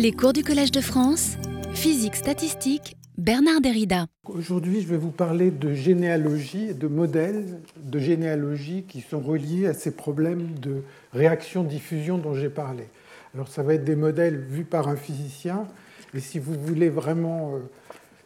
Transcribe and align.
Les 0.00 0.12
cours 0.12 0.32
du 0.32 0.42
Collège 0.42 0.72
de 0.72 0.80
France, 0.80 1.36
physique 1.74 2.16
statistique, 2.16 2.96
Bernard 3.18 3.60
Derrida. 3.60 4.06
Aujourd'hui, 4.24 4.80
je 4.80 4.86
vais 4.86 4.96
vous 4.96 5.10
parler 5.10 5.50
de 5.50 5.74
généalogie 5.74 6.70
et 6.70 6.72
de 6.72 6.86
modèles 6.86 7.60
de 7.76 7.98
généalogie 7.98 8.84
qui 8.88 9.02
sont 9.02 9.20
reliés 9.20 9.66
à 9.66 9.74
ces 9.74 9.90
problèmes 9.90 10.58
de 10.58 10.84
réaction-diffusion 11.12 12.16
dont 12.16 12.32
j'ai 12.32 12.48
parlé. 12.48 12.84
Alors, 13.34 13.48
ça 13.48 13.62
va 13.62 13.74
être 13.74 13.84
des 13.84 13.94
modèles 13.94 14.38
vus 14.38 14.64
par 14.64 14.88
un 14.88 14.96
physicien, 14.96 15.66
et 16.14 16.20
si 16.20 16.38
vous 16.38 16.54
voulez 16.54 16.88
vraiment 16.88 17.56
euh, 17.56 17.58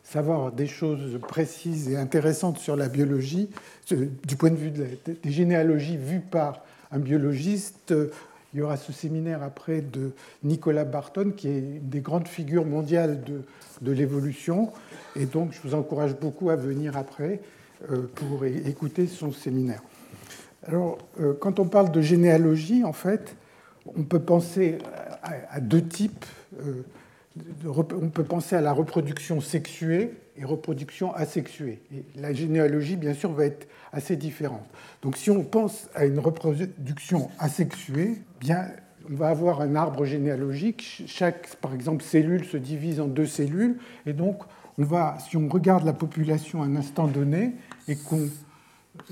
savoir 0.05 0.53
des 0.53 0.69
choses 0.69 1.19
précises 1.27 1.89
et 1.89 1.97
intéressantes 1.97 2.59
sur 2.59 2.77
la 2.77 2.89
biologie, 2.89 3.51
du 3.91 4.37
point 4.37 4.51
de 4.51 4.57
vue 4.57 4.71
des 4.71 5.19
généalogies 5.25 5.97
vues 5.97 6.21
par 6.21 6.63
un 6.93 7.01
biologiste, 7.01 7.93
il 8.55 8.61
y 8.61 8.63
aura 8.63 8.77
ce 8.77 8.93
séminaire 8.93 9.43
après 9.43 9.81
de 9.81 10.13
Nicolas 10.45 10.85
Barton, 10.85 11.33
qui 11.37 11.49
est 11.49 11.59
une 11.59 11.89
des 11.89 12.01
grandes 12.01 12.29
figures 12.29 12.65
mondiales 12.65 13.23
de, 13.25 13.43
de 13.81 13.93
l'évolution. 13.93 14.73
Et 15.17 15.27
donc, 15.27 15.53
je 15.53 15.61
vous 15.67 15.75
encourage 15.75 16.15
beaucoup 16.15 16.51
à 16.51 16.57
venir 16.57 16.97
après 16.97 17.41
euh, 17.91 18.09
pour 18.15 18.45
écouter 18.45 19.07
son 19.09 19.33
séminaire. 19.33 19.83
Alors, 20.63 20.99
euh, 21.21 21.35
quand 21.39 21.59
on 21.59 21.67
parle 21.67 21.91
de 21.91 22.01
généalogie, 22.01 22.85
en 22.85 22.93
fait, 22.93 23.37
on 23.97 24.05
peut 24.05 24.21
penser 24.21 24.79
à, 25.23 25.61
deux 25.61 25.83
types. 25.83 26.25
Euh, 26.61 26.83
on 27.67 28.09
peut 28.09 28.25
penser 28.25 28.55
à 28.55 28.61
la 28.61 28.73
reproduction 28.73 29.41
sexuée 29.41 30.15
et 30.37 30.45
reproduction 30.45 31.13
asexuée. 31.15 31.81
Et 31.93 32.05
la 32.17 32.33
généalogie, 32.33 32.97
bien 32.97 33.15
sûr, 33.15 33.33
va 33.33 33.47
être 33.47 33.67
assez 33.93 34.17
différente. 34.17 34.65
Donc 35.03 35.17
si 35.17 35.31
on 35.31 35.43
pense 35.43 35.89
à 35.95 36.05
une 36.05 36.19
reproduction 36.19 37.31
asexuée, 37.39 38.23
on 39.11 39.15
va 39.15 39.29
avoir 39.29 39.61
un 39.61 39.75
arbre 39.75 40.05
généalogique. 40.05 41.05
Chaque, 41.07 41.57
par 41.57 41.75
exemple, 41.75 42.03
cellule 42.03 42.45
se 42.45 42.57
divise 42.57 43.01
en 43.01 43.07
deux 43.07 43.27
cellules. 43.27 43.77
Et 44.07 44.13
donc, 44.13 44.43
on 44.79 44.85
va, 44.85 45.19
si 45.19 45.37
on 45.37 45.49
regarde 45.49 45.85
la 45.85 45.93
population 45.93 46.63
à 46.63 46.67
un 46.67 46.77
instant 46.77 47.07
donné 47.07 47.53
et 47.87 47.97
qu'on 47.97 48.29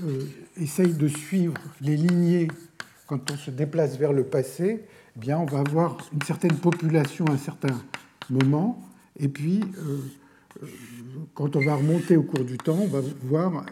euh, 0.01 0.23
essaye 0.57 0.93
de 0.93 1.07
suivre 1.07 1.53
les 1.81 1.95
lignées 1.95 2.47
quand 3.07 3.31
on 3.31 3.35
se 3.35 3.51
déplace 3.51 3.97
vers 3.97 4.13
le 4.13 4.23
passé, 4.23 4.85
eh 5.15 5.19
bien, 5.19 5.37
on 5.37 5.45
va 5.45 5.59
avoir 5.59 5.97
une 6.13 6.21
certaine 6.23 6.55
population 6.55 7.25
à 7.27 7.31
un 7.31 7.37
certain 7.37 7.81
moment. 8.29 8.81
Et 9.19 9.27
puis, 9.27 9.61
euh, 9.77 10.67
quand 11.33 11.55
on 11.55 11.59
va 11.59 11.75
remonter 11.75 12.17
au 12.17 12.23
cours 12.23 12.43
du 12.43 12.57
temps, 12.57 12.79
on 12.79 12.87
va 12.87 13.01
voir 13.23 13.65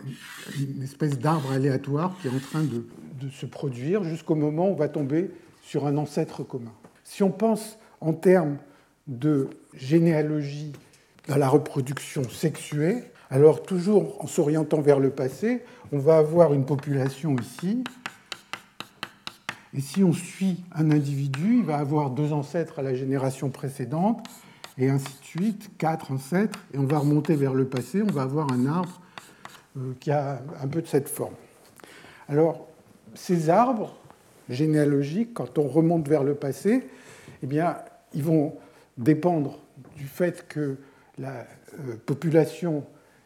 une 0.60 0.84
espèce 0.84 1.18
d'arbre 1.18 1.52
aléatoire 1.52 2.16
qui 2.22 2.28
est 2.28 2.32
en 2.32 2.40
train 2.40 2.64
de, 2.64 2.84
se 3.32 3.46
produire 3.46 4.04
jusqu'au 4.04 4.34
moment 4.34 4.70
où 4.70 4.72
on 4.72 4.76
va 4.76 4.88
tomber 4.88 5.30
sur 5.62 5.88
un 5.88 5.98
ancêtre 5.98 6.44
commun. 6.44 6.74
Si 7.04 7.24
on 7.24 7.32
pense 7.32 7.78
en 8.00 8.14
termes 8.14 8.58
de 9.08 9.50
généalogie 9.74 10.74
dans 11.28 11.38
la 11.38 11.48
reproduction 11.48 12.24
sexuée, 12.24 13.04
alors 13.30 13.64
toujours 13.64 14.22
en 14.24 14.28
s'orientant 14.28 14.82
vers 14.82 15.00
le 15.00 15.10
passé, 15.10 15.64
on 15.92 16.00
va 16.00 16.18
avoir 16.18 16.54
une 16.54 16.66
population 16.66 17.36
ici. 17.38 17.84
Et 19.74 19.80
si 19.80 20.04
on 20.04 20.12
suit 20.12 20.64
un 20.74 20.92
individu, 20.92 21.60
il 21.60 21.64
va 21.64 21.78
avoir 21.78 22.10
deux 22.10 22.34
ancêtres 22.34 22.80
à 22.80 22.82
la 22.82 22.94
génération 22.94 23.50
précédente, 23.50 24.28
et 24.78 24.90
ainsi 24.90 25.18
de 25.20 25.26
suite, 25.26 25.72
quatre 25.78 26.12
ancêtres, 26.12 26.60
et 26.74 26.78
on 26.78 26.86
va 26.86 27.00
remonter 27.00 27.36
vers 27.36 27.54
le 27.54 27.66
passé, 27.66 28.02
on 28.02 28.12
va 28.12 28.24
avoir 28.24 28.52
un 28.52 28.66
arbre 28.66 29.02
euh, 29.78 29.94
qui 30.00 30.12
a 30.12 30.42
un 30.62 30.68
peu 30.68 30.82
de 30.82 30.88
cette 30.88 31.08
forme. 31.08 31.36
Alors, 32.28 32.68
ces 33.14 33.50
arbres 33.50 33.96
généalogiques, 34.50 35.34
quand 35.34 35.58
on 35.58 35.68
remonte 35.68 36.08
vers 36.08 36.24
le 36.24 36.36
passé, 36.36 36.88
eh 37.44 37.48
bien, 37.48 37.78
ils 38.14 38.24
vont 38.24 38.56
dépendre 38.98 39.60
du 39.96 40.06
fait 40.06 40.48
que 40.48 40.78
la 41.18 41.46
euh, 41.80 41.96
population 42.06 42.84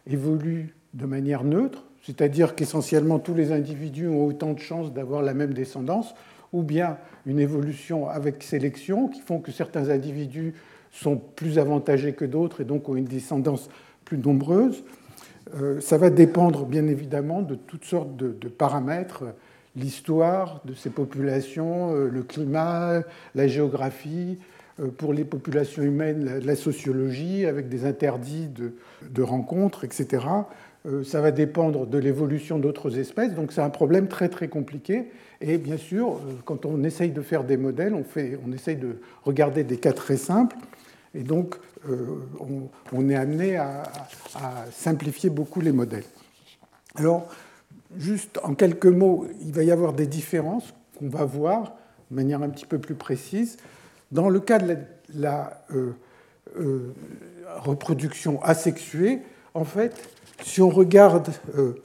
évolue 0.07 0.75
de 0.93 1.05
manière 1.05 1.43
neutre, 1.43 1.85
c'est-à-dire 2.03 2.55
qu'essentiellement 2.55 3.19
tous 3.19 3.33
les 3.33 3.51
individus 3.51 4.07
ont 4.07 4.25
autant 4.25 4.53
de 4.53 4.59
chances 4.59 4.93
d'avoir 4.93 5.21
la 5.21 5.33
même 5.33 5.53
descendance, 5.53 6.13
ou 6.53 6.63
bien 6.63 6.97
une 7.25 7.39
évolution 7.39 8.07
avec 8.07 8.43
sélection 8.43 9.07
qui 9.07 9.21
font 9.21 9.39
que 9.39 9.51
certains 9.51 9.89
individus 9.89 10.53
sont 10.91 11.17
plus 11.17 11.59
avantagés 11.59 12.13
que 12.13 12.25
d'autres 12.25 12.61
et 12.61 12.63
donc 12.63 12.87
ont 12.87 12.95
une 12.95 13.05
descendance 13.05 13.69
plus 14.05 14.17
nombreuse. 14.17 14.83
Euh, 15.55 15.81
ça 15.81 15.97
va 15.97 16.09
dépendre 16.09 16.65
bien 16.65 16.87
évidemment 16.87 17.41
de 17.41 17.55
toutes 17.55 17.85
sortes 17.85 18.15
de, 18.15 18.47
paramètres, 18.47 19.23
l'histoire 19.75 20.61
de 20.65 20.73
ces 20.73 20.89
populations, 20.89 21.93
euh, 21.93 22.09
le 22.09 22.23
climat, 22.23 23.01
la 23.33 23.47
géographie, 23.47 24.37
euh, 24.79 24.87
pour 24.87 25.13
les 25.13 25.23
populations 25.23 25.83
humaines, 25.83 26.41
la, 26.43 26.55
sociologie, 26.55 27.45
avec 27.45 27.69
des 27.69 27.85
interdits 27.85 28.47
de, 28.47 29.21
rencontres, 29.21 29.83
etc. 29.83 30.25
Ça 31.03 31.19
va 31.19 31.31
dépendre 31.31 31.87
de 31.87 31.97
l'évolution 31.97 32.59
d'autres 32.59 32.99
espèces, 32.99 33.33
donc 33.33 33.51
c'est 33.51 33.61
un 33.61 33.71
problème 33.71 34.07
très 34.07 34.29
très 34.29 34.49
compliqué. 34.49 35.05
Et 35.41 35.57
bien 35.57 35.77
sûr, 35.77 36.21
quand 36.45 36.63
on 36.67 36.83
essaye 36.83 37.09
de 37.09 37.21
faire 37.21 37.43
des 37.43 37.57
modèles, 37.57 37.95
on, 37.95 38.03
fait, 38.03 38.37
on 38.47 38.51
essaye 38.51 38.75
de 38.75 38.97
regarder 39.23 39.63
des 39.63 39.77
cas 39.77 39.93
très 39.93 40.17
simples. 40.17 40.55
Et 41.15 41.23
donc, 41.23 41.55
euh, 41.89 42.19
on, 42.91 43.09
est 43.09 43.15
amené 43.15 43.57
à, 43.57 43.83
simplifier 44.71 45.29
beaucoup 45.29 45.61
les 45.61 45.71
modèles. 45.71 46.03
Alors, 46.95 47.29
juste 47.97 48.39
en 48.43 48.55
quelques 48.55 48.85
mots, 48.85 49.27
il 49.41 49.53
va 49.53 49.63
y 49.63 49.71
avoir 49.71 49.93
des 49.93 50.07
différences 50.07 50.73
qu'on 50.97 51.09
va 51.09 51.25
voir 51.25 51.75
de 52.11 52.15
manière 52.15 52.41
un 52.41 52.49
petit 52.49 52.65
peu 52.65 52.79
plus 52.79 52.95
précise. 52.95 53.57
Dans 54.11 54.29
le 54.29 54.39
cas 54.39 54.59
de 54.59 54.77
la, 55.13 55.65
euh, 55.71 55.91
euh, 56.57 56.93
reproduction 57.57 58.41
asexuée, 58.43 59.21
en 59.53 59.65
fait, 59.65 60.09
si 60.43 60.61
on 60.61 60.69
regarde 60.69 61.29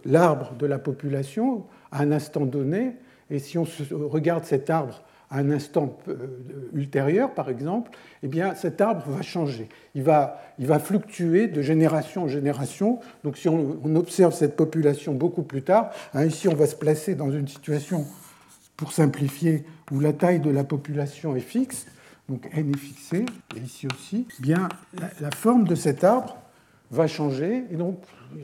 l'arbre 0.04 0.54
de 0.54 0.66
la 0.66 0.78
population 0.78 1.64
à 1.92 2.02
un 2.02 2.12
instant 2.12 2.44
donné, 2.44 2.96
et 3.30 3.38
si 3.38 3.58
on 3.58 3.64
regarde 4.08 4.44
cet 4.44 4.70
arbre 4.70 5.02
à 5.30 5.38
un 5.38 5.50
instant 5.50 5.96
euh, 6.08 6.70
ultérieur, 6.72 7.32
par 7.34 7.48
exemple, 7.48 7.92
eh 8.22 8.28
bien, 8.28 8.54
cet 8.54 8.80
arbre 8.80 9.04
va 9.08 9.22
changer. 9.22 9.68
Il 9.94 10.02
va, 10.02 10.40
il 10.58 10.66
va 10.66 10.78
fluctuer 10.78 11.46
de 11.46 11.62
génération 11.62 12.24
en 12.24 12.28
génération. 12.28 12.98
Donc, 13.22 13.36
si 13.36 13.48
on, 13.48 13.78
observe 13.94 14.34
cette 14.34 14.56
population 14.56 15.14
beaucoup 15.14 15.42
plus 15.42 15.62
tard, 15.62 15.90
hein, 16.14 16.24
ici, 16.24 16.48
on 16.48 16.54
va 16.54 16.66
se 16.66 16.76
placer 16.76 17.14
dans 17.14 17.30
une 17.30 17.46
situation, 17.46 18.06
pour 18.76 18.92
simplifier, 18.92 19.64
où 19.92 20.00
la 20.00 20.12
taille 20.12 20.40
de 20.40 20.50
la 20.50 20.64
population 20.64 21.36
est 21.36 21.40
fixe, 21.40 21.86
donc 22.28 22.48
n 22.52 22.70
est 22.70 22.78
fixée, 22.78 23.26
et 23.56 23.60
ici 23.60 23.86
aussi, 23.92 24.26
eh 24.38 24.42
bien, 24.42 24.68
la, 24.98 25.10
la 25.20 25.30
forme 25.30 25.66
de 25.66 25.74
cet 25.74 26.02
arbre 26.02 26.38
va 26.90 27.06
changer. 27.06 27.64
Et 27.70 27.76
donc, 27.76 28.00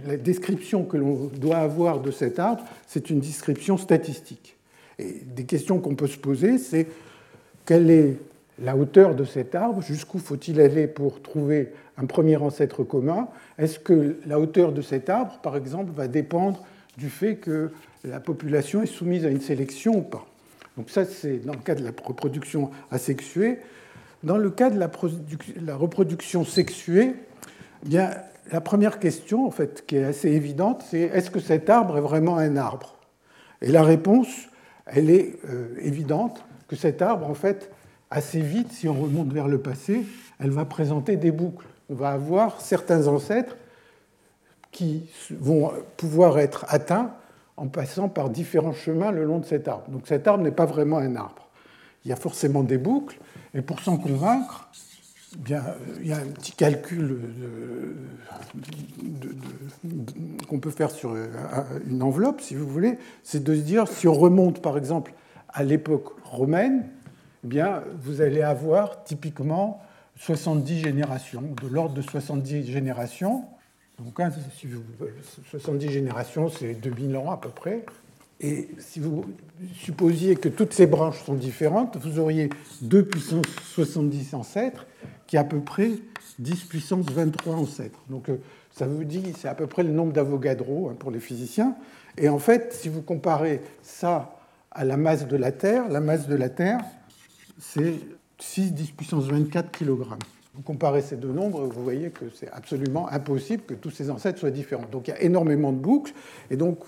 la 0.06 0.16
description 0.16 0.84
que 0.84 0.97
l'on 0.97 1.30
doit 1.36 1.58
avoir 1.58 2.00
de 2.00 2.10
cet 2.10 2.38
arbre, 2.38 2.64
c'est 2.86 3.10
une 3.10 3.20
description 3.20 3.76
statistique. 3.76 4.55
Et 4.98 5.22
des 5.24 5.44
questions 5.44 5.78
qu'on 5.78 5.94
peut 5.94 6.06
se 6.06 6.18
poser, 6.18 6.58
c'est 6.58 6.86
quelle 7.64 7.90
est 7.90 8.16
la 8.58 8.76
hauteur 8.76 9.14
de 9.14 9.24
cet 9.24 9.54
arbre 9.54 9.82
Jusqu'où 9.82 10.18
faut-il 10.18 10.60
aller 10.60 10.86
pour 10.86 11.20
trouver 11.20 11.72
un 11.98 12.06
premier 12.06 12.36
ancêtre 12.36 12.84
commun? 12.84 13.28
Est-ce 13.58 13.78
que 13.78 14.16
la 14.26 14.40
hauteur 14.40 14.72
de 14.72 14.82
cet 14.82 15.10
arbre, 15.10 15.38
par 15.42 15.56
exemple, 15.56 15.92
va 15.92 16.08
dépendre 16.08 16.64
du 16.96 17.10
fait 17.10 17.36
que 17.36 17.70
la 18.04 18.20
population 18.20 18.82
est 18.82 18.86
soumise 18.86 19.26
à 19.26 19.28
une 19.28 19.40
sélection 19.40 19.98
ou 19.98 20.02
pas? 20.02 20.26
Donc 20.76 20.90
ça, 20.90 21.04
c'est 21.04 21.38
dans 21.38 21.54
le 21.54 21.58
cas 21.58 21.74
de 21.74 21.84
la 21.84 21.90
reproduction 22.04 22.70
asexuée. 22.90 23.58
Dans 24.22 24.36
le 24.36 24.50
cas 24.50 24.70
de 24.70 24.78
la, 24.78 25.76
reproduction 25.76 26.44
sexuée, 26.44 27.14
eh 27.84 27.88
bien, 27.88 28.10
la 28.50 28.60
première 28.60 28.98
question, 28.98 29.46
en 29.46 29.50
fait, 29.50 29.84
qui 29.86 29.96
est 29.96 30.04
assez 30.04 30.30
évidente, 30.30 30.84
c'est 30.88 31.00
est-ce 31.00 31.30
que 31.30 31.40
cet 31.40 31.70
arbre 31.70 31.98
est 31.98 32.02
vraiment 32.02 32.36
un 32.36 32.56
arbre? 32.56 32.96
Et 33.62 33.68
la 33.68 33.82
réponse, 33.82 34.48
elle 34.86 35.10
est 35.10 35.36
euh, 35.48 35.74
évidente 35.80 36.44
que 36.69 36.76
cet 36.76 37.02
arbre, 37.02 37.28
en 37.28 37.34
fait, 37.34 37.70
assez 38.10 38.41
vite, 38.41 38.72
si 38.72 38.88
on 38.88 38.94
remonte 38.94 39.32
vers 39.32 39.48
le 39.48 39.58
passé, 39.58 40.04
elle 40.38 40.50
va 40.50 40.65
présenter 40.65 41.16
des 41.16 41.33
boucles. 41.33 41.66
On 41.91 41.94
va 41.94 42.10
avoir 42.10 42.60
certains 42.60 43.06
ancêtres 43.06 43.56
qui 44.71 45.09
vont 45.30 45.72
pouvoir 45.97 46.38
être 46.38 46.66
atteints 46.68 47.12
en 47.56 47.68
passant 47.68 48.09
par 48.09 48.28
différents 48.28 48.72
chemins 48.72 49.10
le 49.10 49.24
long 49.24 49.38
de 49.38 49.47
cet 49.47 49.68
arbre. 49.68 49.88
Donc 49.88 50.06
cet 50.06 50.28
arbre 50.28 50.44
n'est 50.44 50.50
pas 50.50 50.66
vraiment 50.66 50.98
un 50.98 51.16
arbre. 51.16 51.48
Il 52.04 52.10
y 52.10 52.12
a 52.12 52.16
forcément 52.16 52.62
des 52.62 52.78
boucles, 52.78 53.18
et 53.54 53.62
pour 53.62 53.80
s'en 53.80 53.97
convaincre, 53.97 54.68
Bien, 55.34 55.64
il 56.00 56.06
y 56.06 56.12
a 56.12 56.18
un 56.18 56.26
petit 56.26 56.52
calcul 56.52 57.18
qu'on 60.48 60.60
peut 60.60 60.70
faire 60.70 60.90
sur 60.90 61.16
une 61.86 62.02
enveloppe, 62.02 62.40
si 62.40 62.54
vous 62.54 62.66
voulez, 62.66 62.98
c'est 63.24 63.42
de 63.42 63.54
se 63.54 63.60
dire, 63.60 63.88
si 63.88 64.06
on 64.06 64.14
remonte 64.14 64.62
par 64.62 64.78
exemple 64.78 65.12
à 65.48 65.64
l'époque 65.64 66.12
romaine, 66.22 66.86
eh 67.44 67.48
bien, 67.48 67.82
vous 68.02 68.20
allez 68.20 68.42
avoir 68.42 69.02
typiquement 69.04 69.82
70 70.16 70.80
générations, 70.80 71.42
de 71.62 71.68
l'ordre 71.68 71.94
de 71.94 72.02
70 72.02 72.64
générations. 72.64 73.44
Donc, 73.98 74.20
70 75.50 75.90
générations, 75.90 76.48
c'est 76.50 76.74
2000 76.74 77.16
ans 77.16 77.30
à 77.30 77.36
peu 77.36 77.48
près. 77.48 77.84
Et 78.40 78.68
si 78.78 79.00
vous 79.00 79.24
supposiez 79.74 80.36
que 80.36 80.50
toutes 80.50 80.74
ces 80.74 80.86
branches 80.86 81.22
sont 81.24 81.34
différentes, 81.34 81.96
vous 81.96 82.18
auriez 82.18 82.50
2 82.82 83.04
puissance 83.06 83.46
70 83.74 84.34
ancêtres 84.34 84.86
qui 85.26 85.36
est 85.36 85.38
à 85.38 85.44
peu 85.44 85.60
près 85.60 85.92
10 86.38 86.64
puissance 86.64 87.06
23 87.06 87.54
ancêtres. 87.54 87.98
Donc 88.08 88.28
euh, 88.28 88.36
ça 88.72 88.86
vous 88.86 89.04
dit, 89.04 89.32
c'est 89.38 89.48
à 89.48 89.54
peu 89.54 89.66
près 89.66 89.82
le 89.82 89.90
nombre 89.90 90.12
d'Avogadro 90.12 90.90
hein, 90.90 90.96
pour 90.98 91.10
les 91.10 91.20
physiciens. 91.20 91.74
Et 92.18 92.28
en 92.28 92.38
fait, 92.38 92.72
si 92.72 92.88
vous 92.88 93.02
comparez 93.02 93.60
ça 93.82 94.38
à 94.70 94.84
la 94.84 94.96
masse 94.96 95.26
de 95.26 95.36
la 95.36 95.52
Terre, 95.52 95.88
la 95.88 96.00
masse 96.00 96.26
de 96.28 96.34
la 96.34 96.48
Terre, 96.48 96.80
c'est 97.58 97.94
6 98.38 98.72
10 98.72 98.90
puissance 98.92 99.24
24 99.24 99.70
kg. 99.70 100.02
Vous 100.54 100.62
comparez 100.62 101.02
ces 101.02 101.16
deux 101.16 101.32
nombres, 101.32 101.66
vous 101.66 101.82
voyez 101.82 102.10
que 102.10 102.24
c'est 102.34 102.50
absolument 102.50 103.08
impossible 103.10 103.62
que 103.64 103.74
tous 103.74 103.90
ces 103.90 104.10
ancêtres 104.10 104.38
soient 104.38 104.50
différents. 104.50 104.86
Donc 104.90 105.08
il 105.08 105.10
y 105.10 105.14
a 105.14 105.20
énormément 105.22 105.72
de 105.72 105.78
boucles, 105.78 106.12
et 106.50 106.56
donc 106.56 106.78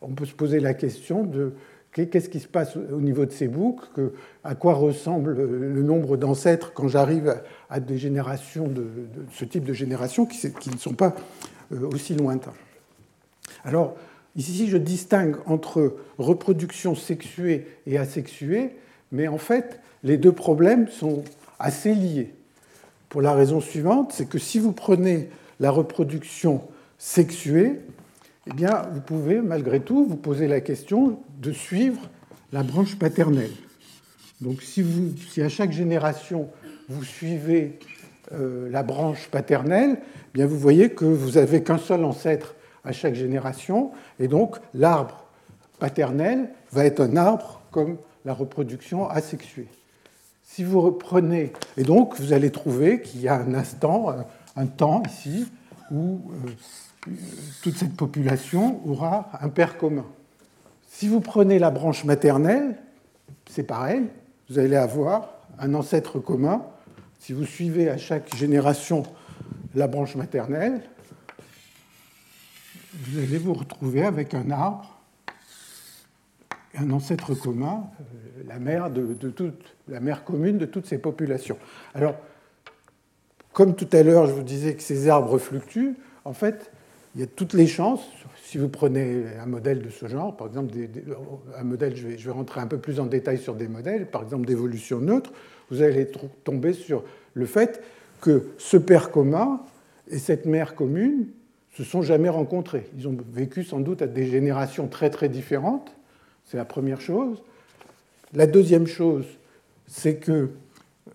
on 0.00 0.08
peut 0.08 0.24
se 0.24 0.34
poser 0.34 0.58
la 0.58 0.74
question 0.74 1.22
de 1.24 1.52
qu'est-ce 1.92 2.28
qui 2.28 2.40
se 2.40 2.48
passe 2.48 2.76
au 2.76 3.00
niveau 3.00 3.26
de 3.26 3.32
ces 3.32 3.48
boucles, 3.48 4.12
à 4.44 4.54
quoi 4.54 4.74
ressemble 4.74 5.34
le 5.34 5.82
nombre 5.82 6.16
d'ancêtres 6.16 6.72
quand 6.72 6.88
j'arrive 6.88 7.42
à 7.68 7.80
des 7.80 7.98
générations 7.98 8.66
de, 8.66 8.86
ce 9.32 9.44
type 9.44 9.64
de 9.64 9.74
génération 9.74 10.24
qui, 10.24 10.70
ne 10.70 10.78
sont 10.78 10.94
pas 10.94 11.14
euh, 11.72 11.88
aussi 11.92 12.14
lointains. 12.14 12.54
Alors 13.64 13.94
ici 14.36 14.68
je 14.68 14.78
distingue 14.78 15.36
entre 15.44 15.96
reproduction 16.18 16.94
sexuée 16.94 17.66
et 17.86 17.98
asexuée, 17.98 18.76
mais 19.10 19.28
en 19.28 19.38
fait 19.38 19.80
les 20.02 20.16
deux 20.16 20.32
problèmes 20.32 20.88
sont 20.88 21.24
assez 21.58 21.94
liés. 21.94 22.34
Pour 23.10 23.20
la 23.20 23.34
raison 23.34 23.60
suivante, 23.60 24.12
c'est 24.14 24.26
que 24.26 24.38
si 24.38 24.58
vous 24.58 24.72
prenez 24.72 25.28
la 25.60 25.70
reproduction 25.70 26.62
sexuée, 26.96 27.80
eh 28.46 28.52
bien, 28.52 28.82
vous 28.92 29.00
pouvez 29.00 29.40
malgré 29.40 29.80
tout 29.80 30.04
vous 30.04 30.16
poser 30.16 30.48
la 30.48 30.60
question 30.60 31.20
de 31.40 31.52
suivre 31.52 32.00
la 32.52 32.62
branche 32.62 32.98
paternelle. 32.98 33.52
Donc 34.40 34.62
si, 34.62 34.82
vous, 34.82 35.12
si 35.30 35.40
à 35.42 35.48
chaque 35.48 35.72
génération 35.72 36.48
vous 36.88 37.04
suivez 37.04 37.78
euh, 38.32 38.68
la 38.70 38.82
branche 38.82 39.28
paternelle, 39.28 39.98
eh 40.00 40.30
bien 40.34 40.46
vous 40.46 40.58
voyez 40.58 40.90
que 40.90 41.04
vous 41.04 41.32
n'avez 41.32 41.62
qu'un 41.62 41.78
seul 41.78 42.04
ancêtre 42.04 42.56
à 42.84 42.90
chaque 42.92 43.14
génération, 43.14 43.92
et 44.18 44.26
donc 44.26 44.56
l'arbre 44.74 45.24
paternel 45.78 46.50
va 46.72 46.84
être 46.84 47.00
un 47.00 47.16
arbre 47.16 47.62
comme 47.70 47.98
la 48.24 48.34
reproduction 48.34 49.08
asexuée. 49.08 49.68
Si 50.42 50.64
vous 50.64 50.80
reprenez, 50.80 51.52
et 51.76 51.84
donc 51.84 52.18
vous 52.18 52.32
allez 52.32 52.50
trouver 52.50 53.00
qu'il 53.00 53.20
y 53.20 53.28
a 53.28 53.36
un 53.36 53.54
instant, 53.54 54.14
un 54.56 54.66
temps 54.66 55.02
ici, 55.06 55.46
où 55.92 56.20
euh, 56.44 56.50
toute 57.62 57.76
cette 57.76 57.96
population 57.96 58.80
aura 58.86 59.30
un 59.40 59.48
père 59.48 59.76
commun. 59.76 60.06
Si 60.88 61.08
vous 61.08 61.20
prenez 61.20 61.58
la 61.58 61.70
branche 61.70 62.04
maternelle, 62.04 62.76
c'est 63.48 63.64
pareil, 63.64 64.04
vous 64.48 64.58
allez 64.58 64.76
avoir 64.76 65.34
un 65.58 65.74
ancêtre 65.74 66.18
commun. 66.18 66.62
Si 67.18 67.32
vous 67.32 67.44
suivez 67.44 67.88
à 67.88 67.98
chaque 67.98 68.34
génération 68.36 69.04
la 69.74 69.86
branche 69.86 70.16
maternelle, 70.16 70.82
vous 72.94 73.18
allez 73.18 73.38
vous 73.38 73.54
retrouver 73.54 74.04
avec 74.04 74.34
un 74.34 74.50
arbre, 74.50 75.00
un 76.74 76.90
ancêtre 76.90 77.34
commun, 77.34 77.90
euh, 78.00 78.42
la 78.46 78.58
mère, 78.58 78.90
la 79.88 80.00
mère 80.00 80.24
commune 80.24 80.58
de 80.58 80.66
toutes 80.66 80.86
ces 80.86 80.98
populations. 80.98 81.58
Alors, 81.94 82.16
comme 83.52 83.74
tout 83.74 83.88
à 83.92 84.02
l'heure, 84.02 84.26
je 84.26 84.32
vous 84.32 84.42
disais 84.42 84.74
que 84.74 84.82
ces 84.82 85.08
arbres 85.08 85.38
fluctuent, 85.38 85.96
en 86.24 86.32
fait, 86.32 86.70
il 87.14 87.20
y 87.20 87.24
a 87.24 87.26
toutes 87.26 87.52
les 87.52 87.66
chances, 87.66 88.02
si 88.42 88.58
vous 88.58 88.68
prenez 88.68 89.24
un 89.40 89.46
modèle 89.46 89.82
de 89.82 89.90
ce 89.90 90.06
genre, 90.06 90.36
par 90.36 90.46
exemple, 90.46 90.74
un 91.56 91.64
modèle, 91.64 91.96
je 91.96 92.08
vais, 92.08 92.30
rentrer 92.30 92.60
un 92.60 92.66
peu 92.66 92.78
plus 92.78 93.00
en 93.00 93.06
détail 93.06 93.38
sur 93.38 93.54
des 93.54 93.68
modèles, 93.68 94.06
par 94.06 94.22
exemple 94.22 94.46
d'évolution 94.46 94.98
neutre, 94.98 95.32
vous 95.70 95.82
allez 95.82 96.10
tomber 96.44 96.72
sur 96.72 97.04
le 97.34 97.46
fait 97.46 97.82
que 98.20 98.48
ce 98.58 98.76
père 98.76 99.10
commun 99.10 99.60
et 100.08 100.18
cette 100.18 100.46
mère 100.46 100.74
commune 100.74 101.26
se 101.76 101.84
sont 101.84 102.02
jamais 102.02 102.28
rencontrés. 102.28 102.88
Ils 102.96 103.08
ont 103.08 103.16
vécu 103.32 103.64
sans 103.64 103.80
doute 103.80 104.02
à 104.02 104.06
des 104.06 104.26
générations 104.26 104.88
très 104.88 105.10
très 105.10 105.28
différentes, 105.28 105.94
c'est 106.44 106.56
la 106.56 106.64
première 106.64 107.00
chose. 107.00 107.42
La 108.34 108.46
deuxième 108.46 108.86
chose, 108.86 109.26
c'est 109.86 110.16
que 110.16 110.50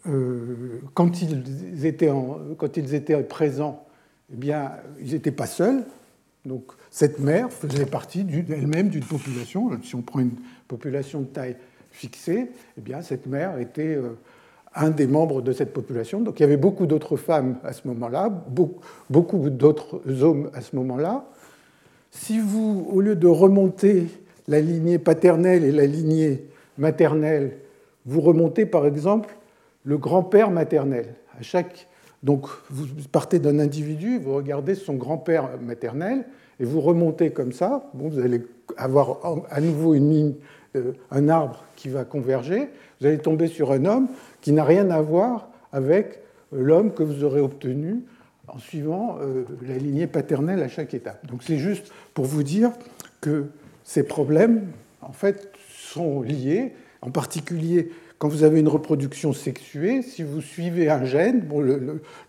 euh, 0.08 0.80
quand 0.94 1.22
ils 1.22 1.86
étaient 1.86 3.24
présents 3.24 3.87
eh 4.32 4.36
bien, 4.36 4.72
ils 5.00 5.12
n'étaient 5.12 5.32
pas 5.32 5.48
seuls. 5.48 5.84
Donc, 6.46 6.72
cette 6.92 7.20
mère 7.20 7.52
faisait 7.52 7.86
partie 7.86 8.26
elle-même 8.50 8.90
d'une 8.90 9.04
population. 9.04 9.70
Si 9.84 9.96
on 9.96 10.02
prend 10.02 10.20
une 10.20 10.36
population 10.68 11.22
de 11.22 11.26
taille 11.26 11.56
fixée, 11.92 12.52
eh 12.78 12.82
bien, 12.82 13.02
cette 13.02 13.26
mère 13.26 13.58
était 13.58 13.96
euh, 13.96 14.18
un 14.76 14.90
des 14.90 15.08
membres 15.08 15.42
de 15.42 15.52
cette 15.52 15.74
population. 15.74 16.22
Donc, 16.22 16.40
il 16.40 16.44
y 16.44 16.46
avait 16.46 16.58
beaucoup 16.58 16.86
d'autres 16.86 17.18
femmes 17.18 17.58
à 17.64 17.74
ce 17.74 17.88
moment-là, 17.88 18.30
beaucoup 19.10 19.50
d'autres 19.50 20.02
hommes 20.22 20.50
à 20.54 20.62
ce 20.62 20.76
moment-là. 20.76 21.26
Si 22.12 22.40
vous, 22.40 22.88
au 22.92 23.02
lieu 23.02 23.16
de 23.16 23.28
remonter 23.28 24.08
la 24.48 24.62
lignée 24.62 25.00
paternelle 25.00 25.64
et 25.64 25.72
la 25.72 25.86
lignée 25.86 26.46
maternelle, 26.78 27.58
vous 28.06 28.22
remontez 28.22 28.66
par 28.66 28.86
exemple 28.86 29.36
le 29.84 29.98
grand-père 29.98 30.52
maternel. 30.52 31.16
À 31.38 31.42
chaque 31.42 31.88
donc 32.24 32.48
vous 32.70 32.88
partez 33.12 33.40
d'un 33.40 33.60
individu, 33.60 34.20
vous 34.20 34.34
regardez 34.36 34.76
son 34.76 34.96
grand-père 34.96 35.50
maternel, 35.62 36.26
et 36.60 36.66
vous 36.66 36.82
remontez 36.82 37.32
comme 37.32 37.52
ça, 37.52 37.90
bon, 37.94 38.10
vous 38.10 38.20
allez 38.20 38.42
avoir 38.78 39.20
à 39.50 39.62
nouveau 39.62 39.94
une 39.94 40.10
ligne, 40.10 40.34
euh, 40.76 40.94
un 41.12 41.30
arbre 41.30 41.64
qui 41.76 41.90
va 41.90 42.04
converger, 42.04 42.70
vous 43.00 43.08
allez 43.08 43.20
tomber 43.20 43.48
sur 43.48 43.72
un 43.72 43.86
homme 43.86 44.08
qui 44.42 44.52
n'a 44.52 44.64
rien 44.64 44.90
à 44.90 45.02
voir 45.02 45.50
avec 45.72 46.20
l'homme 46.52 46.94
que 46.94 47.04
vous 47.04 47.24
aurez 47.24 47.42
obtenu 47.42 48.04
en 48.48 48.58
suivant 48.58 49.18
euh, 49.22 49.44
la 49.62 49.78
lignée 49.78 50.08
paternelle 50.08 50.64
à 50.64 50.68
chaque 50.68 50.94
étape. 50.94 51.26
Donc 51.28 51.44
c'est 51.44 51.58
juste 51.58 51.92
pour 52.14 52.26
vous 52.26 52.44
dire 52.44 52.72
que 53.22 53.46
ces 53.84 54.04
problèmes, 54.04 54.68
en 55.02 55.12
fait, 55.12 55.52
sont 55.70 56.22
liés, 56.22 56.74
en 57.02 57.12
particulier 57.12 57.92
quand 58.20 58.30
vous 58.30 58.44
avez 58.44 58.60
une 58.60 58.68
reproduction 58.68 59.32
sexuée, 59.32 60.02
si 60.02 60.24
vous 60.24 60.42
suivez 60.42 60.90
un 60.90 61.06
gène, 61.06 61.42
bon, 61.42 61.62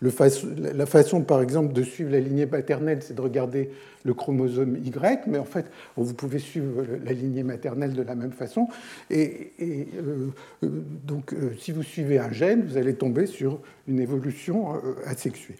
la 0.01 0.85
façon 0.85 1.21
par 1.21 1.41
exemple 1.41 1.73
de 1.73 1.81
suivre 1.81 2.11
la 2.11 2.19
lignée 2.19 2.45
paternelle, 2.45 2.99
c'est 3.01 3.15
de 3.15 3.21
regarder 3.21 3.71
le 4.03 4.13
chromosome 4.13 4.77
Y, 4.77 5.25
mais 5.27 5.39
en 5.39 5.45
fait, 5.45 5.65
vous 5.97 6.13
pouvez 6.13 6.37
suivre 6.39 6.85
la 7.03 7.11
lignée 7.11 7.43
maternelle 7.43 7.93
de 7.93 8.03
la 8.03 8.13
même 8.13 8.31
façon. 8.31 8.67
Et, 9.09 9.51
euh, 9.61 10.27
euh, 10.63 10.69
donc, 11.05 11.33
euh, 11.33 11.51
si 11.59 11.71
vous 11.71 11.83
suivez 11.83 12.19
un 12.19 12.31
gène, 12.31 12.65
vous 12.67 12.77
allez 12.77 12.93
tomber 12.93 13.25
sur 13.25 13.59
une 13.87 13.99
évolution 13.99 14.73
asexuée. 15.05 15.57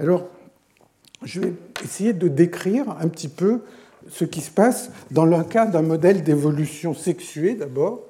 Alors, 0.00 0.28
je 1.24 1.40
vais 1.40 1.52
essayer 1.84 2.12
de 2.12 2.26
décrire 2.26 2.90
un 3.00 3.06
petit 3.08 3.28
peu 3.28 3.60
ce 4.08 4.24
qui 4.24 4.40
se 4.40 4.50
passe 4.50 4.90
dans 5.12 5.24
le 5.24 5.44
cas 5.44 5.66
d'un 5.66 5.82
modèle 5.82 6.24
d'évolution 6.24 6.94
sexuée 6.94 7.54
d'abord 7.54 8.08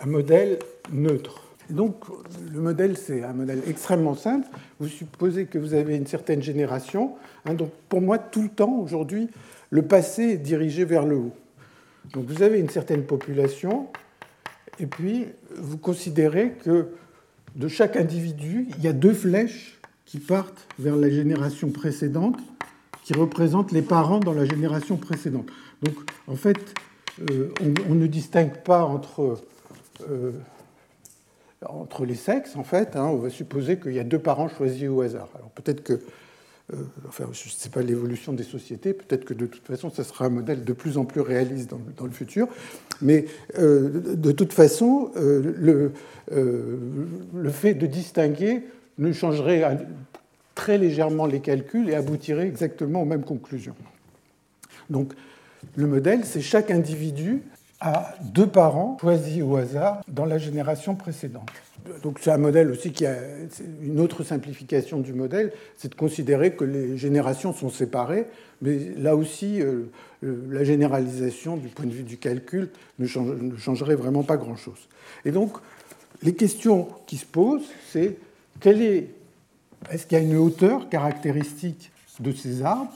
un 0.00 0.06
modèle 0.06 0.58
neutre. 0.92 1.42
donc, 1.68 1.96
le 2.52 2.60
modèle, 2.60 2.96
c'est 2.96 3.22
un 3.22 3.32
modèle 3.32 3.62
extrêmement 3.66 4.14
simple. 4.14 4.48
Vous 4.80 4.88
supposez 4.88 5.46
que 5.46 5.58
vous 5.58 5.74
avez 5.74 5.96
une 5.96 6.06
certaine 6.06 6.42
génération. 6.42 7.14
Hein, 7.44 7.54
donc, 7.54 7.70
pour 7.88 8.00
moi, 8.00 8.18
tout 8.18 8.42
le 8.42 8.48
temps, 8.48 8.78
aujourd'hui, 8.78 9.28
le 9.70 9.82
passé 9.82 10.22
est 10.22 10.36
dirigé 10.38 10.84
vers 10.84 11.06
le 11.06 11.16
haut. 11.16 11.34
Donc, 12.12 12.26
vous 12.26 12.42
avez 12.42 12.58
une 12.58 12.70
certaine 12.70 13.04
population, 13.04 13.86
et 14.80 14.86
puis 14.86 15.26
vous 15.56 15.78
considérez 15.78 16.52
que 16.64 16.88
de 17.54 17.68
chaque 17.68 17.96
individu, 17.96 18.68
il 18.78 18.84
y 18.84 18.88
a 18.88 18.92
deux 18.92 19.12
flèches 19.12 19.78
qui 20.06 20.18
partent 20.18 20.66
vers 20.78 20.96
la 20.96 21.10
génération 21.10 21.70
précédente, 21.70 22.38
qui 23.04 23.12
représentent 23.12 23.72
les 23.72 23.82
parents 23.82 24.18
dans 24.18 24.32
la 24.32 24.44
génération 24.44 24.96
précédente. 24.96 25.46
Donc, 25.82 25.94
en 26.26 26.36
fait, 26.36 26.74
euh, 27.30 27.52
on, 27.88 27.94
ne 27.94 28.06
distingue 28.06 28.56
pas 28.64 28.84
entre 28.84 29.40
euh, 30.08 30.32
entre 31.66 32.06
les 32.06 32.14
sexes, 32.14 32.56
en 32.56 32.64
fait, 32.64 32.96
hein, 32.96 33.04
on 33.04 33.16
va 33.16 33.30
supposer 33.30 33.78
qu'il 33.78 33.92
y 33.92 33.98
a 33.98 34.04
deux 34.04 34.18
parents 34.18 34.48
choisis 34.48 34.88
au 34.88 35.02
hasard. 35.02 35.28
Alors 35.34 35.50
peut-être 35.50 35.82
que, 35.82 35.92
euh, 35.92 36.76
enfin, 37.08 37.24
je 37.32 37.46
ne 37.46 37.50
sais 37.50 37.68
pas 37.68 37.82
l'évolution 37.82 38.32
des 38.32 38.44
sociétés, 38.44 38.94
peut-être 38.94 39.24
que 39.24 39.34
de 39.34 39.46
toute 39.46 39.66
façon, 39.66 39.90
ça 39.90 40.04
sera 40.04 40.26
un 40.26 40.30
modèle 40.30 40.64
de 40.64 40.72
plus 40.72 40.96
en 40.96 41.04
plus 41.04 41.20
réaliste 41.20 41.70
dans, 41.96 42.04
le 42.04 42.12
futur, 42.12 42.48
mais 43.02 43.26
euh, 43.58 44.14
de 44.14 44.32
toute 44.32 44.52
façon, 44.52 45.10
le, 45.16 45.92
le, 46.30 47.50
fait 47.50 47.74
de 47.74 47.86
distinguer 47.86 48.62
ne 48.98 49.12
changerait 49.12 49.86
très 50.54 50.78
légèrement 50.78 51.26
les 51.26 51.40
calculs 51.40 51.90
et 51.90 51.94
aboutirait 51.94 52.46
exactement 52.46 53.02
aux 53.02 53.06
mêmes 53.06 53.24
conclusions. 53.24 53.76
Donc, 54.88 55.12
le 55.76 55.86
modèle, 55.86 56.24
c'est 56.24 56.40
chaque 56.40 56.70
individu 56.70 57.42
à 57.80 58.14
deux 58.22 58.46
parents 58.46 58.98
choisis 59.00 59.42
au 59.42 59.56
hasard 59.56 60.02
dans 60.08 60.26
la 60.26 60.38
génération 60.38 60.94
précédente. 60.94 61.50
Donc 62.02 62.18
c'est 62.20 62.30
un 62.30 62.38
modèle 62.38 62.70
aussi 62.70 62.92
qui 62.92 63.06
a 63.06 63.16
une 63.82 64.00
autre 64.00 64.22
simplification 64.22 65.00
du 65.00 65.14
modèle, 65.14 65.52
c'est 65.76 65.88
de 65.88 65.94
considérer 65.94 66.54
que 66.54 66.64
les 66.64 66.98
générations 66.98 67.52
sont 67.54 67.70
séparées, 67.70 68.26
mais 68.60 68.92
là 68.96 69.16
aussi 69.16 69.62
euh, 69.62 69.90
euh, 70.22 70.46
la 70.50 70.62
généralisation 70.62 71.56
du 71.56 71.68
point 71.68 71.86
de 71.86 71.92
vue 71.92 72.02
du 72.02 72.18
calcul 72.18 72.70
ne, 72.98 73.06
changerait 73.06 73.94
vraiment 73.94 74.22
pas 74.22 74.36
grand-chose. 74.36 74.88
Et 75.24 75.30
donc 75.30 75.52
les 76.22 76.34
questions 76.34 76.88
qui 77.06 77.16
se 77.16 77.26
posent, 77.26 77.68
c'est 77.90 78.18
quelle 78.60 78.82
est 78.82 79.08
est-ce 79.90 80.06
qu'il 80.06 80.18
y 80.18 80.20
a 80.20 80.24
une 80.24 80.36
hauteur 80.36 80.90
caractéristique 80.90 81.90
de 82.20 82.32
ces 82.32 82.62
arbres? 82.62 82.92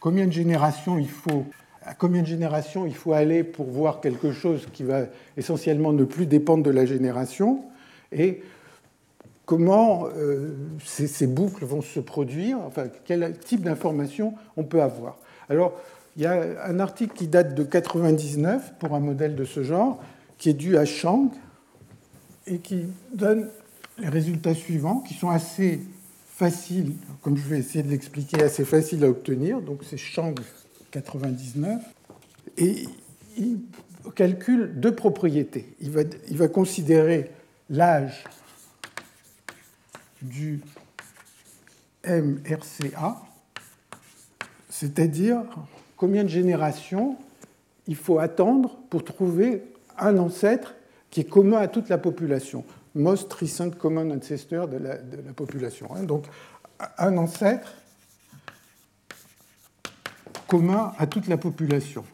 Combien 0.00 0.26
de 0.26 0.32
générations 0.32 0.96
il 0.96 1.10
faut 1.10 1.44
à 1.84 1.94
combien 1.94 2.22
de 2.22 2.26
générations 2.26 2.86
il 2.86 2.94
faut 2.94 3.12
aller 3.12 3.44
pour 3.44 3.66
voir 3.66 4.00
quelque 4.00 4.32
chose 4.32 4.68
qui 4.72 4.82
va 4.82 5.06
essentiellement 5.36 5.92
ne 5.92 6.04
plus 6.04 6.26
dépendre 6.26 6.62
de 6.62 6.70
la 6.70 6.86
génération 6.86 7.64
et 8.12 8.42
comment 9.44 10.06
euh, 10.16 10.54
ces, 10.84 11.26
boucles 11.26 11.64
vont 11.64 11.82
se 11.82 12.00
produire, 12.00 12.58
enfin 12.60 12.84
quel 13.04 13.38
type 13.38 13.62
d'informations 13.62 14.34
on 14.56 14.64
peut 14.64 14.82
avoir. 14.82 15.18
Alors, 15.48 15.78
il 16.16 16.22
y 16.22 16.26
a 16.26 16.64
un 16.66 16.78
article 16.78 17.14
qui 17.14 17.26
date 17.26 17.54
de 17.54 17.62
99 17.62 18.74
pour 18.78 18.94
un 18.94 19.00
modèle 19.00 19.34
de 19.34 19.44
ce 19.44 19.62
genre, 19.62 20.00
qui 20.38 20.50
est 20.50 20.54
dû 20.54 20.76
à 20.76 20.84
Chang 20.84 21.30
et 22.46 22.58
qui 22.58 22.86
donne 23.14 23.48
les 23.98 24.08
résultats 24.08 24.54
suivants, 24.54 25.00
qui 25.00 25.14
sont 25.14 25.30
assez 25.30 25.80
faciles, 26.26 26.92
comme 27.22 27.36
je 27.36 27.46
vais 27.46 27.58
essayer 27.58 27.82
de 27.82 27.88
l'expliquer, 27.88 28.42
assez 28.42 28.64
faciles 28.64 29.04
à 29.04 29.08
obtenir. 29.08 29.60
Donc 29.60 29.80
c'est 29.88 29.96
Chang 29.96 30.34
99. 30.92 31.82
Et 32.58 32.86
il 33.36 33.60
calcule 34.14 34.78
deux 34.78 34.94
propriétés. 34.94 35.74
Il 35.80 35.90
va, 36.36 36.48
considérer 36.48 37.30
l'âge 37.70 38.24
du 40.20 40.60
MRCA, 42.06 43.20
c'est-à-dire 44.68 45.42
combien 45.96 46.24
de 46.24 46.28
générations 46.28 47.16
il 47.88 47.96
faut 47.96 48.18
attendre 48.18 48.78
pour 48.90 49.04
trouver 49.04 49.64
un 49.98 50.18
ancêtre 50.18 50.74
qui 51.10 51.20
est 51.20 51.24
commun 51.24 51.58
à 51.58 51.68
toute 51.68 51.88
la 51.88 51.98
population. 51.98 52.64
Most 52.94 53.32
recent 53.32 53.70
common 53.70 54.10
ancestor 54.10 54.68
de 54.68 54.76
la, 54.76 54.98
de 54.98 55.16
la 55.24 55.32
population. 55.32 55.88
Hein. 55.94 56.04
Donc, 56.04 56.26
un 56.98 57.16
ancêtre 57.16 57.74
commun 60.52 60.92
à 60.98 61.06
toute 61.06 61.28
la 61.28 61.38
population. 61.38 62.04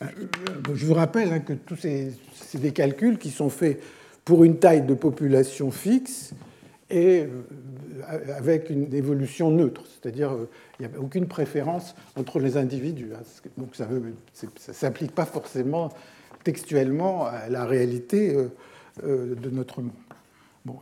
Euh, 0.00 0.06
je 0.72 0.86
vous 0.86 0.94
rappelle 0.94 1.32
hein, 1.32 1.40
que 1.40 1.54
tous 1.54 1.74
ces, 1.74 2.12
c'est 2.36 2.60
des 2.60 2.70
calculs 2.70 3.18
qui 3.18 3.30
sont 3.30 3.50
faits 3.50 3.82
pour 4.24 4.44
une 4.44 4.60
taille 4.60 4.82
de 4.82 4.94
population 4.94 5.72
fixe 5.72 6.34
et 6.88 7.24
euh, 7.24 8.36
avec 8.36 8.70
une 8.70 8.94
évolution 8.94 9.50
neutre, 9.50 9.82
c'est-à-dire 9.84 10.34
euh, 10.34 10.48
il 10.78 10.86
n'y 10.86 10.94
a 10.94 11.00
aucune 11.00 11.26
préférence 11.26 11.96
entre 12.14 12.38
les 12.38 12.56
individus. 12.56 13.10
Hein. 13.12 13.24
Ça 13.72 13.88
ne 13.88 14.72
s'applique 14.72 15.16
pas 15.16 15.26
forcément 15.26 15.88
textuellement 16.44 17.26
à 17.26 17.48
la 17.48 17.64
réalité 17.64 18.36
de 19.02 19.50
notre 19.50 19.82
monde. 19.82 19.90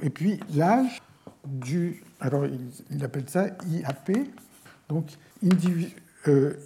Et 0.02 0.10
puis 0.10 0.38
l'âge 0.54 1.00
du. 1.44 2.04
Alors 2.20 2.44
il 2.90 3.04
appelle 3.04 3.28
ça 3.28 3.48
IAP, 3.68 4.12
donc 4.88 5.06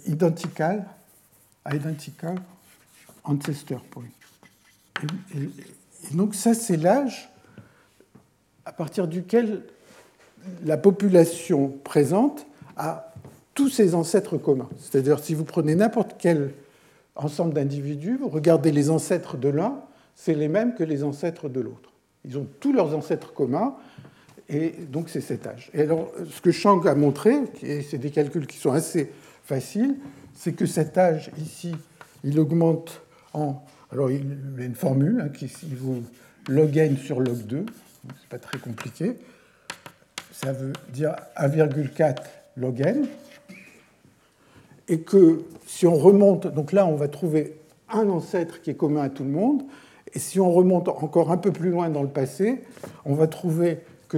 identical, 0.05 0.85
identical 1.71 2.35
ancestor 3.23 3.81
point. 3.81 4.03
Et, 5.35 5.49
donc 6.15 6.35
ça, 6.35 6.53
c'est 6.53 6.77
l'âge 6.77 7.29
à 8.65 8.71
partir 8.71 9.07
duquel 9.07 9.63
la 10.63 10.77
population 10.77 11.69
présente 11.83 12.45
a 12.77 13.13
tous 13.53 13.69
ses 13.69 13.95
ancêtres 13.95 14.37
communs. 14.37 14.69
C'est-à-dire, 14.79 15.19
si 15.19 15.33
vous 15.33 15.43
prenez 15.43 15.75
n'importe 15.75 16.15
quel 16.17 16.53
ensemble 17.15 17.53
d'individus, 17.53 18.17
vous 18.17 18.29
regardez 18.29 18.71
les 18.71 18.89
ancêtres 18.89 19.35
de 19.37 19.49
l'un, 19.49 19.81
c'est 20.15 20.35
les 20.35 20.47
mêmes 20.47 20.75
que 20.75 20.83
les 20.83 21.03
ancêtres 21.03 21.49
de 21.49 21.59
l'autre. 21.59 21.91
Ils 22.23 22.37
ont 22.37 22.47
tous 22.59 22.71
leurs 22.71 22.95
ancêtres 22.95 23.33
communs, 23.33 23.75
et 24.49 24.69
donc 24.89 25.09
c'est 25.09 25.21
cet 25.21 25.45
âge. 25.47 25.69
Et 25.73 25.81
alors, 25.81 26.11
ce 26.29 26.41
que 26.41 26.51
Chang 26.51 26.85
a 26.85 26.95
montré, 26.95 27.35
et 27.61 27.81
c'est 27.81 27.97
des 27.97 28.11
calculs 28.11 28.47
qui 28.47 28.57
sont 28.57 28.71
assez 28.71 29.11
faciles, 29.43 29.95
c'est 30.33 30.53
que 30.53 30.65
cet 30.65 30.97
âge 30.97 31.31
ici, 31.37 31.75
il 32.23 32.39
augmente 32.39 33.01
en 33.33 33.63
alors, 33.91 34.11
il 34.11 34.17
y 34.57 34.61
a 34.61 34.65
une 34.65 34.75
formule 34.75 35.21
hein, 35.21 35.29
qui 35.29 35.49
vous 35.73 36.03
log 36.49 36.75
n 36.75 36.97
sur 36.97 37.21
log 37.21 37.37
2, 37.43 37.65
c'est 38.19 38.29
pas 38.29 38.37
très 38.37 38.59
compliqué. 38.59 39.13
Ça 40.33 40.51
veut 40.51 40.73
dire 40.89 41.15
1,4 41.37 42.15
log 42.57 42.81
n. 42.81 43.07
Et 44.89 45.01
que 45.01 45.43
si 45.65 45.87
on 45.87 45.95
remonte, 45.95 46.47
donc 46.47 46.73
là, 46.73 46.85
on 46.85 46.95
va 46.95 47.07
trouver 47.07 47.57
un 47.89 48.09
ancêtre 48.09 48.61
qui 48.61 48.71
est 48.71 48.75
commun 48.75 49.03
à 49.03 49.09
tout 49.09 49.23
le 49.23 49.29
monde. 49.29 49.63
Et 50.13 50.19
si 50.19 50.39
on 50.41 50.51
remonte 50.51 50.89
encore 50.89 51.31
un 51.31 51.37
peu 51.37 51.51
plus 51.51 51.69
loin 51.69 51.89
dans 51.89 52.03
le 52.03 52.09
passé, 52.09 52.63
on 53.05 53.13
va 53.13 53.27
trouver 53.27 53.79
que 54.09 54.17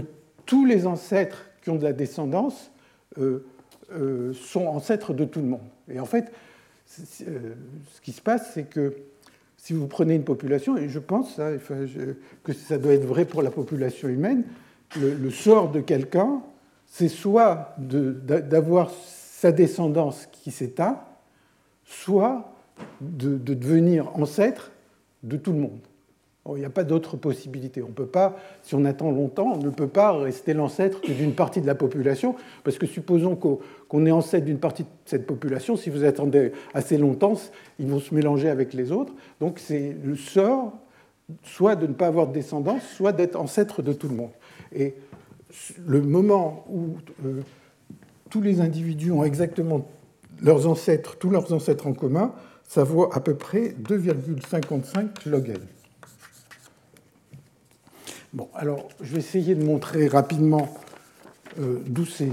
tous 0.50 0.66
les 0.66 0.88
ancêtres 0.88 1.46
qui 1.62 1.70
ont 1.70 1.76
de 1.76 1.84
la 1.84 1.94
descendance 1.94 2.72
euh, 3.20 3.46
euh, 3.92 4.34
sont 4.34 4.66
ancêtres 4.66 5.14
de 5.14 5.24
tout 5.24 5.42
le 5.42 5.46
monde. 5.46 5.68
Et 5.88 6.00
en 6.00 6.06
fait, 6.06 6.32
euh, 7.28 7.54
ce 7.94 8.02
qui 8.02 8.12
se 8.12 8.22
passe, 8.22 8.54
c'est 8.56 8.64
que 8.64 8.96
si 9.58 9.74
vous 9.74 9.86
prenez 9.86 10.16
une 10.16 10.24
population, 10.24 10.76
et 10.76 10.90
je 10.90 10.98
pense 10.98 11.38
hein, 11.38 11.58
que 12.44 12.54
ça 12.54 12.80
doit 12.80 12.94
être 12.94 13.06
vrai 13.06 13.26
pour 13.26 13.44
la 13.44 13.52
population 13.52 14.08
humaine, 14.08 14.44
le, 15.00 15.30
sort 15.30 15.70
de 15.70 15.82
quelqu'un, 15.82 16.42
c'est 16.88 17.10
soit 17.10 17.76
d'avoir 17.78 18.90
sa 18.90 19.52
descendance 19.52 20.28
qui 20.32 20.50
s'éteint, 20.50 21.00
soit 21.86 22.56
de, 23.02 23.38
devenir 23.38 24.18
ancêtre 24.18 24.72
de 25.22 25.38
tout 25.38 25.52
le 25.52 25.60
monde 25.60 25.89
il 26.56 26.60
n'y 26.60 26.66
a 26.66 26.70
pas 26.70 26.84
d'autre 26.84 27.18
possibilité. 27.18 27.84
On 27.84 27.92
peut 27.92 28.06
pas, 28.06 28.38
si 28.64 28.76
on 28.76 28.86
attend 28.86 29.12
longtemps, 29.12 29.54
on 29.54 29.64
ne 29.64 29.70
peut 29.70 29.88
pas 29.88 30.14
rester 30.14 30.54
l'ancêtre 30.54 31.02
d'une 31.08 31.34
partie 31.34 31.62
de 31.62 31.68
la 31.68 31.76
population, 31.76 32.36
parce 32.64 32.78
que 32.78 32.86
supposons 32.86 33.36
qu'on 33.36 34.06
est 34.06 34.12
ancêtre 34.12 34.46
d'une 34.46 34.60
partie 34.60 34.84
de 34.84 34.90
cette 35.06 35.28
population, 35.28 35.76
si 35.76 35.90
vous 35.90 36.04
attendez 36.04 36.52
assez 36.74 36.98
longtemps, 36.98 37.34
ils 37.78 37.88
vont 37.88 38.00
se 38.00 38.14
mélanger 38.14 38.50
avec 38.50 38.74
les 38.74 38.92
autres. 38.92 39.14
Donc 39.40 39.60
c'est 39.60 39.96
le 40.04 40.16
sort, 40.16 40.74
soit 41.44 41.76
de 41.76 41.88
ne 41.88 41.94
pas 41.94 42.08
avoir 42.08 42.28
de 42.28 42.34
descendance, 42.34 42.82
soit 42.96 43.12
d'être 43.12 43.40
ancêtre 43.40 43.82
de 43.82 43.94
tout 43.94 44.08
le 44.08 44.16
monde. 44.16 44.32
Et 44.74 44.96
le 45.86 46.02
moment 46.02 46.66
où 46.70 46.98
euh, 47.26 47.42
tous 48.30 48.42
les 48.42 48.62
individus 48.62 49.12
ont 49.12 49.24
exactement 49.24 49.88
leurs 50.42 50.68
ancêtres, 50.68 51.18
tous 51.18 51.30
leurs 51.30 51.52
ancêtres 51.54 51.88
en 51.88 51.94
commun, 51.94 52.34
ça 52.68 52.84
vaut 52.84 53.10
à 53.14 53.20
peu 53.20 53.36
près 53.36 53.76
2,55 53.84 55.28
log. 55.28 55.54
Bon, 58.34 58.48
alors 58.54 58.90
je 59.02 59.14
vais 59.14 59.20
essayer 59.20 59.56
de 59.56 59.64
montrer 59.64 60.08
rapidement 60.08 60.70
euh, 61.60 61.80
d'où 61.88 62.06
ces, 62.06 62.30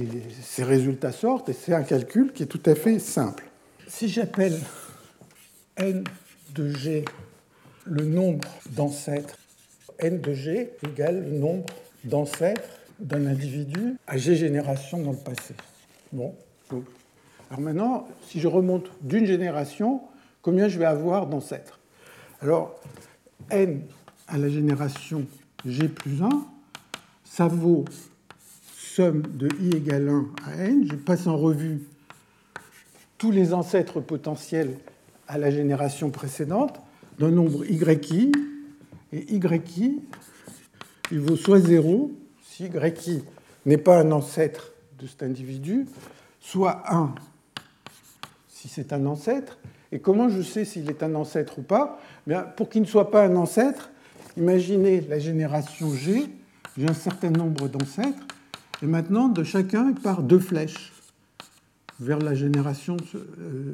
résultats 0.62 1.12
sortent, 1.12 1.48
et 1.48 1.54
c'est 1.54 1.72
un 1.72 1.82
calcul 1.82 2.32
qui 2.32 2.42
est 2.42 2.46
tout 2.46 2.60
à 2.66 2.74
fait 2.74 2.98
simple. 2.98 3.44
Si 3.88 4.08
j'appelle 4.08 4.58
n 5.78 6.04
de 6.54 6.68
g 6.68 7.04
le 7.84 8.04
nombre 8.04 8.46
d'ancêtres, 8.70 9.38
n 9.98 10.20
de 10.20 10.34
g 10.34 10.70
égale 10.86 11.30
le 11.30 11.38
nombre 11.38 11.66
d'ancêtres 12.04 12.68
d'un 12.98 13.26
individu 13.26 13.96
à 14.06 14.18
g 14.18 14.36
générations 14.36 14.98
dans 14.98 15.12
le 15.12 15.16
passé. 15.16 15.54
Bon, 16.12 16.34
alors 17.50 17.60
maintenant, 17.60 18.06
si 18.28 18.40
je 18.40 18.48
remonte 18.48 18.90
d'une 19.00 19.24
génération, 19.24 20.02
combien 20.42 20.68
je 20.68 20.78
vais 20.78 20.84
avoir 20.84 21.26
d'ancêtres? 21.26 21.78
Alors, 22.42 22.78
n 23.50 23.82
à 24.28 24.36
la 24.36 24.50
génération 24.50 25.26
G 25.64 25.88
plus 25.88 26.22
1, 26.22 26.28
ça 27.25 27.48
vaut 27.48 27.84
somme 28.76 29.22
de 29.22 29.48
i 29.60 29.76
égale 29.76 30.08
1 30.08 30.26
à 30.46 30.54
n. 30.56 30.86
Je 30.88 30.96
passe 30.96 31.26
en 31.26 31.36
revue 31.36 31.82
tous 33.18 33.30
les 33.30 33.52
ancêtres 33.52 34.00
potentiels 34.00 34.78
à 35.28 35.38
la 35.38 35.50
génération 35.50 36.10
précédente 36.10 36.80
d'un 37.18 37.30
nombre 37.30 37.64
yi, 37.64 38.32
et 39.12 39.32
yi, 39.32 40.00
il 41.10 41.20
vaut 41.20 41.36
soit 41.36 41.60
0, 41.60 42.12
si 42.42 42.64
yi 42.64 43.22
n'est 43.64 43.78
pas 43.78 44.00
un 44.00 44.12
ancêtre 44.12 44.72
de 44.98 45.06
cet 45.06 45.22
individu, 45.22 45.86
soit 46.40 46.82
1 46.92 47.14
si 48.48 48.68
c'est 48.68 48.92
un 48.92 49.06
ancêtre. 49.06 49.58
Et 49.92 50.00
comment 50.00 50.28
je 50.28 50.42
sais 50.42 50.64
s'il 50.64 50.88
est 50.90 51.02
un 51.02 51.14
ancêtre 51.14 51.58
ou 51.58 51.62
pas? 51.62 52.00
Bien, 52.26 52.42
Pour 52.42 52.68
qu'il 52.68 52.82
ne 52.82 52.86
soit 52.86 53.10
pas 53.10 53.25
un 53.25 53.36
ancêtre, 53.36 53.90
Imaginez 54.37 55.00
la 55.09 55.19
génération 55.19 55.95
G, 55.95 56.26
j'ai 56.76 56.88
un 56.88 56.95
certain 56.95 57.31
nombre 57.31 57.69
d'ancêtres, 57.69 58.26
et 58.83 58.87
maintenant, 58.87 59.28
de 59.28 59.43
chacun, 59.43 59.88
il 59.88 59.95
part 59.95 60.23
deux 60.23 60.38
flèches 60.38 60.93
vers 61.99 62.19
la 62.19 62.35
génération 62.35 62.99
euh, 63.14 63.73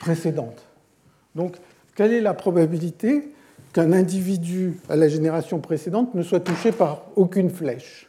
précédente. 0.00 0.66
Donc, 1.36 1.56
quelle 1.94 2.12
est 2.12 2.20
la 2.20 2.34
probabilité 2.34 3.32
qu'un 3.72 3.92
individu 3.92 4.80
à 4.88 4.96
la 4.96 5.08
génération 5.08 5.60
précédente 5.60 6.14
ne 6.14 6.22
soit 6.22 6.40
touché 6.40 6.72
par 6.72 7.06
aucune 7.14 7.50
flèche? 7.50 8.08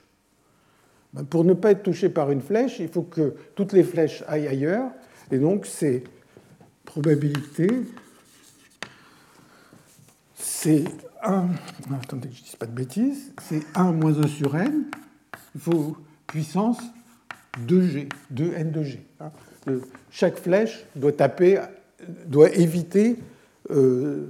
Ben, 1.14 1.24
Pour 1.24 1.44
ne 1.44 1.54
pas 1.54 1.72
être 1.72 1.84
touché 1.84 2.10
par 2.10 2.32
une 2.32 2.42
flèche, 2.42 2.80
il 2.80 2.88
faut 2.88 3.04
que 3.04 3.36
toutes 3.54 3.74
les 3.74 3.84
flèches 3.84 4.24
aillent 4.28 4.48
ailleurs, 4.48 4.90
et 5.32 5.38
donc 5.38 5.68
c'est 5.68 6.04
probabilité 6.86 7.68
c'est 10.66 10.84
1, 11.22 11.50
attendez 11.92 12.28
que 12.28 12.34
je 12.34 12.40
ne 12.40 12.46
dise 12.46 12.56
pas 12.56 12.66
de 12.66 12.72
bêtises, 12.72 13.32
c'est 13.40 13.62
1 13.76 13.92
moins 13.92 14.18
1 14.18 14.26
sur 14.26 14.58
n, 14.58 14.86
il 15.54 15.62
faut 15.62 15.96
puissance 16.26 16.80
2g, 17.68 18.10
2n 18.34 18.72
de 18.72 18.82
g. 18.82 19.06
Hein. 19.20 19.32
Chaque 20.10 20.38
flèche 20.38 20.84
doit 20.96 21.12
taper, 21.12 21.62
doit 22.26 22.50
éviter 22.50 23.18
euh, 23.70 24.26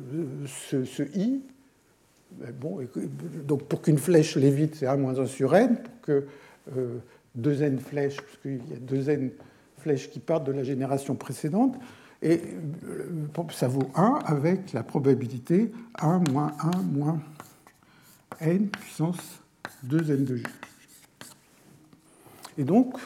ce, 0.45 1.03
i. 1.15 1.41
Bon, 2.59 2.79
donc 3.47 3.63
pour 3.63 3.81
qu'une 3.81 3.97
flèche 3.97 4.35
l'évite, 4.35 4.75
c'est 4.75 4.87
1 4.87 4.97
moins 4.97 5.17
1 5.17 5.27
sur 5.27 5.55
n, 5.55 5.77
pour 5.77 6.01
que 6.01 6.25
euh, 6.75 6.97
2n 7.39 7.77
flèches, 7.77 8.17
parce 8.17 8.37
qu'il 8.41 8.57
y 8.57 8.73
a 8.73 8.79
2n 8.79 9.29
flèches 9.77 10.09
qui 10.09 10.19
partent 10.19 10.45
de 10.45 10.51
la 10.51 10.65
génération 10.65 11.15
précédente, 11.15 11.77
et 12.25 12.41
euh, 12.85 13.27
ça 13.51 13.67
vaut 13.67 13.91
1 13.93 14.19
avec 14.25 14.73
la 14.73 14.81
probabilité 14.81 15.71
1 15.99 16.23
moins 16.31 16.53
1 16.59 16.81
moins 16.81 17.21
n 18.41 18.67
puissance 18.67 19.43
2n 19.85 20.25
de 20.25 20.37
g. 20.37 20.43
Et 22.57 22.63
donc, 22.63 22.97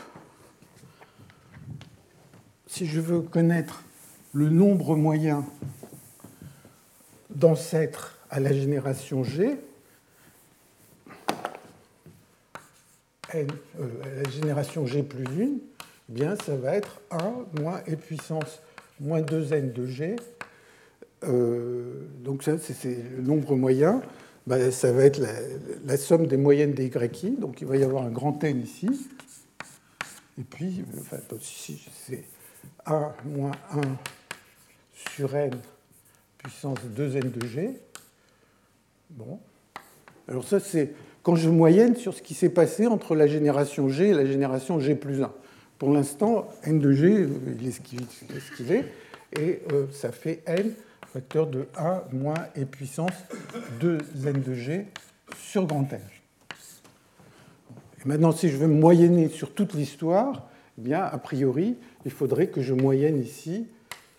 si 2.65 2.85
je 2.85 3.01
veux 3.01 3.19
connaître 3.19 3.83
le 4.31 4.49
nombre 4.49 4.95
moyen 4.95 5.45
d'ancêtres 7.29 8.19
à 8.29 8.39
la 8.39 8.53
génération 8.53 9.25
G, 9.25 9.59
n, 13.33 13.47
euh, 13.81 14.23
la 14.23 14.29
génération 14.29 14.85
G 14.85 15.03
plus 15.03 15.25
1, 15.25 15.27
eh 15.27 15.57
bien, 16.07 16.35
ça 16.37 16.55
va 16.55 16.75
être 16.75 17.01
1 17.11 17.61
moins 17.61 17.81
e 17.89 17.95
puissance 17.95 18.61
moins 18.99 19.21
2n 19.21 19.73
de 19.73 19.85
G. 19.85 20.15
Euh, 21.23 22.05
donc 22.23 22.43
ça, 22.43 22.57
c'est 22.57 22.97
le 23.17 23.21
nombre 23.21 23.55
moyen. 23.55 24.01
Bah, 24.47 24.71
ça 24.71 24.91
va 24.91 25.03
être 25.03 25.21
la, 25.85 25.97
somme 25.97 26.27
des 26.27 26.37
moyennes 26.37 26.73
des 26.73 26.87
YI. 26.87 27.31
Donc 27.37 27.61
il 27.61 27.67
va 27.67 27.77
y 27.77 27.83
avoir 27.83 28.03
un 28.03 28.11
grand 28.11 28.43
N 28.43 28.61
ici. 28.61 28.89
Et 30.39 30.43
puis, 30.43 30.83
enfin, 30.99 31.17
c'est 31.41 32.23
1 32.85 33.13
moins 33.25 33.51
1 33.71 33.81
sur 34.93 35.35
n 35.35 35.51
puissance 36.37 36.79
2n 36.95 37.31
de 37.31 37.45
g. 37.45 37.79
Bon. 39.09 39.39
Alors 40.27 40.47
ça, 40.47 40.59
c'est 40.59 40.93
quand 41.23 41.35
je 41.35 41.49
moyenne 41.49 41.95
sur 41.95 42.13
ce 42.13 42.21
qui 42.21 42.33
s'est 42.33 42.49
passé 42.49 42.87
entre 42.87 43.15
la 43.15 43.27
génération 43.27 43.89
G 43.89 44.09
et 44.09 44.13
la 44.13 44.25
génération 44.25 44.79
G 44.79 44.95
plus 44.95 45.21
1. 45.21 45.31
Pour 45.79 45.93
l'instant, 45.93 46.49
n 46.63 46.79
de 46.79 46.91
g, 46.91 47.25
il 47.59 47.67
est 47.67 47.71
ce 47.71 47.81
qu'il 47.81 48.71
est, 48.71 48.85
et 49.39 49.61
euh, 49.71 49.85
ça 49.91 50.11
fait 50.11 50.43
n 50.45 50.73
facteur 51.13 51.47
de 51.47 51.67
1 51.77 52.03
moins 52.11 52.35
e 52.57 52.65
puissance 52.65 53.13
2n 53.81 54.43
de 54.43 54.53
g 54.53 54.85
sur 55.37 55.65
grand 55.65 55.87
N. 55.91 56.01
Et 58.01 58.07
maintenant, 58.07 58.31
si 58.33 58.49
je 58.49 58.57
veux 58.57 58.67
moyenner 58.67 59.29
sur 59.29 59.53
toute 59.53 59.73
l'histoire, 59.73 60.49
eh 60.77 60.81
bien, 60.81 61.01
a 61.01 61.17
priori, 61.17 61.77
il 62.05 62.11
faudrait 62.11 62.47
que 62.47 62.61
je 62.61 62.73
moyenne 62.73 63.19
ici 63.19 63.67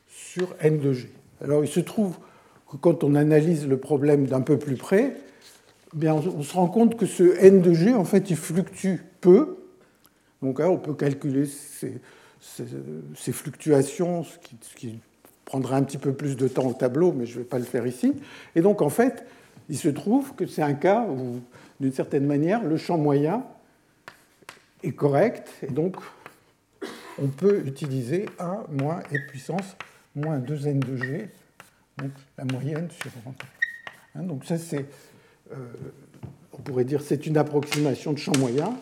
sur 0.09 0.55
n 0.61 0.81
de 0.81 0.93
g. 0.93 1.11
Alors, 1.43 1.62
il 1.62 1.71
se 1.71 1.81
trouve 1.81 2.17
que 2.71 2.76
quand 2.76 3.05
on 3.05 3.14
analyse 3.14 3.67
le 3.69 3.76
problème 3.76 4.26
d'un 4.26 4.40
peu 4.40 4.59
plus 4.59 4.76
près, 4.76 5.17
eh 5.95 5.97
bien, 5.97 6.14
on 6.14 6.43
se 6.43 6.55
rend 6.55 6.69
compte 6.69 6.97
que 6.97 7.07
ce 7.07 7.37
n 7.38 7.61
de 7.61 7.73
g, 7.73 7.95
en 7.95 8.05
fait, 8.05 8.31
il 8.31 8.37
fluctue 8.37 8.97
peu. 9.21 9.59
Donc 10.43 10.59
là, 10.59 10.71
on 10.71 10.79
peut 10.79 10.95
calculer 10.95 11.47
ces, 11.47 12.01
fluctuations, 13.33 14.25
ce 14.25 14.39
qui, 14.77 14.99
prendra 15.45 15.77
un 15.77 15.83
petit 15.83 15.99
peu 15.99 16.13
plus 16.13 16.37
de 16.37 16.47
temps 16.47 16.67
au 16.69 16.75
tableau, 16.75 17.13
mais 17.13 17.27
je 17.27 17.35
ne 17.35 17.39
vais 17.39 17.49
pas 17.49 17.59
le 17.59 17.65
faire 17.65 17.85
ici. 17.85 18.13
Et 18.55 18.61
donc, 18.61 18.83
en 18.83 18.89
fait, 18.89 19.27
il 19.69 19.77
se 19.77 19.89
trouve 19.89 20.35
que 20.37 20.47
c'est 20.47 20.63
un 20.63 20.75
cas 20.75 21.05
où, 21.05 21.41
d'une 21.81 21.93
certaine 21.93 22.25
manière, 22.25 22.63
le 22.63 22.76
champ 22.76 22.97
moyen 22.97 23.45
est 24.83 24.93
correct, 24.93 25.49
et 25.63 25.73
donc 25.73 25.97
on 27.19 27.29
peut 27.29 27.63
utiliser 27.67 28.26
1 28.39 28.65
moins 28.71 29.00
e 29.13 29.19
puissance 29.29 29.76
moins 30.15 30.39
2n 30.39 30.79
de 30.79 30.97
g, 30.97 31.29
donc 31.99 32.11
la 32.39 32.45
moyenne 32.45 32.89
sur 32.91 33.11
hein, 34.15 34.23
donc 34.23 34.45
ça 34.45 34.57
c'est, 34.59 34.87
euh, 35.53 35.57
on 36.53 36.59
pourrait 36.59 36.85
dire 36.85 37.03
c'est 37.03 37.26
une 37.26 37.37
approximation 37.37 38.13
de 38.13 38.19
champ 38.19 38.37
moyen, 38.39 38.75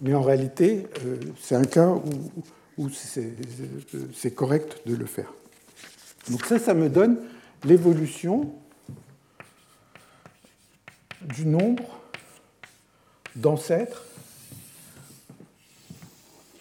mais 0.00 0.14
en 0.14 0.22
réalité 0.22 0.86
euh, 1.04 1.16
c'est 1.40 1.54
un 1.54 1.64
cas 1.64 1.94
où, 2.76 2.88
c'est 2.90 4.34
correct 4.34 4.82
de 4.86 4.94
le 4.94 5.06
faire. 5.06 5.32
Donc 6.30 6.44
ça, 6.44 6.58
ça 6.58 6.74
me 6.74 6.88
donne 6.88 7.18
l'évolution 7.64 8.52
du 11.22 11.46
nombre 11.46 12.00
d'ancêtres 13.34 14.04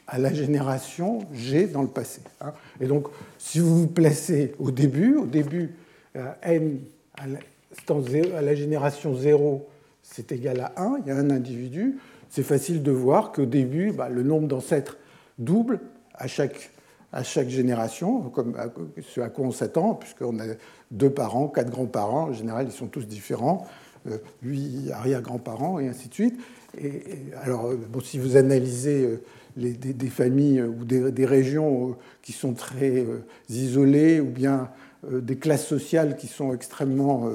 à 0.08 0.18
la 0.18 0.34
génération 0.34 1.20
G 1.34 1.68
dans 1.68 1.82
le 1.82 1.88
passé. 1.90 2.22
Hein. 2.42 2.54
Et 2.80 2.88
donc, 2.88 3.08
si 3.38 3.60
vous 3.60 3.82
vous 3.82 3.88
placez 3.88 4.56
au 4.58 4.72
début, 4.72 5.16
au 5.16 5.26
début, 5.26 5.76
euh, 6.16 6.32
n 6.42 6.80
à 7.18 8.42
la, 8.42 8.56
génération 8.56 9.16
0, 9.16 9.68
c'est 10.02 10.32
égal 10.32 10.62
à 10.62 10.74
1, 10.78 11.00
il 11.02 11.08
y 11.08 11.12
a 11.12 11.18
un 11.18 11.30
individu, 11.30 11.98
c'est 12.30 12.44
facile 12.44 12.84
de 12.84 12.92
voir 12.92 13.32
qu'au 13.32 13.46
début, 13.46 13.92
bah, 13.92 14.10
le 14.10 14.24
nombre 14.24 14.48
d'ancêtres 14.48 14.98
double 15.40 15.80
à 16.14 16.28
chaque, 16.28 16.72
à 17.14 17.24
chaque 17.24 17.50
génération, 17.50 18.22
comme 18.30 18.56
ce 19.02 19.22
à 19.22 19.30
quoi 19.30 19.46
on 19.46 19.52
s'attend, 19.52 19.94
puisqu'on 19.94 20.40
a 20.40 20.46
deux 20.92 21.10
parents, 21.10 21.48
quatre 21.48 21.70
grands-parents, 21.70 22.30
en 22.30 22.34
général, 22.34 22.68
ils 22.70 22.74
sont 22.74 22.88
tous 22.88 23.08
différents, 23.08 23.66
euh, 24.08 24.18
lui, 24.42 24.92
arrière-grands-parents, 24.92 25.80
et 25.80 25.88
ainsi 25.88 26.10
de 26.10 26.14
suite. 26.14 26.40
Et, 26.80 27.02
alors, 27.44 27.68
euh, 27.68 27.78
si 28.04 28.20
vous 28.20 28.38
analysez 28.38 29.20
des, 29.58 30.10
familles 30.10 30.62
ou 30.62 30.86
des, 30.86 31.26
régions 31.26 31.90
euh, 31.90 31.94
qui 32.22 32.32
sont 32.32 32.54
très 32.54 33.00
euh, 33.00 33.26
isolées 33.50 34.20
ou 34.20 34.30
bien 34.30 34.70
euh, 35.12 35.20
des 35.20 35.38
classes 35.38 35.66
sociales 35.66 36.16
qui 36.16 36.28
sont 36.28 36.54
extrêmement 36.54 37.30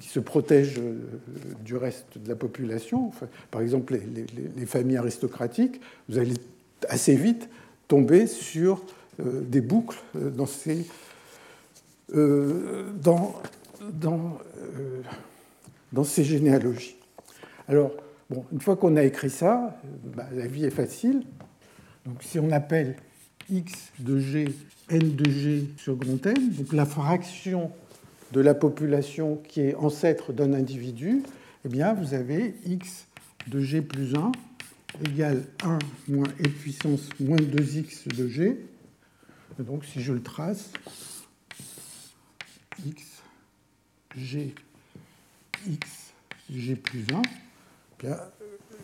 qui 0.00 0.08
se 0.08 0.20
protègent 0.20 0.80
du 1.64 1.76
reste 1.76 2.18
de 2.18 2.28
la 2.28 2.36
population. 2.36 3.10
par 3.50 3.60
exemple, 3.60 3.98
les, 4.56 4.66
familles 4.66 4.96
aristocratiques, 4.96 5.80
vous 6.08 6.18
allez 6.18 6.34
assez 6.88 7.14
vite 7.14 7.48
tomber 7.88 8.26
sur 8.26 8.82
des 9.18 9.60
boucles 9.60 9.98
dans 10.14 10.46
ces, 10.46 10.86
dans, 12.12 13.34
dans, 13.92 14.38
ces 16.04 16.24
généalogies. 16.24 16.96
Alors, 17.68 17.92
une 18.52 18.60
fois 18.60 18.76
qu'on 18.76 18.96
a 18.96 19.04
écrit 19.04 19.30
ça, 19.30 19.78
bah, 20.16 20.26
la 20.34 20.46
vie 20.46 20.64
est 20.64 20.70
facile. 20.70 21.22
Donc 22.06 22.22
si 22.22 22.38
on 22.38 22.50
appelle 22.50 22.96
x 23.50 23.72
de 23.98 24.18
g 24.18 24.48
n 24.90 25.14
de 25.14 25.30
g 25.30 25.64
sur 25.78 25.96
grand 25.96 26.26
n, 26.26 26.50
donc 26.50 26.72
la 26.72 26.84
fraction 26.84 27.70
de 28.34 28.40
la 28.40 28.54
population 28.54 29.36
qui 29.36 29.60
est 29.60 29.76
ancêtre 29.76 30.32
d'un 30.32 30.54
individu, 30.54 31.22
eh 31.64 31.68
bien 31.68 31.94
vous 31.94 32.14
avez 32.14 32.56
x 32.66 33.06
de 33.46 33.60
g 33.60 33.80
plus 33.80 34.16
1 34.16 34.32
égale 35.06 35.44
1 35.62 35.78
moins 36.08 36.28
e 36.40 36.48
puissance 36.48 37.08
moins 37.20 37.36
2x 37.36 38.08
de 38.08 38.26
g. 38.26 38.58
donc 39.60 39.84
si 39.84 40.02
je 40.02 40.12
le 40.12 40.20
trace, 40.20 40.72
x, 42.84 43.22
g, 44.16 44.52
x, 45.68 46.12
g 46.50 46.74
plus 46.74 47.06
1, 48.02 48.08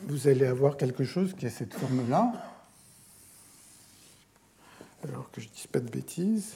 vous 0.04 0.28
allez 0.28 0.46
avoir 0.46 0.76
quelque 0.76 1.02
chose 1.02 1.34
qui 1.34 1.46
a 1.46 1.50
cette 1.50 1.74
forme-là. 1.74 2.32
Alors 5.02 5.30
que 5.32 5.40
je 5.40 5.48
ne 5.48 5.52
dise 5.52 5.66
pas 5.66 5.80
de 5.80 5.90
bêtises. 5.90 6.54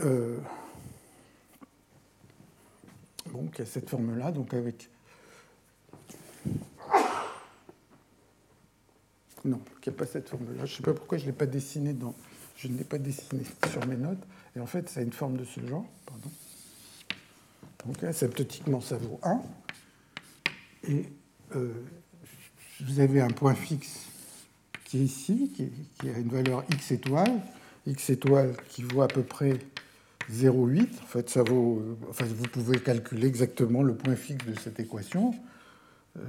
Euh, 0.00 0.38
bon, 3.32 3.46
qui 3.48 3.62
a 3.62 3.66
cette 3.66 3.88
forme-là, 3.88 4.32
donc 4.32 4.54
avec. 4.54 4.90
Non, 9.44 9.60
qui 9.80 9.90
n'a 9.90 9.96
pas 9.96 10.06
cette 10.06 10.28
forme-là. 10.28 10.64
Je 10.64 10.72
ne 10.72 10.76
sais 10.76 10.82
pas 10.82 10.94
pourquoi 10.94 11.18
je 11.18 11.24
ne 11.24 11.28
l'ai 11.28 11.36
pas 11.36 11.46
dessiné 11.46 11.92
dans. 11.92 12.14
Je 12.56 12.68
ne 12.68 12.76
l'ai 12.76 12.84
pas 12.84 12.98
dessiné 12.98 13.42
sur 13.70 13.86
mes 13.86 13.96
notes. 13.96 14.22
Et 14.56 14.60
en 14.60 14.66
fait, 14.66 14.88
ça 14.88 15.00
a 15.00 15.02
une 15.02 15.12
forme 15.12 15.36
de 15.36 15.44
ce 15.44 15.64
genre. 15.64 15.86
Pardon. 16.04 16.30
Donc, 17.86 18.02
asymptotiquement, 18.02 18.80
ça 18.80 18.96
vaut 18.98 19.20
1. 19.22 19.40
Et 20.88 21.04
euh, 21.54 21.72
vous 22.80 23.00
avez 23.00 23.20
un 23.20 23.30
point 23.30 23.54
fixe 23.54 24.06
qui 24.84 24.98
est 24.98 25.04
ici, 25.04 25.52
qui, 25.54 26.08
a 26.08 26.18
une 26.18 26.28
valeur 26.28 26.64
x 26.70 26.92
étoile, 26.92 27.40
x 27.86 28.10
étoile 28.10 28.56
qui 28.68 28.82
vaut 28.82 29.02
à 29.02 29.08
peu 29.08 29.22
près 29.22 29.58
0,8. 30.32 30.82
En 31.02 31.06
fait, 31.06 31.30
ça 31.30 31.42
vaut, 31.42 31.82
enfin, 32.08 32.24
vous 32.28 32.48
pouvez 32.48 32.78
calculer 32.78 33.26
exactement 33.26 33.82
le 33.82 33.94
point 33.94 34.16
fixe 34.16 34.46
de 34.46 34.54
cette 34.58 34.80
équation. 34.80 35.32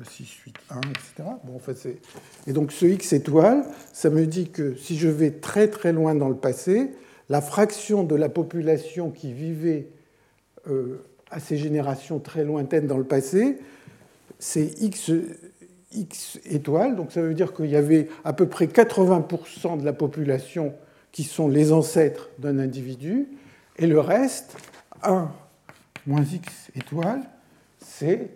6, 0.09 0.27
8, 0.45 0.55
1, 0.69 0.81
etc. 0.81 1.29
Bon, 1.43 1.55
en 1.55 1.59
fait, 1.59 1.99
et 2.47 2.53
donc 2.53 2.71
ce 2.71 2.85
x 2.85 3.13
étoile, 3.13 3.65
ça 3.93 4.09
me 4.09 4.25
dit 4.25 4.49
que 4.49 4.75
si 4.75 4.97
je 4.97 5.07
vais 5.07 5.31
très 5.31 5.67
très 5.67 5.93
loin 5.93 6.15
dans 6.15 6.29
le 6.29 6.35
passé, 6.35 6.91
la 7.29 7.41
fraction 7.41 8.03
de 8.03 8.15
la 8.15 8.29
population 8.29 9.11
qui 9.11 9.33
vivait 9.33 9.87
euh, 10.67 11.03
à 11.31 11.39
ces 11.39 11.57
générations 11.57 12.19
très 12.19 12.43
lointaines 12.43 12.87
dans 12.87 12.97
le 12.97 13.03
passé, 13.03 13.57
c'est 14.39 14.81
x, 14.81 15.11
x 15.93 16.39
étoiles. 16.45 16.95
Donc 16.95 17.11
ça 17.11 17.21
veut 17.21 17.33
dire 17.33 17.53
qu'il 17.53 17.67
y 17.67 17.75
avait 17.75 18.07
à 18.23 18.33
peu 18.33 18.47
près 18.47 18.65
80% 18.65 19.79
de 19.79 19.85
la 19.85 19.93
population 19.93 20.73
qui 21.11 21.23
sont 21.23 21.47
les 21.47 21.71
ancêtres 21.71 22.29
d'un 22.39 22.59
individu, 22.59 23.27
et 23.79 23.87
le 23.87 23.99
reste, 23.99 24.57
1 25.03 25.31
moins 26.05 26.23
x 26.23 26.69
étoiles, 26.75 27.21
c'est 27.79 28.29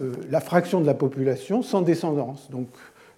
euh, 0.00 0.12
la 0.30 0.40
fraction 0.40 0.80
de 0.80 0.86
la 0.86 0.94
population 0.94 1.62
sans 1.62 1.80
descendance, 1.80 2.50
donc 2.50 2.68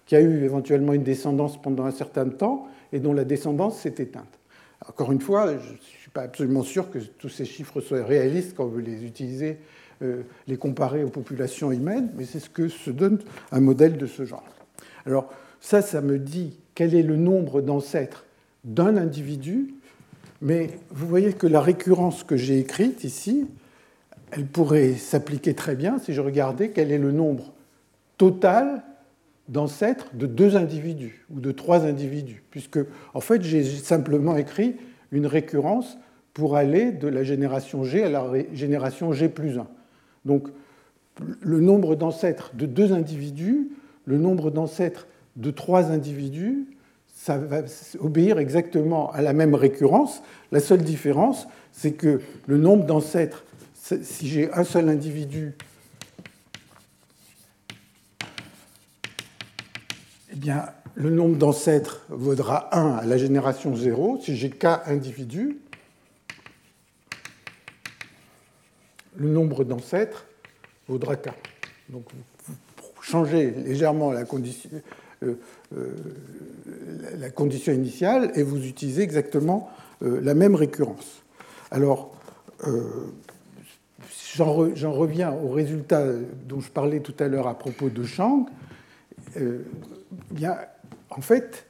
qui 0.05 0.15
a 0.15 0.21
eu 0.21 0.43
éventuellement 0.43 0.93
une 0.93 1.03
descendance 1.03 1.61
pendant 1.61 1.85
un 1.85 1.91
certain 1.91 2.29
temps 2.29 2.67
et 2.93 2.99
dont 2.99 3.13
la 3.13 3.25
descendance 3.25 3.79
s'est 3.79 3.95
éteinte. 3.97 4.39
Encore 4.87 5.11
une 5.11 5.19
fois, 5.19 5.57
je 5.57 5.73
ne 5.73 5.77
suis 5.77 6.09
pas 6.09 6.21
absolument 6.21 6.63
sûr 6.63 6.89
que 6.89 6.99
tous 6.99 7.29
ces 7.29 7.45
chiffres 7.45 7.81
soient 7.81 8.05
réalistes 8.05 8.55
quand 8.55 8.63
on 8.63 8.69
veut 8.69 8.81
les 8.81 9.03
utiliser, 9.03 9.57
euh, 10.01 10.23
les 10.47 10.55
comparer 10.55 11.03
aux 11.03 11.09
populations 11.09 11.73
humaines, 11.73 12.09
mais 12.15 12.23
c'est 12.23 12.39
ce 12.39 12.49
que 12.49 12.69
se 12.69 12.89
donne 12.89 13.19
un 13.51 13.59
modèle 13.59 13.97
de 13.97 14.07
ce 14.07 14.23
genre. 14.23 14.45
Alors 15.05 15.29
ça, 15.59 15.81
ça 15.81 15.99
me 15.99 16.17
dit 16.17 16.57
quel 16.73 16.95
est 16.95 17.03
le 17.03 17.17
nombre 17.17 17.61
d'ancêtres 17.61 18.25
d'un 18.63 18.95
individu, 18.95 19.73
mais 20.41 20.69
vous 20.89 21.07
voyez 21.07 21.33
que 21.33 21.47
la 21.47 21.61
récurrence 21.61 22.23
que 22.23 22.37
j'ai 22.37 22.59
écrite 22.59 23.03
ici, 23.03 23.47
elle 24.31 24.45
pourrait 24.45 24.93
s'appliquer 24.93 25.53
très 25.53 25.75
bien 25.75 25.99
si 25.99 26.13
je 26.13 26.21
regardais 26.21 26.69
quel 26.69 26.91
est 26.91 26.97
le 26.97 27.11
nombre 27.11 27.53
total 28.17 28.83
d'ancêtres 29.47 30.07
de 30.13 30.27
deux 30.27 30.55
individus 30.55 31.25
ou 31.31 31.39
de 31.39 31.51
trois 31.51 31.85
individus, 31.85 32.43
puisque 32.51 32.79
en 33.13 33.19
fait 33.19 33.41
j'ai 33.41 33.63
simplement 33.63 34.37
écrit 34.37 34.75
une 35.11 35.25
récurrence 35.25 35.97
pour 36.33 36.55
aller 36.55 36.91
de 36.91 37.07
la 37.07 37.23
génération 37.23 37.83
G 37.83 38.03
à 38.03 38.09
la 38.09 38.31
génération 38.53 39.11
G 39.11 39.27
plus 39.27 39.57
1. 39.57 39.67
Donc 40.25 40.49
le 41.41 41.59
nombre 41.59 41.95
d'ancêtres 41.95 42.51
de 42.53 42.65
deux 42.65 42.93
individus, 42.93 43.69
le 44.05 44.17
nombre 44.17 44.51
d'ancêtres 44.51 45.07
de 45.35 45.51
trois 45.51 45.91
individus, 45.91 46.67
ça 47.21 47.37
va 47.37 47.63
obéir 47.99 48.39
exactement 48.39 49.11
à 49.11 49.21
la 49.21 49.33
même 49.33 49.53
récurrence. 49.53 50.23
La 50.53 50.61
seule 50.61 50.83
différence, 50.83 51.47
c'est 51.73 51.91
que 51.91 52.21
le 52.47 52.57
nombre 52.57 52.85
d'ancêtres 52.85 53.43
si 54.03 54.27
j'ai 54.27 54.51
un 54.53 54.63
seul 54.63 54.89
individu, 54.89 55.55
eh 60.31 60.35
bien, 60.35 60.65
le 60.95 61.09
nombre 61.09 61.37
d'ancêtres 61.37 62.05
vaudra 62.09 62.75
1 62.77 62.97
à 62.97 63.05
la 63.05 63.17
génération 63.17 63.75
0. 63.75 64.19
Si 64.21 64.35
j'ai 64.35 64.49
k 64.49 64.65
individus, 64.85 65.57
le 69.15 69.29
nombre 69.29 69.63
d'ancêtres 69.63 70.25
vaudra 70.87 71.15
k. 71.15 71.29
Donc, 71.89 72.05
vous 72.47 73.01
changez 73.01 73.51
légèrement 73.51 74.11
la 74.11 74.25
condition, 74.25 74.69
euh, 75.23 75.39
la 75.71 77.29
condition 77.29 77.73
initiale 77.73 78.31
et 78.35 78.43
vous 78.43 78.65
utilisez 78.65 79.03
exactement 79.03 79.69
euh, 80.01 80.19
la 80.21 80.33
même 80.33 80.55
récurrence. 80.55 81.23
Alors, 81.71 82.15
j'en 84.35 84.91
reviens 84.91 85.31
au 85.31 85.49
résultat 85.49 86.05
dont 86.47 86.59
je 86.59 86.69
parlais 86.69 86.99
tout 86.99 87.15
à 87.19 87.27
l'heure 87.27 87.47
à 87.47 87.57
propos 87.57 87.89
de 87.89 88.03
Chang. 88.03 88.45
Euh, 89.37 89.63
en 91.09 91.21
fait, 91.21 91.65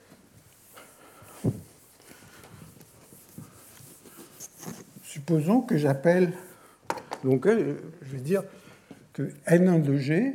supposons 5.04 5.62
que 5.62 5.78
j'appelle, 5.78 6.34
donc 7.24 7.48
euh, 7.48 7.76
je 8.02 8.12
vais 8.12 8.22
dire 8.22 8.44
que 9.14 9.24
n1 9.48 9.82
de 9.82 9.98
g, 9.98 10.34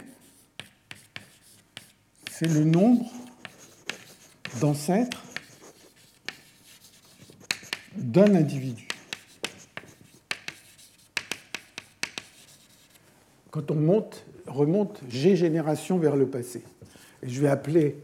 c'est 2.31 2.49
le 2.49 2.65
nombre 2.65 3.11
d'ancêtres 4.61 5.23
d'un 7.97 8.35
individu. 8.35 8.89
quand 13.55 13.71
on 13.71 13.77
monte, 13.77 14.27
remonte 14.49 15.01
G 15.09 15.37
génération 15.37 15.97
vers 15.97 16.17
le 16.17 16.27
passé. 16.27 16.65
Je 17.23 17.41
vais 17.41 17.47
appeler 17.47 17.97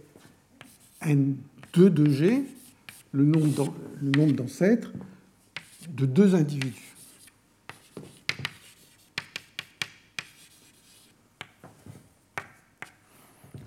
N2 1.03 1.89
de 1.89 2.09
G 2.09 2.45
le 3.11 3.25
nombre 3.25 4.33
d'ancêtres 4.33 4.93
de 5.89 6.07
deux 6.07 6.37
individus. 6.37 6.95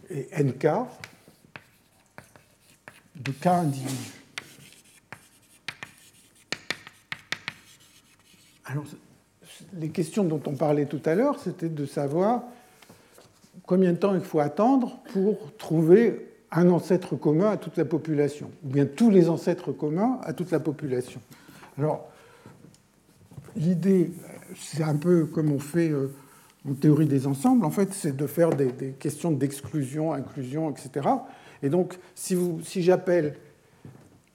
Et 0.09 0.29
NK 0.41 0.67
de 3.23 3.31
K 3.31 3.47
individus. 3.47 4.13
Alors, 8.65 8.85
les 9.79 9.89
questions 9.89 10.23
dont 10.23 10.41
on 10.45 10.55
parlait 10.55 10.85
tout 10.85 11.01
à 11.05 11.15
l'heure, 11.15 11.39
c'était 11.39 11.69
de 11.69 11.85
savoir 11.85 12.43
combien 13.65 13.93
de 13.93 13.97
temps 13.97 14.15
il 14.15 14.21
faut 14.21 14.39
attendre 14.39 14.99
pour 15.11 15.55
trouver 15.57 16.27
un 16.51 16.69
ancêtre 16.69 17.15
commun 17.15 17.51
à 17.51 17.57
toute 17.57 17.77
la 17.77 17.85
population, 17.85 18.51
ou 18.63 18.69
bien 18.69 18.85
tous 18.85 19.09
les 19.09 19.29
ancêtres 19.29 19.71
communs 19.71 20.19
à 20.23 20.33
toute 20.33 20.51
la 20.51 20.59
population. 20.59 21.21
Alors, 21.77 22.07
l'idée, 23.55 24.11
c'est 24.55 24.83
un 24.83 24.95
peu 24.95 25.25
comme 25.25 25.51
on 25.51 25.59
fait 25.59 25.89
euh, 25.89 26.13
en 26.69 26.73
théorie 26.73 27.07
des 27.07 27.27
ensembles, 27.27 27.65
en 27.65 27.71
fait, 27.71 27.93
c'est 27.93 28.15
de 28.15 28.27
faire 28.27 28.51
des, 28.51 28.93
questions 28.99 29.31
d'exclusion, 29.31 30.13
inclusion, 30.13 30.69
etc. 30.69 31.07
Et 31.63 31.69
donc, 31.69 31.97
si, 32.13 32.37
si 32.65 32.83
j'appelle 32.83 33.39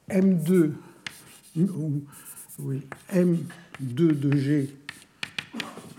M2, 0.08 0.72
oui, 2.58 2.82
M2 3.12 4.18
de 4.18 4.36
G 4.36 4.74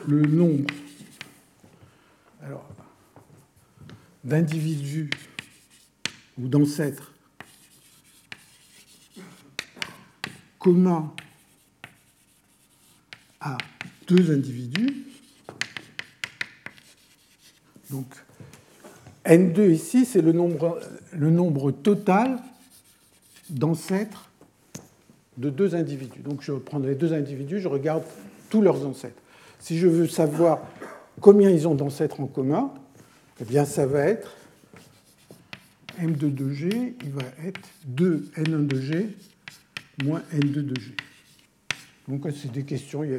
le 0.07 0.23
nombre 0.23 0.65
d'individus 4.23 5.11
ou 6.39 6.47
d'ancêtres 6.47 7.13
communs 10.57 11.13
à 13.39 13.57
deux 14.07 14.31
individus. 14.31 15.05
Donc, 17.91 18.07
N2 19.29 19.69
ici, 19.69 20.05
c'est 20.05 20.21
le 20.21 20.31
nombre, 20.31 20.79
le 21.13 21.29
nombre 21.29 21.71
total 21.71 22.39
d'ancêtres 23.51 24.31
de 25.37 25.51
deux 25.51 25.75
individus. 25.75 26.21
Donc, 26.21 26.41
je 26.41 26.51
prends 26.51 26.79
les 26.79 26.95
deux 26.95 27.13
individus, 27.13 27.59
je 27.59 27.67
regarde 27.67 28.03
tous 28.49 28.61
leurs 28.61 28.85
ancêtres. 28.87 29.21
Si 29.59 29.77
je 29.77 29.87
veux 29.87 30.07
savoir 30.07 30.59
combien 31.21 31.51
ils 31.51 31.67
ont 31.67 31.75
d'ancêtres 31.75 32.19
en 32.21 32.25
commun, 32.25 32.73
eh 33.39 33.45
bien 33.45 33.65
ça 33.65 33.85
va 33.85 33.99
être 33.99 34.35
M2 36.01 36.33
de 36.33 36.49
G, 36.49 36.95
il 37.03 37.11
va 37.11 37.23
être 37.45 37.69
2 37.85 38.31
N1 38.35 38.65
de 38.65 38.81
G 38.81 39.09
moins 40.03 40.23
N2 40.33 40.65
de 40.65 40.79
G. 40.79 40.95
Donc 42.10 42.28
c'est 42.36 42.52
des 42.52 42.63
questions, 42.63 43.04
il 43.04 43.12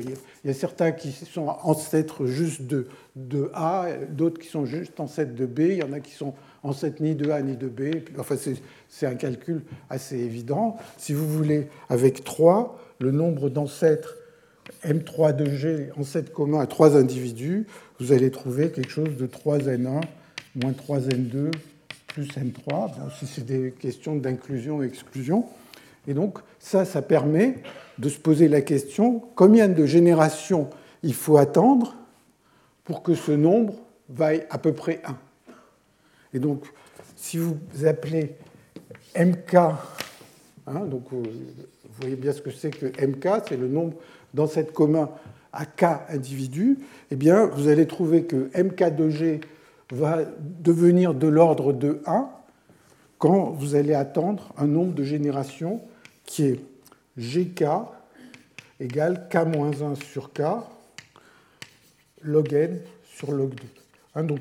y, 0.44 0.50
a, 0.50 0.52
certains 0.52 0.90
qui 0.90 1.12
sont 1.12 1.46
ancêtres 1.46 2.26
juste 2.26 2.62
de, 2.62 3.50
A, 3.54 3.86
d'autres 4.10 4.40
qui 4.40 4.48
sont 4.48 4.66
juste 4.66 4.98
ancêtres 4.98 5.36
de 5.36 5.46
B, 5.46 5.60
il 5.60 5.76
y 5.76 5.82
en 5.84 5.92
a 5.92 6.00
qui 6.00 6.10
sont 6.10 6.34
ancêtres 6.64 7.00
ni 7.00 7.14
de 7.14 7.30
A 7.30 7.40
ni 7.40 7.56
de 7.56 7.68
B. 7.68 8.02
Enfin 8.18 8.34
c'est 8.88 9.06
un 9.06 9.14
calcul 9.14 9.62
assez 9.88 10.18
évident. 10.18 10.76
Si 10.98 11.12
vous 11.12 11.28
voulez, 11.28 11.68
avec 11.88 12.24
3, 12.24 12.80
le 12.98 13.12
nombre 13.12 13.48
d'ancêtres 13.48 14.16
M3 14.84 15.36
de 15.36 15.44
G 15.50 15.90
en 15.96 16.02
7 16.02 16.32
commun 16.32 16.58
à 16.58 16.66
trois 16.66 16.96
individus, 16.96 17.68
vous 18.00 18.10
allez 18.10 18.32
trouver 18.32 18.72
quelque 18.72 18.90
chose 18.90 19.16
de 19.16 19.26
3N1 19.28 20.00
moins 20.56 20.72
3N2 20.72 21.52
plus 22.08 22.26
N3. 22.26 22.90
c'est 23.24 23.46
des 23.46 23.70
questions 23.70 24.16
d'inclusion 24.16 24.82
et 24.82 24.86
exclusion. 24.86 25.44
Et 26.06 26.14
donc, 26.14 26.38
ça, 26.58 26.84
ça 26.84 27.02
permet 27.02 27.58
de 27.98 28.08
se 28.08 28.18
poser 28.18 28.48
la 28.48 28.62
question 28.62 29.22
combien 29.34 29.68
de 29.68 29.86
générations 29.86 30.70
il 31.02 31.14
faut 31.14 31.36
attendre 31.36 31.96
pour 32.84 33.02
que 33.02 33.14
ce 33.14 33.32
nombre 33.32 33.74
vaille 34.08 34.46
à 34.50 34.58
peu 34.58 34.72
près 34.72 35.00
1. 35.04 35.16
Et 36.34 36.38
donc, 36.38 36.64
si 37.16 37.38
vous 37.38 37.56
appelez 37.84 38.36
MK, 39.18 39.54
hein, 39.54 40.86
donc 40.86 41.04
vous 41.10 41.22
voyez 42.00 42.16
bien 42.16 42.32
ce 42.32 42.40
que 42.40 42.50
c'est 42.50 42.70
que 42.70 42.86
MK, 42.86 43.44
c'est 43.48 43.56
le 43.56 43.68
nombre 43.68 43.96
dans 44.32 44.46
cette 44.46 44.72
commun 44.72 45.10
à 45.52 45.66
k 45.66 45.84
individus, 46.08 46.78
eh 47.10 47.16
bien, 47.16 47.46
vous 47.46 47.68
allez 47.68 47.86
trouver 47.86 48.24
que 48.24 48.50
mk 48.56 48.94
de 48.94 49.10
g 49.10 49.40
va 49.90 50.20
devenir 50.38 51.14
de 51.14 51.26
l'ordre 51.26 51.72
de 51.72 52.00
1 52.06 52.28
quand 53.20 53.50
vous 53.50 53.76
allez 53.76 53.94
attendre 53.94 54.52
un 54.56 54.66
nombre 54.66 54.94
de 54.94 55.04
générations 55.04 55.80
qui 56.24 56.44
est 56.44 56.60
gk 57.18 57.64
égale 58.80 59.28
k-1 59.30 59.94
sur 60.02 60.32
k 60.32 60.40
log 62.22 62.52
n 62.52 62.80
sur 63.04 63.32
log 63.32 63.50
2. 63.50 63.62
Hein, 64.14 64.24
donc 64.24 64.38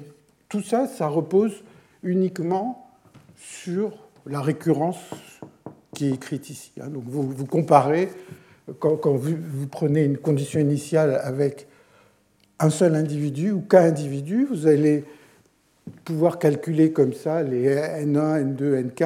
tout 0.48 0.62
ça, 0.62 0.88
ça 0.88 1.08
repose 1.08 1.62
uniquement 2.04 2.90
sur 3.36 3.92
la 4.26 4.42
récurrence 4.42 4.98
qui 5.94 6.06
est 6.06 6.14
écrite 6.14 6.50
ici. 6.50 6.72
Hein. 6.82 6.88
Donc 6.88 7.04
vous, 7.06 7.46
comparez, 7.46 8.10
quand, 8.80 8.96
vous, 9.12 9.36
vous, 9.38 9.68
prenez 9.68 10.06
une 10.06 10.18
condition 10.18 10.60
initiale 10.60 11.20
avec 11.22 11.68
un 12.60 12.70
seul 12.70 12.96
individu 12.96 13.52
ou 13.52 13.60
k 13.60 13.76
individus, 13.76 14.46
vous 14.46 14.68
allez 14.68 15.04
pouvoir 16.06 16.40
calculer 16.40 16.92
comme 16.92 17.14
ça 17.14 17.44
les 17.44 17.76
N1, 17.76 18.56
N2, 18.56 18.84
Nk. 18.84 19.04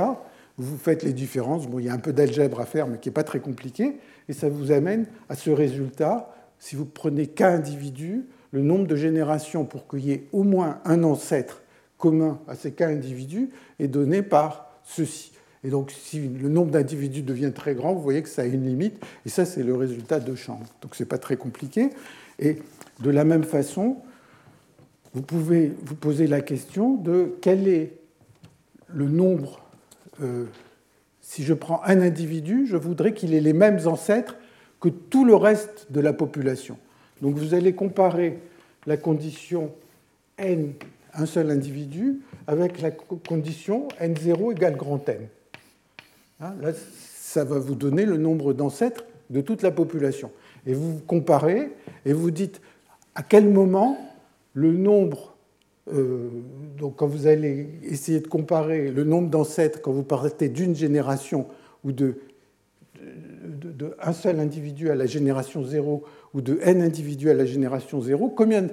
Vous 0.57 0.77
faites 0.77 1.03
les 1.03 1.13
différences. 1.13 1.67
Bon, 1.67 1.79
il 1.79 1.85
y 1.85 1.89
a 1.89 1.93
un 1.93 1.99
peu 1.99 2.13
d'algèbre 2.13 2.59
à 2.59 2.65
faire, 2.65 2.87
mais 2.87 2.99
qui 2.99 3.09
n'est 3.09 3.13
pas 3.13 3.23
très 3.23 3.39
compliqué. 3.39 3.97
Et 4.29 4.33
ça 4.33 4.49
vous 4.49 4.71
amène 4.71 5.05
à 5.29 5.35
ce 5.35 5.49
résultat. 5.49 6.33
Si 6.59 6.75
vous 6.75 6.85
prenez 6.85 7.27
k 7.27 7.41
individus, 7.41 8.25
le 8.51 8.61
nombre 8.61 8.87
de 8.87 8.95
générations 8.95 9.65
pour 9.65 9.87
qu'il 9.87 10.05
y 10.05 10.11
ait 10.11 10.27
au 10.31 10.43
moins 10.43 10.79
un 10.85 11.03
ancêtre 11.03 11.63
commun 11.97 12.39
à 12.47 12.55
ces 12.55 12.71
k 12.71 12.83
individus 12.83 13.49
est 13.79 13.87
donné 13.87 14.21
par 14.21 14.69
ceci. 14.83 15.31
Et 15.63 15.69
donc, 15.69 15.91
si 15.91 16.27
le 16.27 16.49
nombre 16.49 16.71
d'individus 16.71 17.21
devient 17.21 17.51
très 17.55 17.73
grand, 17.73 17.93
vous 17.93 18.01
voyez 18.01 18.21
que 18.21 18.29
ça 18.29 18.41
a 18.41 18.45
une 18.45 18.65
limite. 18.65 19.01
Et 19.25 19.29
ça, 19.29 19.45
c'est 19.45 19.63
le 19.63 19.75
résultat 19.75 20.19
de 20.19 20.35
champ. 20.35 20.59
Donc, 20.81 20.95
ce 20.95 21.03
n'est 21.03 21.07
pas 21.07 21.17
très 21.17 21.37
compliqué. 21.37 21.89
Et 22.39 22.57
de 22.99 23.09
la 23.09 23.23
même 23.23 23.43
façon, 23.43 23.97
vous 25.13 25.21
pouvez 25.21 25.71
vous 25.83 25.95
poser 25.95 26.27
la 26.27 26.41
question 26.41 26.95
de 26.95 27.35
quel 27.41 27.67
est 27.67 27.93
le 28.87 29.07
nombre. 29.07 29.61
Euh, 30.21 30.45
si 31.21 31.43
je 31.43 31.53
prends 31.53 31.81
un 31.83 32.01
individu, 32.01 32.65
je 32.67 32.77
voudrais 32.77 33.13
qu'il 33.13 33.33
ait 33.33 33.41
les 33.41 33.53
mêmes 33.53 33.79
ancêtres 33.85 34.35
que 34.79 34.89
tout 34.89 35.23
le 35.23 35.35
reste 35.35 35.87
de 35.91 35.99
la 35.99 36.13
population. 36.13 36.77
Donc 37.21 37.35
vous 37.35 37.53
allez 37.53 37.73
comparer 37.73 38.39
la 38.85 38.97
condition 38.97 39.71
n, 40.37 40.73
un 41.13 41.25
seul 41.25 41.51
individu, 41.51 42.21
avec 42.47 42.81
la 42.81 42.91
condition 42.91 43.87
n0 44.01 44.51
égale 44.51 44.75
grand 44.75 45.07
n. 45.07 45.27
Hein, 46.41 46.55
là, 46.61 46.71
ça 46.73 47.43
va 47.43 47.59
vous 47.59 47.75
donner 47.75 48.05
le 48.05 48.17
nombre 48.17 48.53
d'ancêtres 48.53 49.05
de 49.29 49.41
toute 49.41 49.61
la 49.61 49.71
population. 49.71 50.31
Et 50.65 50.73
vous 50.73 50.99
comparez 51.07 51.71
et 52.05 52.13
vous 52.13 52.31
dites 52.31 52.61
à 53.15 53.23
quel 53.23 53.47
moment 53.47 53.97
le 54.53 54.71
nombre, 54.71 55.35
euh, 55.91 56.29
donc 56.77 56.97
quand 56.97 57.07
vous 57.07 57.27
allez 57.27 57.67
essayer 57.83 58.19
de 58.19 58.27
comparer 58.27 58.91
le 58.91 59.03
nombre 59.03 59.29
d'ancêtres 59.29 59.81
quand 59.81 59.91
vous 59.91 60.03
partez 60.03 60.49
d'une 60.49 60.75
génération 60.75 61.47
ou 61.83 61.91
de, 61.91 62.15
de, 63.01 63.95
un 64.01 64.13
seul 64.13 64.39
individu 64.39 64.89
à 64.89 64.95
la 64.95 65.05
génération 65.05 65.63
0 65.63 66.03
ou 66.33 66.41
de 66.41 66.59
n 66.61 66.81
individus 66.81 67.29
à 67.29 67.33
la 67.33 67.45
génération 67.45 67.99
0, 67.99 68.29
combien, 68.29 68.63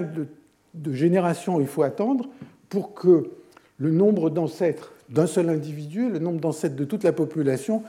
de, 0.00 0.92
générations 0.92 1.60
il 1.60 1.66
faut 1.66 1.82
attendre 1.82 2.28
pour 2.68 2.94
que 2.94 3.30
le 3.78 3.90
nombre 3.90 4.30
d'ancêtres 4.30 4.92
d'un 5.08 5.26
seul 5.26 5.48
individu 5.48 6.08
le 6.08 6.20
nombre 6.20 6.40
d'ancêtres 6.40 6.76
de 6.76 6.84
toute 6.84 7.02
la 7.02 7.12
population, 7.12 7.82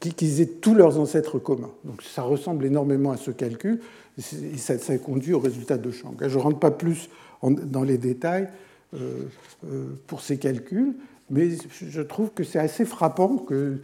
qu'ils 0.00 0.40
aient 0.40 0.46
tous 0.46 0.74
leurs 0.74 0.98
ancêtres 0.98 1.38
communs. 1.38 1.72
Donc 1.84 2.02
ça 2.02 2.22
ressemble 2.22 2.64
énormément 2.64 3.12
à 3.12 3.18
ce 3.18 3.30
calcul 3.30 3.80
ça, 4.18 4.98
conduit 4.98 5.32
au 5.32 5.38
résultat 5.38 5.78
de 5.78 5.90
Chang. 5.90 6.14
Je 6.20 6.36
ne 6.36 6.42
rentre 6.42 6.58
pas 6.58 6.70
plus 6.70 7.08
dans 7.42 7.82
les 7.82 7.98
détails 7.98 8.48
euh, 8.94 9.24
euh, 9.66 9.86
pour 10.06 10.20
ces 10.20 10.38
calculs, 10.38 10.94
mais 11.30 11.50
je 11.82 12.00
trouve 12.00 12.30
que 12.30 12.44
c'est 12.44 12.58
assez 12.58 12.84
frappant 12.84 13.36
que 13.36 13.78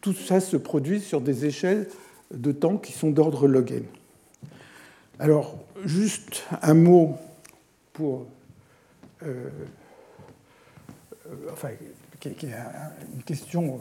tout 0.00 0.12
ça 0.12 0.40
se 0.40 0.56
produise 0.56 1.04
sur 1.04 1.20
des 1.20 1.46
échelles 1.46 1.88
de 2.32 2.52
temps 2.52 2.76
qui 2.76 2.92
sont 2.92 3.10
d'ordre 3.10 3.48
log. 3.48 3.82
Alors, 5.18 5.58
juste 5.84 6.44
un 6.62 6.74
mot 6.74 7.16
pour. 7.92 8.26
Euh, 9.24 9.48
enfin, 11.52 11.70
qui, 12.20 12.28
est 12.28 12.54
une 13.14 13.22
question 13.24 13.80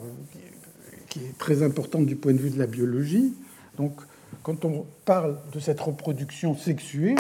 qui 1.10 1.20
est 1.20 1.38
très 1.38 1.64
importante 1.64 2.06
du 2.06 2.16
point 2.16 2.34
de 2.34 2.40
vue 2.40 2.50
de 2.50 2.60
la 2.60 2.68
biologie. 2.68 3.34
Donc, 3.78 4.02
quand 4.44 4.66
on 4.66 4.86
parle 5.06 5.38
de 5.52 5.60
cette 5.60 5.80
reproduction 5.80 6.56
sexuée, 6.56 7.16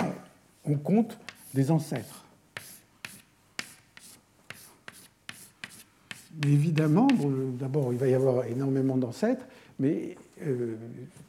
on 0.65 0.75
compte 0.75 1.17
des 1.53 1.71
ancêtres. 1.71 2.25
Mais 6.43 6.51
évidemment, 6.51 7.07
d'abord, 7.59 7.91
il 7.91 7.99
va 7.99 8.07
y 8.07 8.13
avoir 8.13 8.45
énormément 8.45 8.97
d'ancêtres, 8.97 9.45
mais, 9.79 10.15
euh, 10.45 10.75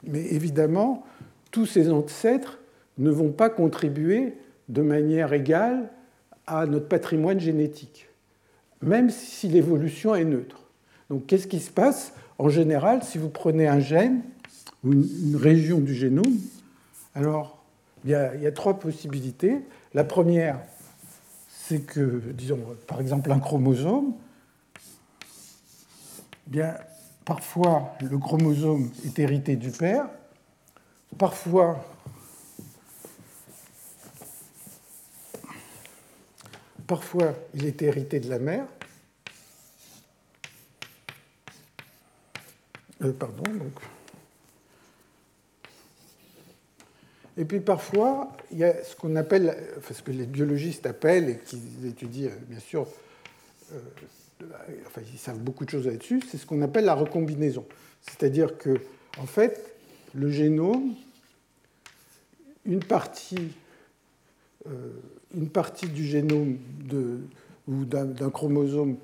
mais, 0.05 0.21
évidemment, 0.33 1.05
tous 1.51 1.67
ces 1.67 1.91
ancêtres 1.91 2.59
ne 2.99 3.11
vont 3.11 3.33
pas 3.33 3.49
contribuer 3.49 4.35
de 4.69 4.83
manière 4.83 5.33
égale 5.33 5.91
à 6.47 6.67
notre 6.67 6.89
patrimoine 6.89 7.41
génétique, 7.41 8.09
même 8.83 9.11
si 9.11 9.49
l'évolution 9.49 10.15
est 10.15 10.25
neutre. 10.25 10.63
Donc, 11.09 11.27
qu'est-ce 11.27 11.47
qui 11.47 11.61
se 11.61 11.71
passe? 11.71 12.13
En 12.39 12.51
général, 12.51 13.03
si 13.03 13.19
vous 13.19 13.31
prenez 13.31 13.67
un 13.67 13.81
gène, 13.81 14.23
ou 14.85 14.93
une, 14.93 15.37
région 15.37 15.81
du 15.81 15.95
génome, 15.95 16.39
alors 17.15 17.59
il 18.05 18.11
y, 18.11 18.15
a, 18.15 18.53
trois 18.53 18.79
possibilités. 18.79 19.61
La 19.93 20.05
première, 20.05 20.61
c'est 21.49 21.81
que, 21.81 22.23
disons, 22.33 22.61
par 22.87 23.01
exemple, 23.01 23.33
un 23.33 23.41
chromosome, 23.41 24.15
eh 26.47 26.51
bien, 26.51 26.75
parfois 27.25 27.95
le 28.01 28.17
chromosome 28.19 28.91
est 29.05 29.19
hérité 29.19 29.57
du 29.57 29.71
père, 29.71 30.07
parfois 31.19 31.85
parfois 36.87 37.35
il 37.55 37.67
est 37.67 37.83
hérité 37.83 38.19
de 38.19 38.31
la 38.31 38.39
mère. 38.39 38.65
Euh, 43.03 43.13
pardon, 43.13 43.45
donc 43.45 43.79
Et 47.39 47.45
puis 47.45 47.61
parfois, 47.61 48.37
il 48.51 48.59
y 48.59 48.65
a 48.65 48.83
ce 48.83 48.97
qu'on 48.97 49.15
appelle, 49.15 49.57
ce 49.89 50.03
que 50.03 50.11
les 50.11 50.27
biologistes 50.27 50.87
appellent, 50.87 51.31
et 51.31 51.39
qui 51.39 51.61
étudient 51.87 52.31
euh, 52.31 52.37
bien 52.49 52.59
sûr, 52.59 52.87
euh, 53.73 53.79
enfin, 54.87 55.03
ils 55.13 55.19
savent 55.19 55.39
beaucoup 55.39 55.65
de 55.65 55.71
choses 55.71 55.87
là-dessus, 55.87 56.21
c'est 56.29 56.37
ce 56.37 56.45
qu'on 56.45 56.61
appelle 56.63 56.85
la 56.85 56.95
recombinaison. 56.95 57.65
C'est-à-dire 58.03 58.59
que, 58.59 58.81
en 59.19 59.27
fait, 59.27 59.73
le 60.15 60.33
génome, 60.33 60.95
une 62.67 62.83
partie, 62.83 63.53
euh, 64.67 64.91
une 65.33 65.49
partie 65.49 65.87
du 65.87 66.05
génome 66.05 66.59
de, 66.91 67.21
ou 67.69 67.85
d'un 67.85 68.31
chromosome 68.31 68.97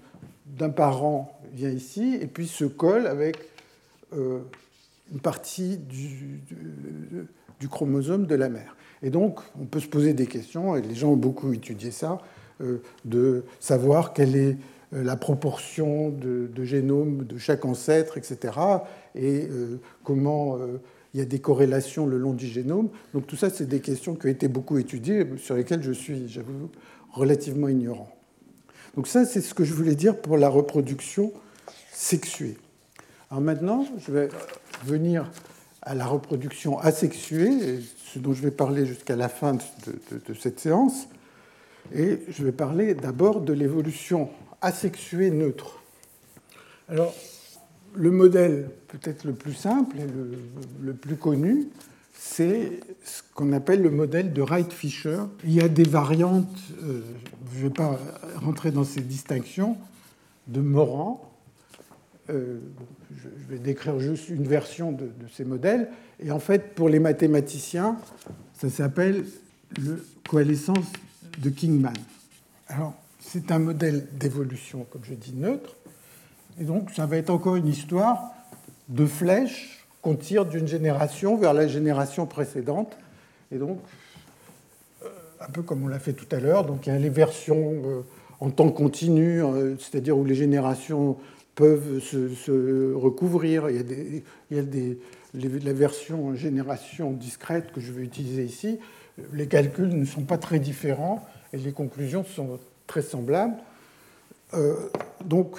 d'un 0.46 0.70
parent 0.70 1.40
vient 1.52 1.70
ici 1.70 2.18
et 2.20 2.26
puis 2.26 2.46
se 2.46 2.64
colle 2.64 3.06
avec 3.06 3.36
une 4.12 5.20
partie 5.22 5.78
du, 5.78 6.40
du 6.46 7.26
chromosome 7.68 8.26
de 8.26 8.34
la 8.34 8.48
mère. 8.48 8.76
Et 9.02 9.10
donc, 9.10 9.40
on 9.60 9.66
peut 9.66 9.80
se 9.80 9.86
poser 9.86 10.14
des 10.14 10.26
questions, 10.26 10.76
et 10.76 10.82
les 10.82 10.94
gens 10.94 11.10
ont 11.10 11.16
beaucoup 11.16 11.52
étudié 11.52 11.90
ça, 11.90 12.18
euh, 12.60 12.78
de 13.04 13.44
savoir 13.60 14.12
quelle 14.12 14.36
est 14.36 14.56
euh, 14.94 15.04
la 15.04 15.16
proportion 15.16 16.10
de, 16.10 16.48
génome 16.64 17.24
de 17.24 17.36
chaque 17.36 17.64
ancêtre, 17.64 18.16
etc., 18.16 18.54
et 19.14 19.46
euh, 19.50 19.78
comment 20.02 20.58
il 21.12 21.20
y 21.20 21.22
a 21.22 21.26
des 21.26 21.38
corrélations 21.38 22.06
le 22.06 22.18
long 22.18 22.32
du 22.32 22.46
génome. 22.46 22.88
Donc 23.12 23.26
tout 23.26 23.36
ça, 23.36 23.50
c'est 23.50 23.66
des 23.66 23.80
questions 23.80 24.14
qui 24.14 24.26
ont 24.26 24.30
été 24.30 24.48
beaucoup 24.48 24.78
étudiées, 24.78 25.26
sur 25.36 25.54
lesquelles 25.54 25.82
je 25.82 25.92
suis, 25.92 26.28
j'avoue, 26.28 26.70
relativement 27.12 27.68
ignorant. 27.68 28.08
Donc 28.96 29.06
ça, 29.06 29.24
c'est 29.24 29.40
ce 29.40 29.54
que 29.54 29.64
je 29.64 29.74
voulais 29.74 29.94
dire 29.94 30.20
pour 30.20 30.36
la 30.36 30.48
reproduction 30.48 31.32
sexuée. 31.92 32.56
Alors 33.30 33.42
maintenant, 33.42 33.84
je 33.98 34.12
vais 34.12 34.28
venir 34.84 35.30
à 35.84 35.94
la 35.94 36.06
reproduction 36.06 36.78
asexuée, 36.78 37.80
ce 38.12 38.18
dont 38.18 38.32
je 38.32 38.42
vais 38.42 38.50
parler 38.50 38.86
jusqu'à 38.86 39.16
la 39.16 39.28
fin 39.28 39.54
de, 39.54 40.34
cette 40.38 40.58
séance. 40.58 41.08
Et 41.94 42.20
je 42.28 42.44
vais 42.44 42.52
parler 42.52 42.94
d'abord 42.94 43.40
de 43.40 43.52
l'évolution 43.52 44.30
asexuée 44.62 45.30
neutre. 45.30 45.82
Alors, 46.88 47.14
le 47.94 48.10
modèle 48.10 48.70
peut-être 48.88 49.24
le 49.24 49.34
plus 49.34 49.54
simple 49.54 49.96
et 49.98 50.06
le, 50.82 50.94
plus 50.94 51.16
connu, 51.16 51.68
c'est 52.14 52.80
ce 53.04 53.22
qu'on 53.34 53.52
appelle 53.52 53.82
le 53.82 53.90
modèle 53.90 54.32
de 54.32 54.42
Wright-Fisher. 54.42 55.18
Il 55.44 55.52
y 55.52 55.60
a 55.60 55.68
des 55.68 55.84
variantes, 55.84 56.58
euh, 56.82 57.02
je 57.52 57.58
ne 57.58 57.62
vais 57.64 57.74
pas 57.74 57.98
rentrer 58.36 58.70
dans 58.70 58.84
ces 58.84 59.02
distinctions, 59.02 59.76
de 60.46 60.60
Morand, 60.60 61.33
euh, 62.30 62.58
je 63.10 63.28
vais 63.50 63.58
décrire 63.58 63.98
juste 63.98 64.30
une 64.30 64.48
version 64.48 64.92
de, 64.92 65.10
ces 65.30 65.44
modèles. 65.44 65.90
Et 66.20 66.30
en 66.30 66.38
fait, 66.38 66.74
pour 66.74 66.88
les 66.88 66.98
mathématiciens, 66.98 67.98
ça 68.54 68.70
s'appelle 68.70 69.24
le 69.78 70.04
coalescence 70.28 70.86
de 71.38 71.50
Kingman. 71.50 71.92
Alors, 72.68 72.94
c'est 73.20 73.50
un 73.52 73.58
modèle 73.58 74.06
d'évolution, 74.12 74.86
comme 74.90 75.02
je 75.04 75.14
dis, 75.14 75.34
neutre. 75.34 75.76
Et 76.58 76.64
donc, 76.64 76.90
ça 76.92 77.04
va 77.04 77.16
être 77.16 77.30
encore 77.30 77.56
une 77.56 77.68
histoire 77.68 78.32
de 78.88 79.04
flèches 79.04 79.86
qu'on 80.00 80.14
tire 80.14 80.46
d'une 80.46 80.68
génération 80.68 81.36
vers 81.36 81.52
la 81.52 81.66
génération 81.66 82.26
précédente. 82.26 82.96
Et 83.52 83.58
donc, 83.58 83.80
euh, 85.04 85.08
un 85.40 85.50
peu 85.50 85.62
comme 85.62 85.84
on 85.84 85.88
l'a 85.88 85.98
fait 85.98 86.12
tout 86.12 86.28
à 86.34 86.40
l'heure, 86.40 86.64
donc 86.64 86.86
il 86.86 86.92
y 86.92 86.96
a 86.96 86.98
les 86.98 87.10
versions 87.10 87.82
euh, 87.84 88.00
en 88.40 88.50
temps 88.50 88.70
continu, 88.70 89.42
c'est-à-dire 89.78 90.16
où 90.16 90.24
les 90.24 90.34
générations 90.34 91.16
peuvent 91.54 92.00
se, 92.00 92.92
recouvrir. 92.94 93.68
Il 93.70 94.22
y 94.50 94.58
a, 94.58 94.62
la 95.32 95.72
version 95.72 96.34
génération 96.34 97.12
discrète 97.12 97.72
que 97.72 97.80
je 97.80 97.92
vais 97.92 98.02
utiliser 98.02 98.44
ici. 98.44 98.78
Les 99.32 99.46
calculs 99.46 99.88
ne 99.88 100.04
sont 100.04 100.22
pas 100.22 100.38
très 100.38 100.58
différents 100.58 101.24
et 101.52 101.58
les 101.58 101.72
conclusions 101.72 102.24
sont 102.24 102.58
très 102.86 103.02
semblables. 103.02 103.56
donc, 105.24 105.56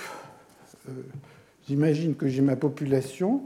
j'imagine 1.68 2.16
que 2.16 2.28
j'ai 2.28 2.42
ma 2.42 2.56
population, 2.56 3.44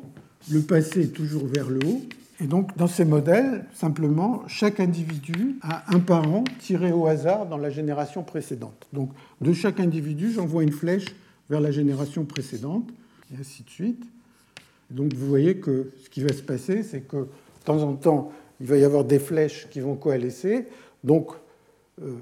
le 0.51 0.61
passé 0.61 1.03
est 1.03 1.13
toujours 1.13 1.45
vers 1.45 1.69
le 1.69 1.79
haut, 1.85 2.01
et 2.41 2.47
donc, 2.47 2.75
dans 2.77 2.87
ces 2.87 3.03
modèles, 3.03 3.65
simplement, 3.73 4.43
chaque 4.47 4.79
individu 4.79 5.57
a 5.61 5.93
un 5.93 5.99
parent 5.99 6.45
tiré 6.59 6.91
au 6.93 7.05
hasard 7.05 7.45
dans 7.47 7.57
la 7.57 7.69
génération 7.69 8.23
précédente. 8.23 8.87
Donc, 8.93 9.11
de 9.41 9.51
chaque 9.51 9.81
individu, 9.81 10.31
j'envoie 10.31 10.63
une 10.63 10.71
flèche 10.71 11.07
vers 11.49 11.61
la 11.61 11.71
génération 11.71 12.25
précédente, 12.25 12.89
et 13.31 13.39
ainsi 13.39 13.63
de 13.63 13.69
suite. 13.69 14.03
Donc, 14.89 15.13
vous 15.13 15.27
voyez 15.27 15.57
que 15.57 15.91
ce 16.03 16.09
qui 16.09 16.21
va 16.21 16.33
se 16.33 16.41
passer, 16.41 16.83
c'est 16.83 17.01
que 17.01 17.17
de 17.17 17.27
temps 17.65 17.83
en 17.83 17.93
temps, 17.93 18.31
il 18.59 18.67
va 18.67 18.77
y 18.77 18.83
avoir 18.83 19.03
des 19.03 19.19
flèches 19.19 19.67
qui 19.69 19.79
vont 19.79 19.95
coalescer. 19.95 20.65
Donc, 21.03 21.31
euh, 22.01 22.17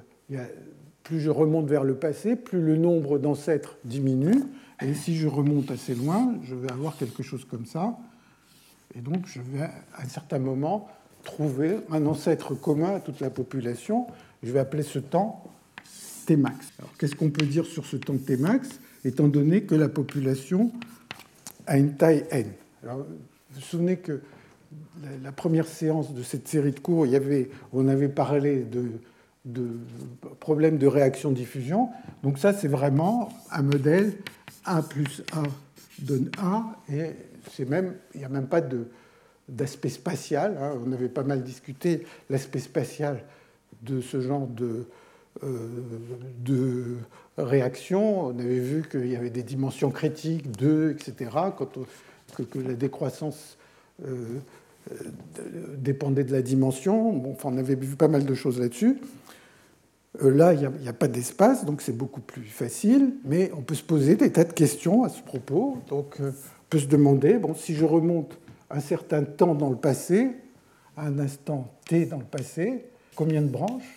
plus 1.03 1.19
je 1.19 1.29
remonte 1.29 1.67
vers 1.67 1.83
le 1.83 1.95
passé, 1.95 2.35
plus 2.35 2.61
le 2.61 2.75
nombre 2.75 3.17
d'ancêtres 3.17 3.77
diminue. 3.85 4.43
Et 4.81 4.93
si 4.93 5.15
je 5.15 5.27
remonte 5.27 5.71
assez 5.71 5.95
loin, 5.95 6.35
je 6.43 6.53
vais 6.53 6.71
avoir 6.71 6.97
quelque 6.97 7.23
chose 7.23 7.45
comme 7.45 7.65
ça. 7.65 7.97
Et 8.95 8.99
donc, 8.99 9.25
je 9.25 9.39
vais 9.41 9.61
à 9.61 10.03
un 10.03 10.07
certain 10.07 10.39
moment 10.39 10.89
trouver 11.23 11.77
un 11.91 12.05
ancêtre 12.05 12.53
commun 12.53 12.95
à 12.95 12.99
toute 12.99 13.19
la 13.19 13.29
population. 13.29 14.07
Je 14.43 14.51
vais 14.51 14.59
appeler 14.59 14.83
ce 14.83 14.99
temps 14.99 15.43
Tmax. 16.25 16.73
Alors, 16.79 16.91
qu'est-ce 16.97 17.15
qu'on 17.15 17.29
peut 17.29 17.45
dire 17.45 17.65
sur 17.65 17.85
ce 17.85 17.95
temps 17.95 18.17
Tmax, 18.17 18.79
étant 19.05 19.27
donné 19.27 19.63
que 19.63 19.75
la 19.75 19.89
population 19.89 20.71
a 21.65 21.77
une 21.77 21.95
taille 21.95 22.25
n 22.31 22.51
Vous 22.83 23.03
vous 23.53 23.61
souvenez 23.61 23.97
que 23.97 24.21
la 25.23 25.31
première 25.31 25.67
séance 25.67 26.13
de 26.13 26.23
cette 26.23 26.47
série 26.47 26.71
de 26.71 26.79
cours, 26.79 27.07
on 27.73 27.87
avait 27.87 28.09
parlé 28.09 28.65
de, 28.65 29.69
problèmes 30.39 30.77
de 30.77 30.87
réaction-diffusion. 30.87 31.89
Donc 32.23 32.37
ça, 32.37 32.53
c'est 32.53 32.67
vraiment 32.67 33.29
un 33.51 33.61
modèle 33.61 34.13
A 34.65 34.81
plus 34.81 35.23
A 35.31 35.43
donne 35.99 36.29
A, 36.37 36.63
et 36.91 37.11
c'est 37.51 37.67
même, 37.67 37.95
il 38.13 38.19
n'y 38.19 38.25
a 38.25 38.29
même 38.29 38.47
pas 38.47 38.61
d'aspect 39.47 39.89
spatial. 39.89 40.57
Hein. 40.59 40.73
On 40.85 40.91
avait 40.91 41.09
pas 41.09 41.23
mal 41.23 41.43
discuté 41.43 42.05
l'aspect 42.29 42.59
spatial 42.59 43.23
de 43.81 44.01
ce 44.01 44.21
genre 44.21 44.47
de, 44.47 44.85
euh, 45.43 45.69
de 46.39 46.97
On 47.37 48.39
avait 48.39 48.59
vu 48.59 48.83
qu'il 48.89 49.07
y 49.07 49.15
avait 49.15 49.29
des 49.29 49.43
dimensions 49.43 49.91
critiques, 49.91 50.51
2, 50.57 50.91
etc., 50.91 51.31
quand 51.55 51.77
que, 52.51 52.59
la 52.59 52.73
décroissance 52.73 53.57
euh, 54.05 54.39
euh, 54.91 54.95
dépendait 55.77 56.23
de 56.23 56.31
la 56.31 56.41
dimension. 56.41 57.31
Enfin, 57.31 57.49
on 57.53 57.57
avait 57.57 57.75
vu 57.75 57.95
pas 57.95 58.07
mal 58.07 58.25
de 58.25 58.33
choses 58.33 58.59
là-dessus. 58.59 58.99
Là, 60.19 60.53
il 60.53 60.67
n'y 60.81 60.87
a, 60.87 60.93
pas 60.93 61.07
d'espace, 61.07 61.63
donc 61.63 61.81
c'est 61.81 61.95
beaucoup 61.95 62.21
plus 62.21 62.43
facile, 62.43 63.13
mais 63.23 63.51
on 63.55 63.61
peut 63.61 63.75
se 63.75 63.83
poser 63.83 64.15
des 64.15 64.31
tas 64.31 64.45
de 64.45 64.53
questions 64.53 65.03
à 65.03 65.09
ce 65.09 65.21
propos. 65.21 65.77
Donc, 65.89 66.19
peut 66.69 66.79
se 66.79 66.87
demander, 66.87 67.37
bon, 67.37 67.53
si 67.53 67.75
je 67.75 67.85
remonte 67.85 68.37
un 68.71 68.79
certain 68.79 69.23
temps 69.23 69.53
dans 69.53 69.69
le 69.69 69.75
passé, 69.75 70.31
à 70.95 71.05
un 71.05 71.19
instant 71.19 71.71
t 71.87 72.05
dans 72.05 72.17
le 72.17 72.25
passé, 72.25 72.85
combien 73.15 73.43
de 73.43 73.49
branches 73.49 73.96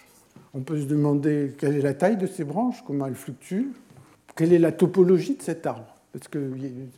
On 0.53 0.61
peut 0.61 0.81
se 0.81 0.87
demander 0.87 1.55
quelle 1.59 1.77
est 1.77 1.83
la 1.83 1.95
taille 1.95 2.17
de 2.17 2.27
ces 2.27 2.45
branches, 2.45 2.83
comment 2.87 3.07
elles 3.07 3.15
fluctuent, 3.15 3.73
quelle 4.35 4.53
est 4.53 4.59
la 4.59 4.73
topologie 4.73 5.37
de 5.37 5.43
cet 5.43 5.67
arbre? 5.67 5.95
Parce 6.13 6.27
que, 6.27 6.53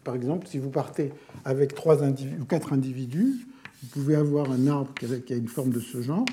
par 0.04 0.14
exemple, 0.14 0.46
si 0.46 0.58
vous 0.58 0.70
partez 0.70 1.12
avec 1.44 1.74
trois 1.74 2.02
individus, 2.02 2.40
ou 2.40 2.44
quatre 2.46 2.72
individus, 2.72 3.46
vous 3.82 3.88
pouvez 3.88 4.14
avoir 4.14 4.50
un 4.50 4.66
arbre 4.68 4.92
qui 4.94 5.32
a 5.32 5.36
une 5.36 5.48
forme 5.48 5.70
de 5.70 5.80
ce 5.80 6.00
genre. 6.00 6.24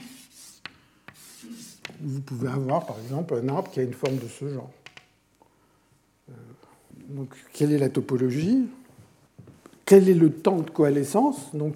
Vous 1.99 2.21
pouvez 2.21 2.47
avoir, 2.47 2.85
par 2.85 2.97
exemple, 2.99 3.33
un 3.33 3.49
arbre 3.49 3.69
qui 3.71 3.81
a 3.81 3.83
une 3.83 3.93
forme 3.93 4.17
de 4.17 4.27
ce 4.27 4.47
genre. 4.53 4.71
Euh, 6.29 6.33
donc, 7.09 7.35
quelle 7.51 7.73
est 7.73 7.77
la 7.79 7.89
topologie? 7.89 8.67
Quel 9.83 10.07
est 10.07 10.13
le 10.13 10.31
temps 10.31 10.59
de 10.59 10.69
coalescence? 10.69 11.53
Donc, 11.53 11.75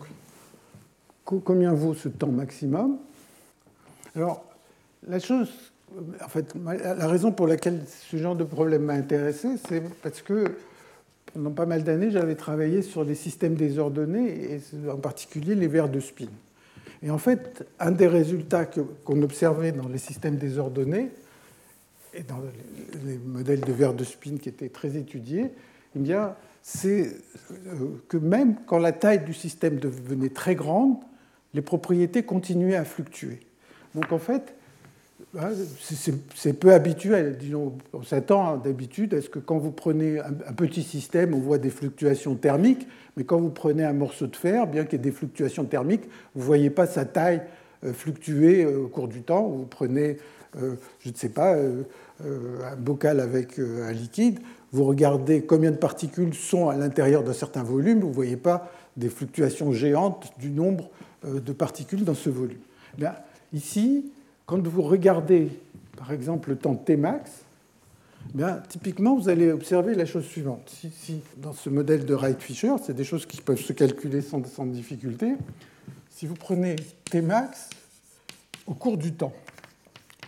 combien 1.25 1.73
vaut 1.73 1.95
ce 1.95 2.08
temps 2.08 2.32
maximum? 2.32 2.97
Alors, 4.15 4.45
la 5.08 5.20
chose, 5.20 5.52
en 6.24 6.30
fait, 6.30 6.54
la 6.56 7.08
raison 7.08 7.32
pour 7.32 7.48
laquelle 7.48 7.82
ce 7.88 8.18
genre 8.18 8.36
de 8.36 8.44
problème 8.44 8.84
m'a 8.84 8.94
intéressé, 8.94 9.50
c'est 9.68 9.84
parce 10.02 10.22
que 10.22 10.46
pendant 11.34 11.52
pas 11.52 11.66
mal 11.66 11.84
d'années, 11.84 12.12
j'avais 12.12 12.36
travaillé 12.36 12.82
sur 12.82 13.04
les 13.04 13.16
systèmes 13.16 13.56
désordonnés, 13.56 14.54
et 14.54 14.89
en 14.89 14.98
particulier 14.98 15.56
les 15.56 15.68
verres 15.68 15.89
de 15.89 16.00
spin. 16.00 16.28
Et 17.02 17.10
en 17.10 17.18
fait, 17.18 17.68
un 17.80 17.92
des 17.92 18.08
résultats 18.08 18.66
qu'on 18.66 19.22
observait 19.24 19.72
dans 19.72 19.88
les 19.88 19.98
systèmes 19.98 20.38
désordonnés, 20.38 21.12
et 22.13 22.22
dans 22.22 22.39
les 23.06 23.18
modèles 23.18 23.62
de 23.62 23.74
verres 23.74 23.96
de 23.96 24.04
spin 24.04 24.38
qui 24.38 24.50
étaient 24.50 24.70
très 24.70 24.96
étudiés, 24.96 25.52
eh 25.96 26.13
c'est 26.62 27.18
euh, 27.52 28.02
que 28.08 28.18
même 28.18 28.56
quand 28.66 28.78
la 28.78 28.94
taille 28.94 29.26
du 29.26 29.34
système 29.34 29.78
devenait 29.78 30.30
très 30.30 30.56
grande, 30.56 30.98
les 31.54 31.62
propriétés 31.62 32.24
continuaient 32.24 32.76
à 32.76 32.86
fluctuer. 32.86 33.42
Donc 33.96 34.12
en 34.12 34.18
fait, 34.18 34.56
c'est 35.80 36.54
peu 36.54 36.73
habituel. 36.73 37.38
Disons, 37.38 37.73
on 37.93 38.04
s'attend 38.04 38.58
d'habitude 38.58 39.13
à 39.13 39.21
ce 39.21 39.30
que 39.30 39.39
quand 39.39 39.58
vous 39.58 39.71
prenez 39.71 40.19
un 40.19 40.54
petit 40.54 40.84
système, 40.84 41.34
on 41.34 41.39
voit 41.39 41.58
des 41.58 41.69
fluctuations 41.69 42.36
thermiques, 42.36 42.88
mais 43.17 43.23
quand 43.23 43.39
vous 43.39 43.49
prenez 43.49 43.84
un 43.84 43.93
morceau 43.93 44.28
de 44.28 44.36
fer, 44.36 44.67
bien 44.67 44.84
qu'il 44.84 44.93
y 44.93 45.02
ait 45.02 45.06
des 45.06 45.12
fluctuations 45.12 45.65
thermiques, 45.65 46.06
vous 46.36 46.41
ne 46.41 46.45
voyez 46.45 46.69
pas 46.69 46.88
sa 46.88 47.06
taille 47.06 47.41
euh, 47.84 47.93
fluctuer 47.93 48.63
euh, 48.63 48.86
au 48.86 48.88
cours 48.88 49.08
du 49.08 49.21
temps. 49.21 49.47
Vous 49.47 49.65
prenez, 49.65 50.17
je 50.56 51.10
ne 51.10 51.15
sais 51.15 51.30
pas, 51.30 51.56
un 51.56 52.76
bocal 52.78 53.19
avec 53.19 53.58
un 53.58 53.91
liquide, 53.91 54.39
vous 54.73 54.84
regardez 54.86 55.43
combien 55.43 55.71
de 55.71 55.78
particules 55.78 56.34
sont 56.34 56.67
à 56.67 56.76
l'intérieur 56.76 57.23
d'un 57.23 57.34
certain 57.34 57.63
volume, 57.63 58.02
vous 58.02 58.10
ne 58.10 58.13
voyez 58.13 58.38
pas 58.38 58.71
des 58.97 59.10
fluctuations 59.10 59.71
géantes 59.71 60.34
du 60.39 60.49
nombre 60.49 60.89
euh, 61.26 61.39
de 61.39 61.54
particules 61.54 62.04
dans 62.04 62.15
ce 62.15 62.30
volume. 62.30 62.60
ici, 63.54 64.12
quand 64.54 64.68
vous 64.68 64.84
regardez 64.84 65.50
par 65.98 66.13
exemple 66.13 66.52
le 66.52 66.58
temps 66.58 66.76
Tmax, 66.76 67.32
bien, 68.36 68.62
typiquement 68.70 69.16
vous 69.16 69.28
allez 69.28 69.52
observer 69.52 69.96
la 69.96 70.06
chose 70.06 70.26
suivante. 70.26 70.70
Si, 70.70 71.22
dans 71.38 71.54
ce 71.54 71.72
modèle 71.72 72.06
de 72.06 72.13
Wright-Fisher, 72.13 72.76
c'est 72.86 72.94
des 72.94 73.04
choses 73.04 73.26
qui 73.26 73.42
peuvent 73.42 73.60
se 73.60 73.74
calculer 73.74 74.22
sans, 74.22 74.46
sans 74.46 74.68
difficulté, 74.68 75.34
si 76.12 76.28
vous 76.28 76.36
prenez 76.36 76.76
Tmax 77.06 77.72
au 78.68 78.76
cours 78.76 78.98
du 78.98 79.13
temps, 79.13 79.34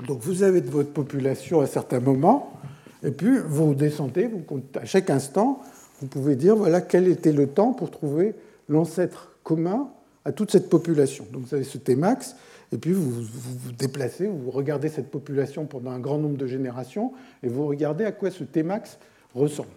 donc 0.07 0.21
vous 0.21 0.41
avez 0.41 0.61
de 0.61 0.71
votre 0.71 0.91
population 0.91 1.61
à 1.61 1.67
certains 1.67 1.99
moments, 1.99 2.59
et 3.03 3.11
puis, 3.11 3.37
vous 3.45 3.75
descendez, 3.75 4.25
vous, 4.25 4.43
à 4.73 4.85
chaque 4.85 5.11
instant, 5.11 5.61
vous 6.01 6.07
pouvez 6.07 6.35
dire 6.35 6.55
voilà 6.55 6.81
quel 6.81 7.07
était 7.07 7.31
le 7.31 7.45
temps 7.45 7.73
pour 7.73 7.91
trouver 7.91 8.33
l'ancêtre 8.69 9.33
commun 9.43 9.91
à 10.23 10.31
toute 10.31 10.49
cette 10.49 10.67
population. 10.67 11.27
Donc, 11.31 11.43
vous 11.43 11.53
avez 11.53 11.63
ce 11.63 11.77
Tmax, 11.77 12.35
et 12.75 12.77
puis 12.77 12.91
vous, 12.91 13.09
vous 13.09 13.71
déplacez, 13.71 14.27
vous 14.27 14.51
regardez 14.51 14.89
cette 14.89 15.09
population 15.09 15.65
pendant 15.65 15.91
un 15.91 15.99
grand 15.99 16.17
nombre 16.17 16.35
de 16.35 16.45
générations, 16.45 17.13
et 17.41 17.47
vous 17.47 17.65
regardez 17.67 18.03
à 18.03 18.11
quoi 18.11 18.31
ce 18.31 18.43
Tmax 18.43 18.99
ressemble. 19.33 19.69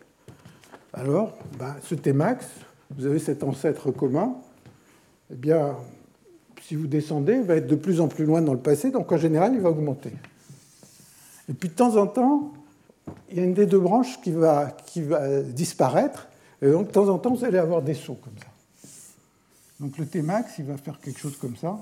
Alors, 0.92 1.38
ben, 1.60 1.76
ce 1.84 1.94
Tmax, 1.94 2.44
vous 2.90 3.06
avez 3.06 3.20
cet 3.20 3.44
ancêtre 3.44 3.92
commun, 3.92 4.34
eh 5.30 5.36
bien, 5.36 5.76
si 6.60 6.74
vous 6.74 6.88
descendez, 6.88 7.34
il 7.34 7.42
va 7.42 7.54
être 7.54 7.68
de 7.68 7.76
plus 7.76 8.00
en 8.00 8.08
plus 8.08 8.24
loin 8.24 8.42
dans 8.42 8.52
le 8.52 8.58
passé, 8.58 8.90
donc 8.90 9.12
en 9.12 9.16
général, 9.16 9.54
il 9.54 9.60
va 9.60 9.70
augmenter. 9.70 10.12
Et 11.48 11.54
puis 11.54 11.68
de 11.68 11.74
temps 11.74 11.96
en 11.96 12.08
temps, 12.08 12.52
il 13.30 13.36
y 13.36 13.40
a 13.40 13.44
une 13.44 13.54
des 13.54 13.66
deux 13.66 13.78
branches 13.78 14.20
qui 14.22 14.32
va, 14.32 14.76
qui 14.86 15.02
va 15.02 15.40
disparaître, 15.40 16.26
et 16.60 16.68
donc 16.68 16.88
de 16.88 16.92
temps 16.92 17.08
en 17.08 17.18
temps, 17.18 17.32
vous 17.32 17.44
allez 17.44 17.58
avoir 17.58 17.80
des 17.80 17.94
sauts 17.94 18.18
comme 18.20 18.36
ça. 18.40 18.48
Donc 19.78 19.96
le 19.98 20.04
Tmax, 20.04 20.58
il 20.58 20.64
va 20.64 20.76
faire 20.76 20.98
quelque 20.98 21.20
chose 21.20 21.36
comme 21.36 21.54
ça 21.54 21.78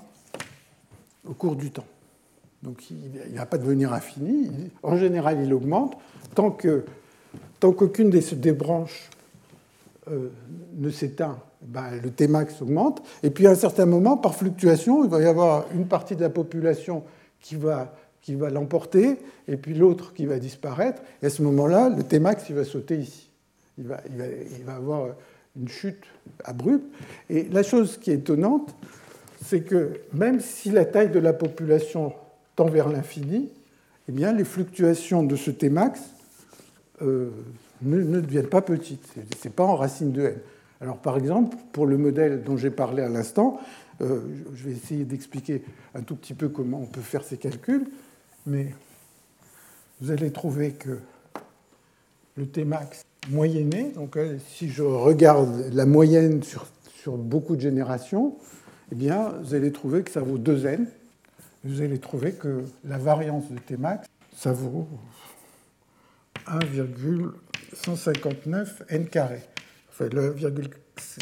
au 1.29 1.35
cours 1.35 1.57
du 1.57 1.71
temps. 1.71 1.87
Donc 2.63 2.91
il 2.91 3.33
ne 3.33 3.39
va 3.39 3.47
pas 3.47 3.59
devenir 3.59 3.93
infini. 3.93 4.51
En 4.83 4.97
général, 4.97 5.39
il 5.43 5.53
augmente 5.53 5.97
tant 6.35 6.51
que 6.51 6.85
tant 7.61 7.73
qu'aucune 7.73 8.11
des, 8.11 8.53
branches 8.53 9.11
euh, 10.11 10.29
ne 10.77 10.91
s'éteint. 10.91 11.39
Ben, 11.63 12.01
le 12.03 12.11
Tmax 12.11 12.63
augmente. 12.63 13.03
Et 13.23 13.31
puis 13.31 13.47
à 13.47 13.51
un 13.51 13.55
certain 13.57 13.87
moment, 13.87 14.17
par 14.17 14.35
fluctuation, 14.35 15.05
il 15.05 15.11
va 15.11 15.21
y 15.21 15.27
avoir 15.27 15.65
une 15.75 15.87
partie 15.87 16.17
de 16.17 16.21
la 16.21 16.31
population 16.31 17.03
qui 17.41 17.57
va 17.57 17.95
qui 18.27 18.35
va 18.35 18.51
l'emporter, 18.51 19.19
et 19.47 19.57
puis 19.57 19.73
l'autre 19.73 20.13
qui 20.13 20.27
va 20.27 20.41
disparaître. 20.41 21.01
Et 21.23 21.27
à 21.27 21.31
ce 21.31 21.43
moment-là, 21.43 21.89
le 21.89 22.03
Tmax, 22.03 22.49
il 22.49 22.57
va 22.57 22.65
sauter 22.65 22.97
ici. 22.97 23.31
Il 23.79 23.87
va, 23.87 24.01
il 24.11 24.17
va, 24.17 24.25
il 24.59 24.65
va 24.65 24.75
avoir 24.75 25.15
une 25.57 25.69
chute 25.69 26.03
abrupte. 26.43 26.87
Et 27.31 27.45
la 27.45 27.63
chose 27.63 27.99
qui 27.99 28.11
est 28.11 28.15
étonnante, 28.15 28.75
c'est 29.45 29.63
que 29.63 30.01
même 30.13 30.41
si 30.41 30.71
la 30.71 30.85
taille 30.85 31.11
de 31.11 31.19
la 31.19 31.33
population 31.33 32.13
tend 32.55 32.67
vers 32.67 32.89
l'infini, 32.89 33.51
eh 34.09 34.13
les 34.13 34.45
fluctuations 34.45 35.23
de 35.23 35.37
ce 35.37 35.51
Tmax 35.51 36.01
euh, 37.03 37.31
ne, 37.83 38.03
ne, 38.03 38.21
deviennent 38.21 38.49
pas 38.49 38.63
petites. 38.63 39.07
Ce 39.15 39.49
n'est 39.49 39.55
pas 39.55 39.65
en 39.65 39.77
racine 39.77 40.13
de 40.13 40.23
n. 40.23 40.35
Alors, 40.81 40.99
par 40.99 41.17
exemple, 41.17 41.57
pour 41.73 41.87
le 41.87 41.97
modèle 41.97 42.43
dont 42.43 42.57
j'ai 42.57 42.71
parlé 42.71 43.03
à 43.03 43.09
l'instant, 43.09 43.61
euh, 44.03 44.21
je 44.55 44.65
vais 44.65 44.73
essayer 44.73 45.05
d'expliquer 45.05 45.63
un 45.95 46.03
tout 46.03 46.17
petit 46.17 46.35
peu 46.35 46.49
comment 46.49 46.81
on 46.83 46.87
peut 46.87 47.01
faire 47.01 47.25
ces 47.25 47.39
calculs, 47.39 47.87
mais 48.47 48.75
vous 50.01 50.11
allez 50.11 50.31
trouver 50.31 50.73
que 50.73 50.99
le 52.37 52.47
Tmax 52.47 53.05
moyenné, 53.31 53.93
donc 53.95 54.17
euh, 54.17 54.37
si 54.51 54.69
je 54.69 54.83
regarde 54.83 55.71
la 55.73 55.87
moyenne 55.87 56.43
sur 56.43 56.67
beaucoup 57.17 57.57
de 57.57 57.63
générations, 57.63 58.37
eh 58.93 58.95
bien, 58.95 59.31
vous 59.43 59.55
allez 59.55 59.73
trouver 59.73 60.03
que 60.03 60.11
ça 60.11 60.21
vaut 60.21 60.39
2n. 60.39 60.87
Vous 61.65 61.81
allez 61.83 61.99
trouver 61.99 62.33
que 62.33 62.65
la 62.85 62.99
variance 62.99 63.51
de 63.51 63.59
Tmax, 63.59 64.07
ça 64.37 64.53
vaut 64.53 64.87
1,159 66.47 68.83
n 68.89 69.09
carré. 69.09 69.41
Enfin, 69.91 70.09
le 70.13 70.37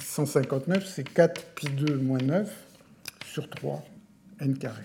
159, 0.03 0.87
c'est 0.87 1.09
4 1.09 1.47
pi 1.55 1.69
2 1.69 1.97
moins 1.97 2.19
9 2.19 2.53
sur 3.25 3.49
3 3.49 3.83
n 4.41 4.59
carré. 4.59 4.83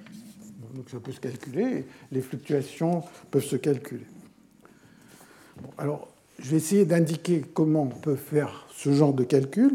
Donc 0.74 0.90
ça 0.90 1.00
peut 1.00 1.12
se 1.12 1.20
calculer, 1.20 1.86
les 2.12 2.22
fluctuations 2.22 3.04
peuvent 3.32 3.44
se 3.44 3.56
calculer. 3.56 4.06
Bon, 5.62 5.70
alors, 5.78 6.14
je 6.38 6.52
vais 6.52 6.58
essayer 6.58 6.86
d'indiquer 6.86 7.44
comment 7.54 7.84
on 7.84 7.88
peut 7.88 8.16
faire 8.16 8.68
ce 8.74 8.94
genre 8.94 9.14
de 9.14 9.24
calcul. 9.24 9.72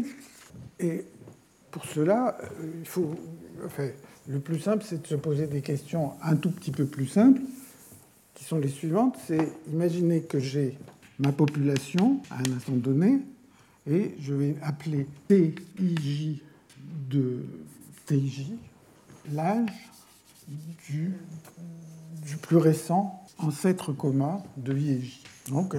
Et 0.79 1.05
pour 1.75 1.83
cela, 1.87 2.37
euh, 2.41 2.71
il 2.79 2.87
faut, 2.87 3.15
enfin, 3.65 3.89
le 4.29 4.39
plus 4.39 4.61
simple, 4.61 4.85
c'est 4.87 5.01
de 5.01 5.07
se 5.07 5.15
poser 5.15 5.45
des 5.45 5.59
questions 5.59 6.13
un 6.23 6.37
tout 6.37 6.49
petit 6.49 6.71
peu 6.71 6.85
plus 6.85 7.05
simples, 7.05 7.41
qui 8.33 8.45
sont 8.45 8.59
les 8.59 8.69
suivantes. 8.69 9.17
C'est 9.27 9.45
imaginer 9.69 10.21
que 10.21 10.39
j'ai 10.39 10.77
ma 11.19 11.33
population 11.33 12.21
à 12.31 12.35
un 12.35 12.55
instant 12.55 12.77
donné, 12.77 13.19
et 13.91 14.15
je 14.21 14.33
vais 14.33 14.55
appeler 14.61 15.05
TIJ 15.27 16.41
de 17.09 17.43
TIJ 18.05 18.53
l'âge 19.33 19.91
du, 20.87 21.11
plus 22.41 22.57
récent 22.57 23.21
ancêtre 23.37 23.91
commun 23.91 24.41
de 24.55 24.77
IJ. 24.77 25.23
Donc, 25.49 25.75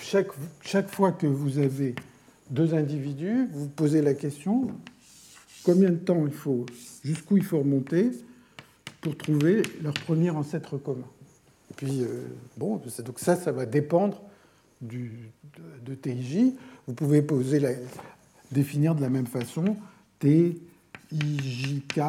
chaque, 0.00 0.28
chaque 0.62 0.88
fois 0.88 1.12
que 1.12 1.26
vous 1.26 1.58
avez 1.58 1.94
deux 2.48 2.72
individus, 2.72 3.48
vous 3.52 3.68
posez 3.68 4.00
la 4.00 4.14
question 4.14 4.68
combien 5.66 5.90
de 5.90 5.96
temps 5.96 6.24
il 6.26 6.32
faut, 6.32 6.64
jusqu'où 7.04 7.36
il 7.36 7.44
faut 7.44 7.58
remonter 7.58 8.12
pour 9.00 9.16
trouver 9.16 9.62
leur 9.82 9.94
premier 9.94 10.30
ancêtre 10.30 10.78
commun. 10.78 11.08
Et 11.70 11.74
puis, 11.74 12.02
euh, 12.02 12.28
bon, 12.56 12.76
donc 12.76 13.18
ça, 13.18 13.34
ça 13.34 13.50
va 13.50 13.66
dépendre 13.66 14.22
du, 14.80 15.30
de, 15.84 15.94
TIJ. 15.94 16.52
Vous 16.86 16.94
pouvez 16.94 17.20
poser 17.20 17.58
la, 17.58 17.70
définir 18.52 18.94
de 18.94 19.02
la 19.02 19.10
même 19.10 19.26
façon 19.26 19.76
TIJK. 20.20 22.00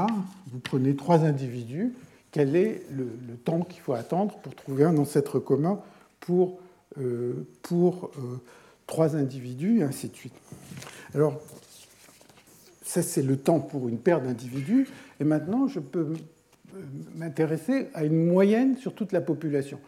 Vous 0.52 0.60
prenez 0.60 0.96
trois 0.96 1.26
individus. 1.26 1.94
Quel 2.32 2.56
est 2.56 2.84
le, 2.92 3.10
le 3.28 3.36
temps 3.38 3.62
qu'il 3.62 3.82
faut 3.82 3.94
attendre 3.94 4.38
pour 4.38 4.54
trouver 4.54 4.84
un 4.84 4.96
ancêtre 4.98 5.40
commun 5.40 5.82
pour 6.20 6.60
euh, 7.00 7.48
pour 7.62 8.12
euh, 8.18 8.42
trois 8.88 9.16
individus, 9.16 9.80
et 9.80 9.84
ainsi 9.84 10.08
de 10.08 10.16
suite. 10.16 10.34
Alors, 11.14 11.40
ça, 12.88 13.02
c'est 13.02 13.22
le 13.22 13.38
temps 13.38 13.60
pour 13.60 13.90
une 13.90 14.00
paire 14.00 14.22
d'individus. 14.22 14.88
Et 15.20 15.24
maintenant, 15.24 15.68
je 15.68 15.80
peux 15.80 16.14
m'intéresser 17.16 17.90
à 17.94 18.06
une 18.06 18.28
moyenne 18.28 18.78
sur 18.78 18.96
toute 18.96 19.12
la 19.12 19.22
population. 19.22 19.80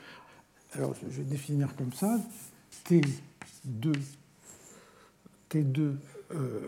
Alors, 0.73 0.93
je 0.95 1.21
vais 1.21 1.23
définir 1.23 1.75
comme 1.75 1.93
ça 1.93 2.19
T2, 2.85 3.93
T2, 5.49 5.93
euh, 6.31 6.59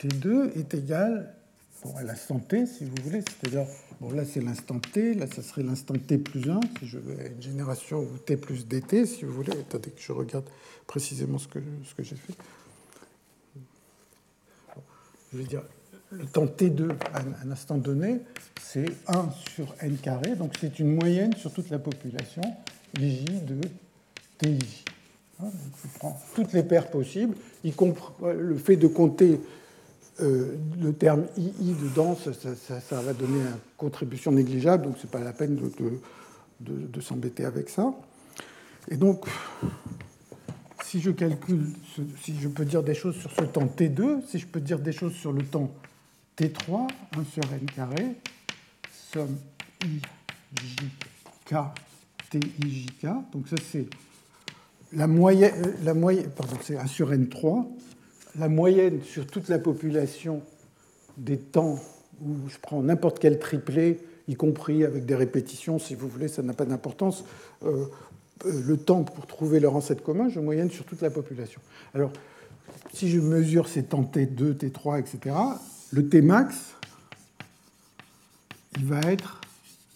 T2 0.00 0.58
est 0.58 0.74
égal 0.74 1.34
bon, 1.84 1.94
à 1.96 2.02
l'instant 2.02 2.38
T, 2.38 2.66
si 2.66 2.84
vous 2.84 2.94
voulez, 3.02 3.20
c'est-à-dire 3.20 3.66
Bon, 4.00 4.10
là, 4.10 4.24
c'est 4.24 4.40
l'instant 4.40 4.80
t. 4.80 5.14
Là, 5.14 5.26
ça 5.28 5.40
serait 5.40 5.62
l'instant 5.62 5.94
t 5.94 6.18
plus 6.18 6.50
1, 6.50 6.60
si 6.80 6.86
je 6.88 6.98
veux 6.98 7.14
une 7.26 7.40
génération 7.40 8.04
t 8.26 8.36
plus 8.36 8.66
dt, 8.66 9.06
si 9.06 9.24
vous 9.24 9.32
voulez. 9.32 9.52
Attendez 9.52 9.90
que 9.90 10.00
je 10.00 10.12
regarde 10.12 10.44
précisément 10.86 11.38
ce 11.38 11.46
que 11.46 11.60
j'ai 12.00 12.16
fait. 12.16 12.34
Je 15.34 15.38
vais 15.40 15.48
dire, 15.48 15.62
le 16.12 16.26
temps 16.26 16.46
t2 16.46 16.90
à 17.12 17.22
un 17.44 17.50
instant 17.50 17.76
donné, 17.76 18.20
c'est 18.62 18.86
1 19.08 19.30
sur 19.52 19.74
n 19.80 19.96
carré. 19.96 20.36
Donc, 20.36 20.52
c'est 20.60 20.78
une 20.78 20.94
moyenne 20.94 21.34
sur 21.34 21.52
toute 21.52 21.70
la 21.70 21.80
population, 21.80 22.42
ij 23.00 23.24
de 23.44 23.60
tij. 24.38 24.84
Hein, 25.40 25.46
donc, 25.46 25.52
je 25.82 25.98
prends 25.98 26.20
toutes 26.36 26.52
les 26.52 26.62
paires 26.62 26.88
possibles, 26.88 27.34
y 27.64 27.72
compris 27.72 28.12
le 28.22 28.54
fait 28.56 28.76
de 28.76 28.86
compter 28.86 29.40
euh, 30.20 30.54
le 30.80 30.92
terme 30.92 31.24
II 31.36 31.74
dedans, 31.82 32.16
ça, 32.16 33.00
va 33.02 33.12
donner 33.12 33.40
une 33.40 33.58
contribution 33.76 34.30
négligeable, 34.30 34.84
donc 34.84 34.98
ce 34.98 35.02
n'est 35.02 35.10
pas 35.10 35.18
la 35.18 35.32
peine 35.32 35.56
de, 35.56 36.76
de, 36.86 37.00
s'embêter 37.00 37.44
avec 37.44 37.68
ça. 37.70 37.92
Et 38.88 38.96
donc, 38.96 39.26
si 40.84 41.00
je 41.00 41.10
calcule, 41.10 41.66
si 42.22 42.38
je 42.38 42.48
peux 42.48 42.64
dire 42.64 42.82
des 42.82 42.94
choses 42.94 43.16
sur 43.16 43.30
ce 43.30 43.42
temps 43.42 43.66
T2, 43.66 44.26
si 44.26 44.38
je 44.38 44.46
peux 44.46 44.60
dire 44.60 44.78
des 44.78 44.92
choses 44.92 45.14
sur 45.14 45.32
le 45.32 45.42
temps 45.42 45.70
T3, 46.36 46.88
1 47.16 47.24
sur 47.24 47.44
n 47.52 47.66
carré, 47.74 48.16
somme 48.92 49.36
IJK, 49.82 51.56
TIJK, 52.30 53.06
donc 53.32 53.48
ça 53.48 53.56
c'est 53.70 53.86
la 54.92 55.06
moyenne, 55.06 55.74
la 55.82 55.94
moyenne 55.94 56.30
pardon, 56.30 56.56
c'est 56.62 56.76
1 56.76 56.86
sur 56.86 57.10
n3, 57.10 57.66
la 58.38 58.48
moyenne 58.48 59.02
sur 59.02 59.26
toute 59.26 59.48
la 59.48 59.58
population 59.58 60.42
des 61.16 61.38
temps 61.38 61.78
où 62.22 62.48
je 62.48 62.58
prends 62.60 62.82
n'importe 62.82 63.18
quel 63.18 63.38
triplé, 63.38 64.00
y 64.28 64.34
compris 64.34 64.84
avec 64.84 65.06
des 65.06 65.14
répétitions, 65.14 65.78
si 65.78 65.94
vous 65.94 66.08
voulez, 66.08 66.28
ça 66.28 66.42
n'a 66.42 66.52
pas 66.52 66.64
d'importance. 66.64 67.24
Euh, 67.64 67.86
euh, 67.86 67.86
le 68.44 68.76
temps 68.76 69.04
pour 69.04 69.26
trouver 69.26 69.60
leur 69.60 69.76
ancêtre 69.76 70.02
commun, 70.02 70.28
je 70.28 70.40
moyenne 70.40 70.70
sur 70.70 70.84
toute 70.84 71.00
la 71.00 71.10
population. 71.10 71.60
Alors, 71.94 72.12
si 72.92 73.10
je 73.10 73.20
mesure 73.20 73.68
ces 73.68 73.84
temps 73.84 74.02
T2, 74.02 74.54
T3, 74.54 75.00
etc., 75.00 75.36
le 75.92 76.08
T 76.08 76.22
max, 76.22 76.74
il 78.76 78.86
va 78.86 79.00
être 79.00 79.40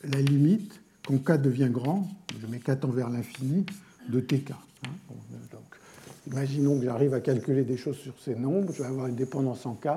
la 0.04 0.20
limite, 0.20 0.80
quand 1.06 1.18
K 1.18 1.40
devient 1.40 1.68
grand, 1.70 2.08
je 2.40 2.46
mets 2.46 2.58
K 2.58 2.78
tend 2.78 2.88
vers 2.88 3.10
l'infini, 3.10 3.66
de 4.08 4.20
TK. 4.20 4.52
Hein. 4.84 4.88
Imaginons 6.28 6.78
que 6.78 6.84
j'arrive 6.84 7.14
à 7.14 7.20
calculer 7.20 7.62
des 7.62 7.76
choses 7.76 7.96
sur 7.96 8.14
ces 8.20 8.34
nombres, 8.34 8.72
je 8.72 8.82
vais 8.82 8.88
avoir 8.88 9.06
une 9.06 9.14
dépendance 9.14 9.64
en 9.66 9.74
K. 9.74 9.88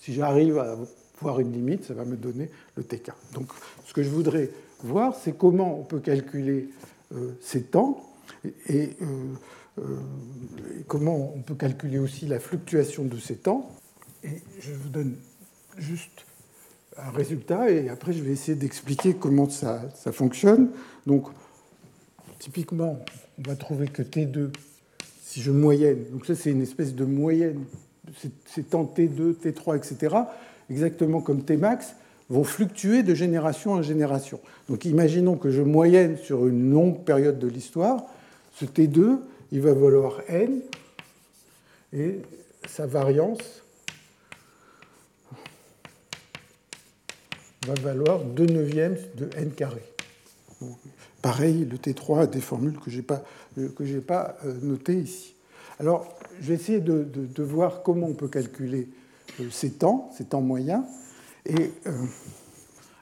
Si 0.00 0.12
j'arrive 0.12 0.58
à 0.58 0.76
voir 1.20 1.40
une 1.40 1.52
limite, 1.52 1.84
ça 1.84 1.94
va 1.94 2.04
me 2.04 2.16
donner 2.16 2.50
le 2.76 2.84
TK. 2.84 3.10
Donc 3.34 3.48
ce 3.86 3.92
que 3.94 4.02
je 4.02 4.10
voudrais 4.10 4.50
voir, 4.82 5.14
c'est 5.16 5.36
comment 5.36 5.80
on 5.80 5.84
peut 5.84 6.00
calculer 6.00 6.68
euh, 7.14 7.32
temps 7.70 8.04
et, 8.68 8.90
euh, 9.00 9.34
euh, 9.78 9.96
et, 10.78 10.84
comment 10.86 11.32
on 11.34 11.40
peut 11.40 11.54
calculer 11.54 11.98
aussi 11.98 12.26
la 12.26 12.40
fluctuation 12.40 13.04
de 13.04 13.16
ces 13.18 13.36
temps. 13.36 13.70
Et 14.24 14.42
je 14.60 14.72
vous 14.72 14.88
donne 14.88 15.16
juste 15.76 16.26
un 16.96 17.10
résultat 17.10 17.70
et 17.70 17.88
après 17.88 18.12
je 18.12 18.22
vais 18.22 18.32
essayer 18.32 18.56
d'expliquer 18.56 19.14
comment 19.14 19.48
ça, 19.48 19.82
ça 19.94 20.12
fonctionne. 20.12 20.70
Donc 21.06 21.28
typiquement, 22.38 22.98
on 23.38 23.48
va 23.48 23.56
trouver 23.56 23.88
que 23.88 24.02
T2 24.02 24.50
si 25.28 25.42
je 25.42 25.50
moyenne, 25.50 26.04
donc 26.10 26.24
ça 26.24 26.34
c'est 26.34 26.50
une 26.50 26.62
espèce 26.62 26.94
de 26.94 27.04
moyenne, 27.04 27.64
ces 28.46 28.62
temps 28.62 28.90
T2, 28.96 29.34
T3, 29.34 29.76
etc., 29.76 30.16
exactement 30.70 31.20
comme 31.20 31.44
Tmax, 31.44 31.94
vont 32.30 32.44
fluctuer 32.44 33.02
de 33.02 33.14
génération 33.14 33.72
en 33.72 33.82
génération. 33.82 34.40
Donc 34.68 34.84
imaginons 34.84 35.36
que 35.36 35.50
je 35.50 35.62
moyenne 35.62 36.16
sur 36.18 36.46
une 36.46 36.70
longue 36.70 37.04
période 37.04 37.38
de 37.38 37.48
l'histoire, 37.48 38.04
ce 38.54 38.64
T2, 38.64 39.18
il 39.52 39.60
va 39.60 39.72
valoir 39.72 40.20
n, 40.28 40.60
et 41.92 42.20
sa 42.68 42.86
variance 42.86 43.62
va 47.66 47.74
valoir 47.74 48.24
2 48.24 48.46
neuvièmes 48.46 48.96
de 49.16 49.30
n 49.36 49.50
carré. 49.52 49.82
Pareil, 51.22 51.64
le 51.64 51.76
T3 51.76 52.22
a 52.22 52.26
des 52.26 52.40
formules 52.40 52.78
que 52.78 52.90
je 52.90 52.96
n'ai 52.96 53.02
pas, 53.02 53.22
pas 54.06 54.36
euh, 54.44 54.54
notées 54.62 55.00
ici. 55.00 55.34
Alors, 55.80 56.08
je 56.40 56.48
vais 56.48 56.54
essayer 56.54 56.80
de, 56.80 57.04
de, 57.04 57.42
voir 57.42 57.82
comment 57.82 58.06
on 58.06 58.14
peut 58.14 58.28
calculer 58.28 58.88
euh, 59.40 59.48
ces 59.50 59.72
temps, 59.72 60.10
ces 60.16 60.24
temps 60.24 60.40
moyens. 60.40 60.82
Et 61.48 61.72
euh, 61.86 61.92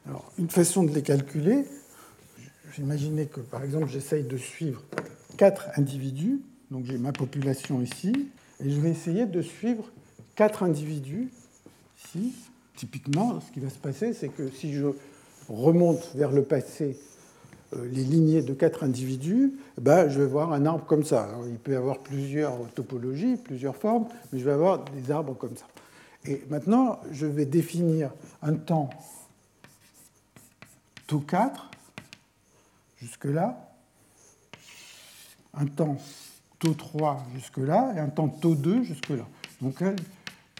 alors, 0.07 0.32
une 0.38 0.49
façon 0.49 0.84
de 0.84 0.92
les 0.92 1.03
calculer, 1.03 1.64
j'imaginais 2.74 3.26
que, 3.26 3.40
par 3.40 3.64
exemple, 3.64 3.88
j'essaye 3.88 4.22
de 4.22 4.36
suivre 4.36 4.82
quatre 5.36 5.68
individus. 5.76 6.40
Donc, 6.70 6.84
j'ai 6.84 6.99
ma 6.99 7.12
population 7.12 7.82
ici, 7.82 8.28
Et 8.64 8.70
je 8.70 8.80
vais 8.80 8.90
essayer 8.90 9.26
de 9.26 9.42
suivre 9.42 9.90
quatre 10.36 10.62
individus. 10.62 11.28
Ici, 12.05 12.34
typiquement, 12.76 13.40
ce 13.40 13.51
qui 13.53 13.61
va 13.61 13.68
se 13.68 13.78
passer, 13.78 14.12
c'est 14.12 14.28
que 14.28 14.49
si 14.51 14.72
je 14.72 14.86
remonte 15.49 16.11
vers 16.14 16.30
le 16.30 16.42
passé 16.42 16.99
euh, 17.74 17.88
les 17.90 18.05
lignées 18.05 18.42
de 18.42 18.55
quatre 18.55 18.84
individus, 18.84 19.55
ben, 19.80 20.09
je 20.09 20.20
vais 20.20 20.26
voir 20.26 20.53
un 20.53 20.66
arbre 20.66 20.84
comme 20.86 21.05
ça. 21.05 21.28
il 21.49 21.59
peut 21.59 21.72
y 21.72 21.76
avoir 21.76 21.99
plusieurs 21.99 22.59
topologies, 22.74 23.36
plusieurs 23.36 23.76
formes, 23.76 24.07
mais 24.32 24.38
je 24.38 24.44
vais 24.44 24.53
avoir 24.53 24.84
des 24.84 25.11
arbres 25.11 25.36
comme 25.36 25.57
ça. 25.57 25.66
Et 26.28 26.42
maintenant, 26.48 27.00
je 27.12 27.26
vais 27.26 27.46
définir 27.46 28.10
un 28.42 28.54
temps 28.54 28.90
tau 31.06 31.20
4 31.20 31.70
jusque-là, 32.98 33.70
un 35.54 35.66
temps 35.66 35.96
taux 36.58 36.74
3 36.74 37.24
jusque-là 37.34 37.92
et 37.96 38.00
un 38.00 38.08
temps 38.08 38.28
taux 38.28 38.54
2 38.54 38.82
jusque-là. 38.82 39.26
Donc 39.60 39.82
euh, 39.82 39.94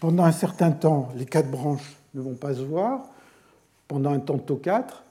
pendant 0.01 0.25
un 0.25 0.33
certain 0.33 0.71
temps, 0.71 1.09
les 1.17 1.27
quatre 1.27 1.51
branches 1.51 1.97
ne 2.15 2.21
vont 2.21 2.35
pas 2.35 2.55
se 2.55 2.63
voir. 2.63 3.07
Pendant 3.89 4.13
un 4.13 4.21
temps 4.21 4.39
taux 4.39 4.57
4, 4.57 5.05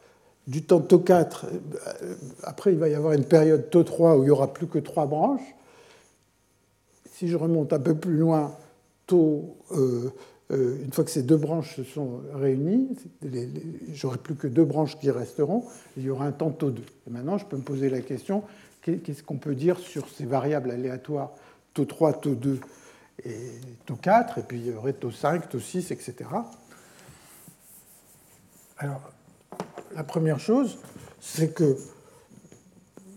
du 0.47 0.63
temps 0.63 0.81
taux 0.81 0.99
4, 0.99 1.47
euh, 1.47 2.15
après 2.43 2.73
il 2.73 2.79
va 2.79 2.87
y 2.87 2.95
avoir 2.95 3.13
une 3.13 3.25
période 3.25 3.69
taux 3.69 3.83
3 3.83 4.17
où 4.17 4.23
il 4.23 4.25
n'y 4.25 4.31
aura 4.31 4.53
plus 4.53 4.67
que 4.67 4.79
trois 4.79 5.05
branches. 5.05 5.55
Si 7.11 7.27
je 7.27 7.37
remonte 7.37 7.73
un 7.73 7.79
peu 7.79 7.95
plus 7.95 8.17
loin, 8.17 8.53
taux, 9.07 9.55
euh, 9.71 10.13
une 10.51 10.91
fois 10.93 11.03
que 11.03 11.09
ces 11.09 11.23
deux 11.23 11.37
branches 11.37 11.75
se 11.75 11.83
sont 11.83 12.21
réunies, 12.33 12.89
j'aurai 13.93 14.17
plus 14.17 14.35
que 14.35 14.47
deux 14.47 14.65
branches 14.65 14.97
qui 14.99 15.09
resteront, 15.09 15.63
il 15.97 16.03
y 16.03 16.09
aura 16.09 16.25
un 16.25 16.31
temps 16.31 16.51
taux 16.51 16.69
2. 16.69 16.81
Et 16.81 17.09
maintenant, 17.09 17.37
je 17.37 17.45
peux 17.45 17.57
me 17.57 17.63
poser 17.63 17.89
la 17.89 18.01
question 18.01 18.43
qu'est-ce 18.81 19.23
qu'on 19.23 19.37
peut 19.37 19.55
dire 19.55 19.79
sur 19.79 20.07
ces 20.07 20.25
variables 20.25 20.69
aléatoires 20.69 21.31
taux 21.73 21.85
3, 21.85 22.13
taux 22.13 22.35
2 22.35 22.59
et 23.25 23.31
taux 23.85 23.95
4, 23.95 24.37
et 24.37 24.43
puis 24.43 24.59
il 24.59 24.67
y 24.67 24.73
aurait 24.73 24.93
taux 24.93 25.11
5, 25.11 25.49
taux 25.49 25.59
6, 25.59 25.91
etc. 25.91 26.13
Alors, 28.77 29.01
la 29.95 30.03
première 30.03 30.39
chose, 30.39 30.77
c'est 31.19 31.53
que 31.53 31.77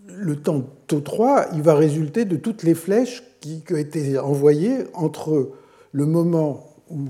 le 0.06 0.36
temps 0.40 0.62
taux 0.86 1.00
3, 1.00 1.48
il 1.52 1.62
va 1.62 1.74
résulter 1.74 2.24
de 2.24 2.36
toutes 2.36 2.62
les 2.62 2.74
flèches 2.74 3.22
qui 3.40 3.62
ont 3.70 3.76
été 3.76 4.18
envoyées 4.18 4.86
entre 4.94 5.52
le 5.92 6.06
moment 6.06 6.67
où 6.90 7.08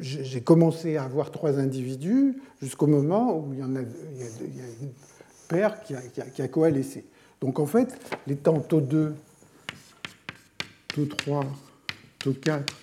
j'ai 0.00 0.40
commencé 0.40 0.96
à 0.96 1.04
avoir 1.04 1.30
trois 1.30 1.58
individus 1.58 2.36
jusqu'au 2.60 2.86
moment 2.86 3.38
où 3.38 3.52
il 3.52 3.60
y, 3.60 3.62
en 3.62 3.74
a, 3.74 3.80
une 3.80 4.92
paire 5.48 5.82
qui 5.82 5.94
a, 5.94 6.00
qui 6.00 6.48
coalescé. 6.48 7.04
Donc 7.40 7.58
en 7.58 7.66
fait, 7.66 7.98
les 8.26 8.36
temps 8.36 8.60
taux 8.60 8.80
2, 8.80 9.14
taux 10.88 11.06
3, 11.06 11.44
taux 12.18 12.34
4, 12.34 12.74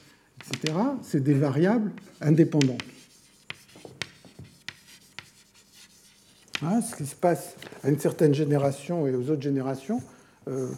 etc., 0.48 0.74
c'est 1.02 1.24
des 1.24 1.34
variables 1.34 1.92
indépendantes. 2.22 2.82
Hein, 6.64 6.82
ce 6.82 6.96
qui 6.96 7.06
se 7.06 7.16
passe 7.16 7.56
à 7.84 7.90
une 7.90 8.00
certaine 8.00 8.34
génération 8.34 9.08
et 9.08 9.14
aux 9.14 9.30
autres 9.30 9.42
générations, 9.42 10.02
euh, 10.48 10.70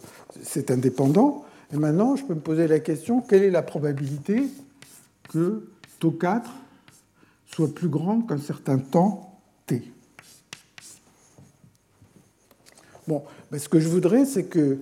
c'est 0.42 0.70
indépendant. 0.70 1.44
Et 1.72 1.76
maintenant, 1.76 2.16
je 2.16 2.24
peux 2.24 2.34
me 2.34 2.40
poser 2.40 2.66
la 2.66 2.80
question, 2.80 3.20
quelle 3.20 3.42
est 3.42 3.50
la 3.50 3.62
probabilité 3.62 4.42
que 5.28 5.68
taux 5.98 6.10
4 6.10 6.50
soit 7.46 7.74
plus 7.74 7.88
grand 7.88 8.22
qu'un 8.22 8.38
certain 8.38 8.78
temps 8.78 9.40
t 9.66 9.92
Bon, 13.06 13.24
ce 13.56 13.68
que 13.68 13.80
je 13.80 13.88
voudrais, 13.88 14.26
c'est 14.26 14.44
que 14.44 14.78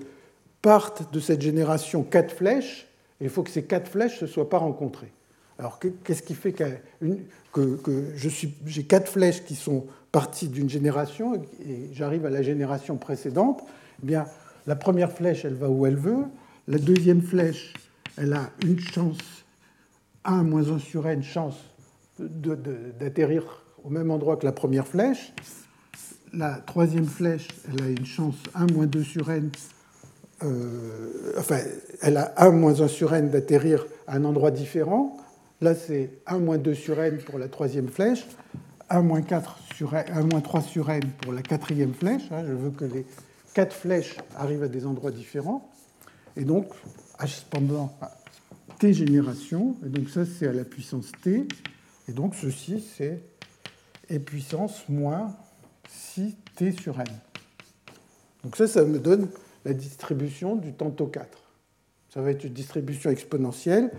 partent 0.61 1.13
de 1.13 1.21
cette 1.21 1.43
génération 1.43 2.03
quatre 2.03 2.35
flèches, 2.35 2.89
et 3.21 3.25
il 3.25 3.31
faut 3.31 3.45
que 3.45 3.51
ces 3.51 3.63
quatre 3.63 3.89
flèches 3.89 4.21
ne 4.21 4.27
se 4.27 4.33
soient 4.33 4.51
pas 4.51 4.59
rencontrées. 4.59 5.13
Alors, 5.59 5.79
qu'est-ce 5.79 6.23
qui 6.23 6.35
fait 6.35 6.53
que, 6.53 6.67
j'ai 8.67 8.83
quatre 8.83 9.11
flèches 9.11 9.45
qui 9.45 9.55
sont 9.55 9.87
parties 10.11 10.49
d'une 10.49 10.69
génération 10.69 11.35
et 11.65 11.89
j'arrive 11.93 12.27
à 12.27 12.31
la 12.31 12.43
génération 12.43 12.97
précédente? 12.97 13.63
Eh 14.03 14.07
bien, 14.07 14.27
la 14.67 14.77
première 14.77 15.13
flèche, 15.13 15.45
elle 15.45 15.55
va 15.55 15.71
où 15.71 15.87
elle 15.87 15.97
veut. 15.97 16.25
La 16.67 16.79
deuxième 16.79 17.23
flèche, 17.23 17.73
elle 18.19 18.33
a 18.33 18.51
une 18.65 18.81
chance, 18.81 19.46
1 20.27 20.43
moins 20.43 20.69
1 20.69 20.79
sur 20.79 21.07
n, 21.07 21.23
chance 21.23 21.57
d'atterrir 22.19 23.63
au 23.85 23.91
même 23.91 24.11
endroit 24.11 24.37
que 24.37 24.47
la 24.47 24.53
première 24.53 24.87
flèche 24.87 25.33
la 26.33 26.55
troisième 26.55 27.07
flèche, 27.07 27.49
elle 27.69 27.83
a 27.83 27.89
une 27.89 28.07
chance 28.07 28.37
1 28.55 28.67
moins 28.73 28.87
2 28.87 29.03
sur 29.03 29.31
n, 29.31 29.51
euh, 30.43 31.33
enfin, 31.39 31.59
elle 32.03 32.17
a 32.17 32.35
1 32.37 32.51
moins 32.51 32.81
1 32.81 32.89
sur 32.89 33.15
n 33.15 33.31
d'atterrir 33.31 33.87
à 34.07 34.17
un 34.17 34.25
endroit 34.25 34.51
différent. 34.51 35.17
Là, 35.61 35.75
c'est 35.75 36.11
1 36.27 36.39
moins 36.39 36.59
2 36.59 36.75
sur 36.75 37.01
n 37.01 37.19
pour 37.19 37.39
la 37.39 37.49
troisième 37.49 37.89
flèche, 37.89 38.27
1 38.91 39.03
moins, 39.03 39.23
4 39.23 39.59
sur 39.75 39.95
1 39.95 40.05
moins 40.25 40.41
3 40.41 40.61
sur 40.63 40.91
n 40.91 41.03
pour 41.23 41.33
la 41.33 41.43
quatrième 41.43 41.95
flèche. 41.95 42.31
Hein. 42.31 42.45
Je 42.47 42.53
veux 42.53 42.71
que 42.71 42.85
les 42.85 43.07
quatre 43.55 43.75
flèches 43.75 44.17
arrivent 44.37 44.65
à 44.65 44.69
des 44.69 44.87
endroits 44.87 45.11
différents. 45.11 45.71
Et 46.37 46.45
donc, 46.45 46.67
pendant 47.51 47.91
t 48.79 48.93
générations, 48.93 49.77
et 49.85 49.89
donc 49.89 50.09
ça, 50.09 50.25
c'est 50.25 50.47
à 50.47 50.53
la 50.53 50.65
puissance 50.65 51.13
t. 51.23 51.47
Et 52.09 52.13
donc, 52.13 52.35
ceci, 52.35 52.85
c'est 52.97 53.23
e 54.11 54.19
puissance 54.19 54.89
moins 54.89 55.35
t 56.57 56.73
sur 56.73 57.01
n. 57.01 57.07
Donc 58.45 58.57
ça, 58.57 58.67
ça 58.67 58.85
me 58.85 58.99
donne 58.99 59.29
la 59.65 59.73
distribution 59.73 60.57
du 60.57 60.73
tantôt 60.73 61.07
4. 61.07 61.27
Ça 62.11 62.21
va 62.21 62.31
être 62.31 62.45
une 62.45 62.53
distribution 62.53 63.11
exponentielle 63.11 63.91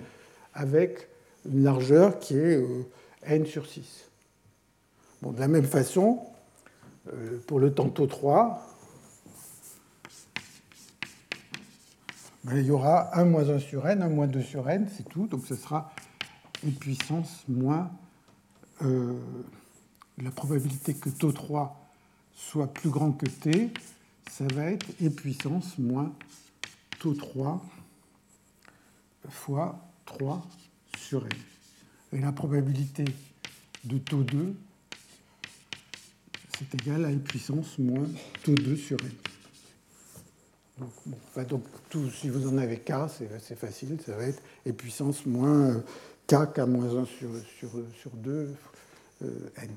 avec 0.54 1.10
une 1.46 1.64
largeur 1.64 2.20
qui 2.20 2.36
est 2.36 2.56
euh, 2.56 2.84
n 3.24 3.46
sur 3.46 3.68
6. 3.68 4.10
Bon, 5.22 5.32
de 5.32 5.40
la 5.40 5.48
même 5.48 5.66
façon, 5.66 6.20
euh, 7.14 7.38
pour 7.46 7.60
le 7.60 7.74
tantôt 7.74 8.08
3, 8.08 8.77
il 12.52 12.66
y 12.66 12.72
aura 12.72 13.16
1 13.18 13.26
moins 13.26 13.50
1 13.50 13.60
sur 13.60 13.88
n, 13.88 14.02
1 14.02 14.10
moins 14.10 14.28
2 14.28 14.42
sur 14.42 14.70
n, 14.70 14.88
c'est 14.96 15.08
tout. 15.08 15.28
Donc 15.28 15.46
ce 15.46 15.56
sera 15.56 15.92
une 16.64 16.74
puissance 16.74 17.44
moins 17.48 17.92
euh, 18.82 19.20
la 20.22 20.32
probabilité 20.32 20.94
que 20.94 21.10
taux 21.10 21.32
3 21.32 21.90
soit 22.34 22.72
plus 22.74 22.90
grand 22.90 23.12
que 23.12 23.26
t, 23.26 23.72
ça 24.30 24.46
va 24.54 24.72
être 24.72 24.86
e 25.02 25.10
puissance 25.10 25.78
moins 25.78 26.14
taux 27.00 27.14
3 27.14 27.64
fois 29.30 29.80
3 30.06 30.46
sur 30.98 31.26
n. 31.26 31.32
Et 32.14 32.20
la 32.20 32.32
probabilité 32.32 33.06
de 33.84 33.98
taux 33.98 34.24
2, 34.24 34.56
c'est 36.58 36.76
égal 36.76 37.06
à 37.06 37.12
e 37.12 37.18
puissance 37.18 37.78
moins 37.78 38.08
taux 38.44 38.56
2 38.56 38.76
sur 38.76 38.98
n. 39.02 39.27
Donc, 40.80 41.64
tout, 41.90 42.10
si 42.12 42.30
vous 42.30 42.48
en 42.48 42.58
avez 42.58 42.78
k, 42.78 42.94
c'est 43.10 43.56
facile, 43.56 43.98
ça 44.06 44.16
va 44.16 44.26
être 44.26 44.42
e 44.68 44.72
puissance 44.72 45.26
moins 45.26 45.70
euh, 45.70 45.80
k, 46.28 46.54
k 46.54 46.60
moins 46.60 46.96
1 46.96 47.06
sur, 47.06 47.30
sur, 47.58 47.70
sur 48.00 48.12
2, 48.12 48.54
euh, 49.24 49.28
n. 49.58 49.70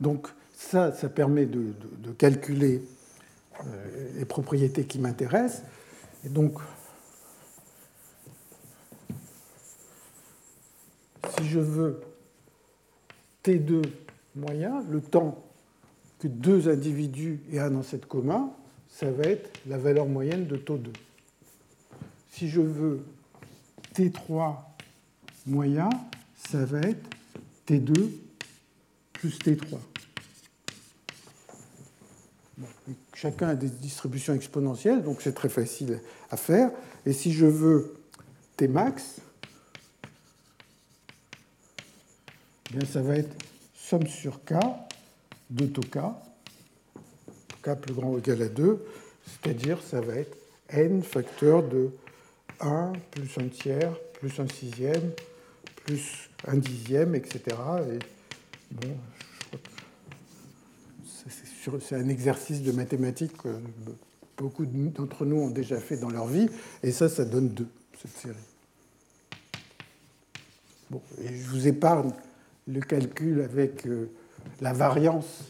Donc 0.00 0.28
ça, 0.52 0.92
ça 0.92 1.08
permet 1.08 1.46
de, 1.46 1.74
calculer 2.18 2.82
euh, 3.64 4.08
les 4.16 4.24
propriétés 4.24 4.84
qui 4.84 4.98
m'intéressent. 4.98 5.62
Et 6.24 6.28
donc, 6.28 6.58
si 11.38 11.48
je 11.48 11.60
veux 11.60 12.00
T2 13.44 13.82
moyen, 14.34 14.82
le 14.90 15.00
temps 15.00 15.44
que 16.18 16.28
deux 16.28 16.68
individus 16.68 17.40
aient 17.52 17.58
un 17.58 17.76
ancêtre 17.76 18.08
commun, 18.08 18.52
ça 18.92 19.10
va 19.10 19.24
être 19.24 19.50
la 19.66 19.78
valeur 19.78 20.06
moyenne 20.06 20.46
de 20.46 20.56
taux 20.56 20.78
2. 20.78 20.92
Si 22.30 22.48
je 22.48 22.60
veux 22.60 23.04
T3 23.94 24.56
moyen, 25.46 25.90
ça 26.36 26.64
va 26.64 26.80
être 26.80 27.08
T2 27.66 28.10
plus 29.12 29.38
T3 29.38 29.78
chacun 33.22 33.50
a 33.50 33.54
des 33.54 33.68
distributions 33.68 34.34
exponentielles, 34.34 35.02
donc 35.02 35.22
c'est 35.22 35.32
très 35.32 35.48
facile 35.48 36.00
à 36.30 36.36
faire. 36.36 36.70
Et 37.06 37.12
si 37.12 37.32
je 37.32 37.46
veux 37.46 37.94
T 38.56 38.66
max, 38.66 39.20
eh 42.70 42.78
bien 42.78 42.86
ça 42.86 43.00
va 43.00 43.16
être 43.16 43.36
somme 43.74 44.08
sur 44.08 44.44
K 44.44 44.54
de 45.50 45.66
taux 45.66 45.82
K, 45.82 45.98
K 47.62 47.74
plus 47.74 47.94
grand 47.94 48.10
ou 48.10 48.18
égal 48.18 48.42
à 48.42 48.48
2, 48.48 48.84
c'est-à-dire 49.24 49.78
ça 49.82 50.00
va 50.00 50.14
être 50.16 50.36
n 50.68 51.02
facteur 51.02 51.62
de 51.62 51.90
1 52.60 52.92
plus 53.10 53.38
1 53.38 53.48
tiers 53.48 53.94
plus 54.14 54.38
1 54.38 54.48
sixième 54.48 55.12
plus 55.84 56.30
1 56.46 56.56
dixième, 56.56 57.14
etc. 57.14 57.40
Et 57.90 57.98
bon, 58.70 58.96
c'est 61.80 61.96
un 61.96 62.08
exercice 62.08 62.62
de 62.62 62.72
mathématiques. 62.72 63.36
beaucoup 64.36 64.66
d'entre 64.66 65.24
nous 65.24 65.36
ont 65.36 65.50
déjà 65.50 65.78
fait 65.78 65.96
dans 65.96 66.10
leur 66.10 66.26
vie, 66.26 66.48
et 66.82 66.90
ça, 66.90 67.08
ça 67.08 67.24
donne 67.24 67.48
2, 67.50 67.66
cette 68.00 68.16
série. 68.16 68.36
Bon, 70.90 71.00
et 71.22 71.28
je 71.28 71.48
vous 71.48 71.66
épargne 71.66 72.12
le 72.68 72.80
calcul 72.80 73.40
avec 73.40 73.86
euh, 73.86 74.10
la 74.60 74.72
variance 74.72 75.44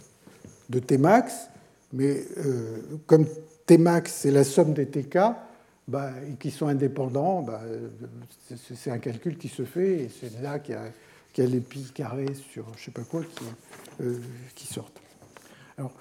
de 0.70 0.78
Tmax, 0.78 1.48
mais 1.92 2.24
euh, 2.38 2.78
comme 3.06 3.26
Tmax, 3.66 4.12
c'est 4.12 4.30
la 4.30 4.44
somme 4.44 4.72
des 4.72 4.86
TK, 4.86 5.18
bah, 5.88 6.10
et 6.28 6.34
qui 6.36 6.50
sont 6.50 6.68
indépendants, 6.68 7.42
bah, 7.42 7.60
c'est 8.74 8.90
un 8.90 8.98
calcul 8.98 9.36
qui 9.36 9.48
se 9.48 9.64
fait, 9.64 10.02
et 10.02 10.08
c'est 10.08 10.40
là 10.40 10.58
qu'il 10.58 10.74
y 10.74 11.40
a, 11.40 11.46
les 11.46 11.60
pi 11.60 11.90
carrés 11.94 12.34
sur 12.34 12.66
je 12.76 12.80
ne 12.80 12.84
sais 12.84 12.90
pas 12.90 13.02
quoi 13.02 13.22
qui, 13.22 13.44
euh, 14.02 14.18
sortent. 14.70 15.00
Alors, 15.76 15.92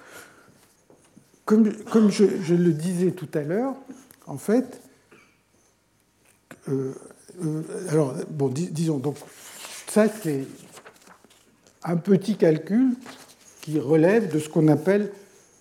comme, 1.46 2.10
je, 2.10 2.54
le 2.54 2.72
disais 2.72 3.12
tout 3.12 3.30
à 3.34 3.42
l'heure, 3.42 3.76
en 4.28 4.38
fait, 4.38 4.82
euh, 6.70 6.94
alors, 7.90 8.16
bon, 8.30 8.50
disons, 8.50 8.98
donc, 8.98 9.18
ça, 9.88 10.08
c'est 10.08 10.46
un 11.84 11.98
petit 11.98 12.38
calcul 12.38 12.96
qui 13.62 13.80
relève 13.80 14.32
de 14.32 14.40
ce 14.40 14.50
qu'on 14.50 14.68
appelle 14.68 15.12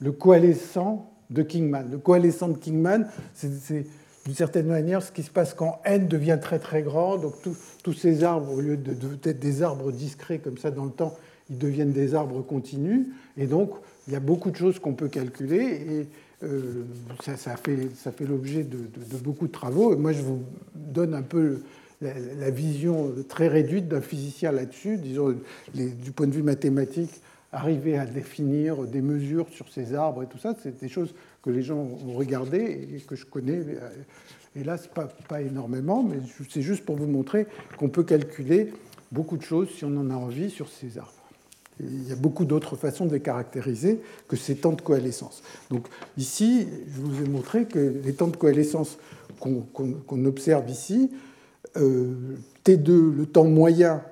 le 0.01 0.12
coalescent 0.12 1.11
de 1.30 1.42
Kingman. 1.42 1.90
Le 1.90 1.98
coalescent 1.98 2.48
de 2.48 2.59
Kingman, 2.59 3.07
c'est 3.34 3.84
d'une 4.26 4.34
certaine 4.34 4.66
manière 4.66 5.03
ce 5.03 5.12
qui 5.12 5.22
se 5.22 5.30
passe 5.30 5.55
quand 5.55 5.80
n 5.84 6.09
devient 6.09 6.38
très 6.40 6.59
très 6.59 6.82
grand. 6.82 7.18
Donc 7.18 7.34
tous 7.82 7.92
ces 7.92 8.24
arbres, 8.24 8.53
au 8.53 8.61
lieu 8.61 8.76
d'être 8.76 9.38
des 9.38 9.62
arbres 9.62 9.92
discrets 9.92 10.38
comme 10.38 10.59
ça 10.59 10.70
dans 10.70 10.84
le 10.84 10.90
temps, 10.90 11.16
ils 11.48 11.59
deviennent 11.59 11.92
des 11.92 12.14
arbres 12.14 12.42
continus. 12.42 13.07
Et 13.36 13.46
donc 13.46 13.72
il 14.07 14.12
y 14.12 14.16
a 14.16 14.20
beaucoup 14.20 14.51
de 14.51 14.57
choses 14.57 14.78
qu'on 14.78 14.94
peut 14.94 15.09
calculer. 15.09 15.64
Et 15.64 16.07
euh, 16.42 16.84
ça, 17.22 17.57
fait, 17.57 17.94
ça 17.96 18.12
fait 18.12 18.24
l'objet 18.24 18.64
de, 18.64 18.78
beaucoup 19.22 19.46
de 19.46 19.53
travaux. 19.53 19.92
Et 19.92 19.96
moi 19.96 20.12
je 20.12 20.22
vous 20.22 20.42
donne 20.74 21.14
un 21.14 21.22
peu 21.22 21.61
la, 22.01 22.51
vision 22.51 23.12
très 23.28 23.48
réduite 23.48 23.88
d'un 23.88 24.01
physicien 24.01 24.53
là-dessus, 24.53 24.96
disons 24.96 25.34
du 25.74 26.12
point 26.12 26.26
de 26.26 26.32
vue 26.32 26.42
mathématique 26.42 27.20
arriver 27.53 27.98
à 27.98 28.07
définir 28.07 28.84
des 28.84 29.01
mesures 29.01 29.48
sur 29.48 29.68
ces 29.68 29.94
arbres 29.94 30.22
et 30.22 30.26
tout 30.26 30.38
ça, 30.38 30.55
c'est 30.62 30.80
des 30.80 30.88
choses 30.88 31.14
que 31.42 31.51
les 31.51 31.62
gens 31.62 31.78
ont 31.78 32.12
regardées 32.12 32.88
et 32.94 33.01
que 33.01 33.16
je 33.16 33.26
connais, 33.26 33.64
hélas, 34.55 34.86
pas, 34.86 35.09
pas 35.28 35.42
énormément, 35.42 36.03
mais 36.03 36.16
c'est 36.48 36.62
juste 36.62 36.84
pour 36.84 36.96
vous 36.96 37.07
montrer 37.07 37.46
qu'on 37.76 37.88
peut 37.88 38.05
calculer 38.05 38.72
beaucoup 39.11 39.36
de 39.36 39.42
choses 39.42 39.68
si 39.76 39.84
on 39.84 39.96
en 39.96 40.11
a 40.11 40.14
envie 40.14 40.51
sur 40.51 40.68
ces 40.68 40.98
arbres. 40.98 41.11
il 41.80 42.09
y 42.09 42.12
a 42.12 42.16
beaucoup 42.16 42.44
d'autres 42.44 42.76
façons 42.76 43.07
de 43.07 43.12
les 43.12 43.20
caractériser 43.20 44.01
que 44.28 44.36
ces 44.36 44.57
temps 44.57 44.72
de 44.72 44.82
coalescence. 44.82 45.42
Donc 45.70 45.88
ici, 46.16 46.68
je 46.94 47.01
vous 47.01 47.24
ai 47.24 47.28
montré 47.28 47.64
que 47.64 48.01
les 48.05 48.14
temps 48.14 48.28
de 48.28 48.36
coalescence 48.36 48.98
qu'on 49.40 50.24
observe 50.24 50.68
ici, 50.70 51.11
euh, 51.76 52.36
T2, 52.64 53.16
le 53.16 53.26
temps 53.26 53.44
moyen 53.44 54.03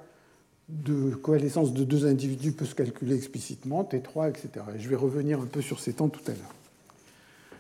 de 0.69 1.15
coalescence 1.15 1.73
de 1.73 1.85
deux 1.85 2.07
individus 2.07 2.53
peut 2.53 2.67
se 2.67 2.75
calculer 2.75 3.17
explicitement, 3.17 3.85
T3, 3.85 4.29
etc. 4.29 4.65
Et 4.77 4.79
je 4.79 4.89
vais 4.89 4.97
revenir 4.97 5.41
un 5.41 5.47
peu 5.47 5.63
sur 5.63 5.81
ces 5.81 5.95
temps 5.95 6.09
tout 6.09 6.23
à 6.27 6.33
l'heure. 6.33 6.55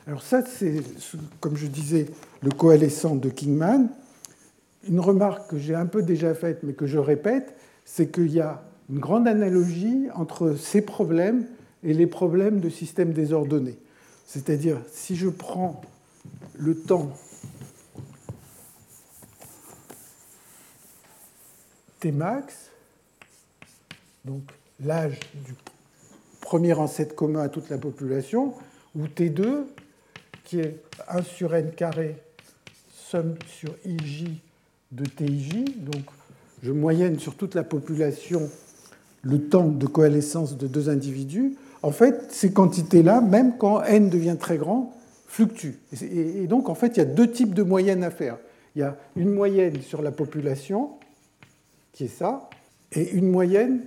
Alors 0.06 0.22
ça, 0.22 0.42
c'est, 0.44 0.82
comme 1.40 1.56
je 1.56 1.66
disais, 1.66 2.06
le 2.42 2.50
coalescent 2.50 3.16
de 3.16 3.28
Kingman. 3.28 3.88
Une 4.88 5.00
remarque 5.00 5.50
que 5.50 5.58
j'ai 5.58 5.74
un 5.74 5.86
peu 5.86 6.02
déjà 6.02 6.34
faite, 6.34 6.60
mais 6.62 6.72
que 6.72 6.86
je 6.86 6.98
répète, 6.98 7.54
c'est 7.84 8.10
qu'il 8.10 8.32
y 8.32 8.40
a 8.40 8.62
une 8.90 9.00
grande 9.00 9.28
analogie 9.28 10.06
entre 10.14 10.54
ces 10.54 10.80
problèmes 10.80 11.46
et 11.82 11.92
les 11.92 12.06
problèmes 12.06 12.60
de 12.60 12.70
systèmes 12.70 13.12
désordonnés. 13.12 13.78
C'est-à-dire, 14.26 14.80
si 14.90 15.16
je 15.16 15.28
prends 15.28 15.80
le 16.58 16.74
temps 16.74 17.10
Tmax, 22.00 22.67
donc 24.24 24.42
l'âge 24.84 25.18
du 25.46 25.54
premier 26.40 26.72
ancêtre 26.72 27.14
commun 27.14 27.40
à 27.40 27.48
toute 27.48 27.68
la 27.68 27.78
population, 27.78 28.54
ou 28.96 29.06
T2, 29.06 29.64
qui 30.44 30.60
est 30.60 30.80
1 31.08 31.22
sur 31.22 31.54
n 31.54 31.70
carré, 31.72 32.16
somme 32.92 33.34
sur 33.46 33.74
ij 33.84 34.40
de 34.92 35.04
TIJ. 35.04 35.64
Donc 35.76 36.04
je 36.62 36.72
moyenne 36.72 37.18
sur 37.18 37.34
toute 37.34 37.54
la 37.54 37.64
population 37.64 38.48
le 39.22 39.48
temps 39.48 39.68
de 39.68 39.86
coalescence 39.86 40.56
de 40.56 40.66
deux 40.66 40.88
individus. 40.88 41.56
En 41.82 41.92
fait, 41.92 42.32
ces 42.32 42.52
quantités-là, 42.52 43.20
même 43.20 43.56
quand 43.56 43.82
n 43.82 44.10
devient 44.10 44.36
très 44.38 44.56
grand, 44.56 44.96
fluctuent. 45.26 45.78
Et 46.00 46.46
donc, 46.46 46.68
en 46.68 46.74
fait, 46.74 46.96
il 46.96 46.98
y 46.98 47.02
a 47.02 47.04
deux 47.04 47.30
types 47.30 47.54
de 47.54 47.62
moyennes 47.62 48.02
à 48.02 48.10
faire. 48.10 48.38
Il 48.74 48.80
y 48.80 48.82
a 48.82 48.96
une 49.16 49.32
moyenne 49.32 49.80
sur 49.82 50.02
la 50.02 50.10
population, 50.10 50.90
qui 51.92 52.04
est 52.04 52.08
ça, 52.08 52.48
et 52.92 53.10
une 53.10 53.30
moyenne 53.30 53.82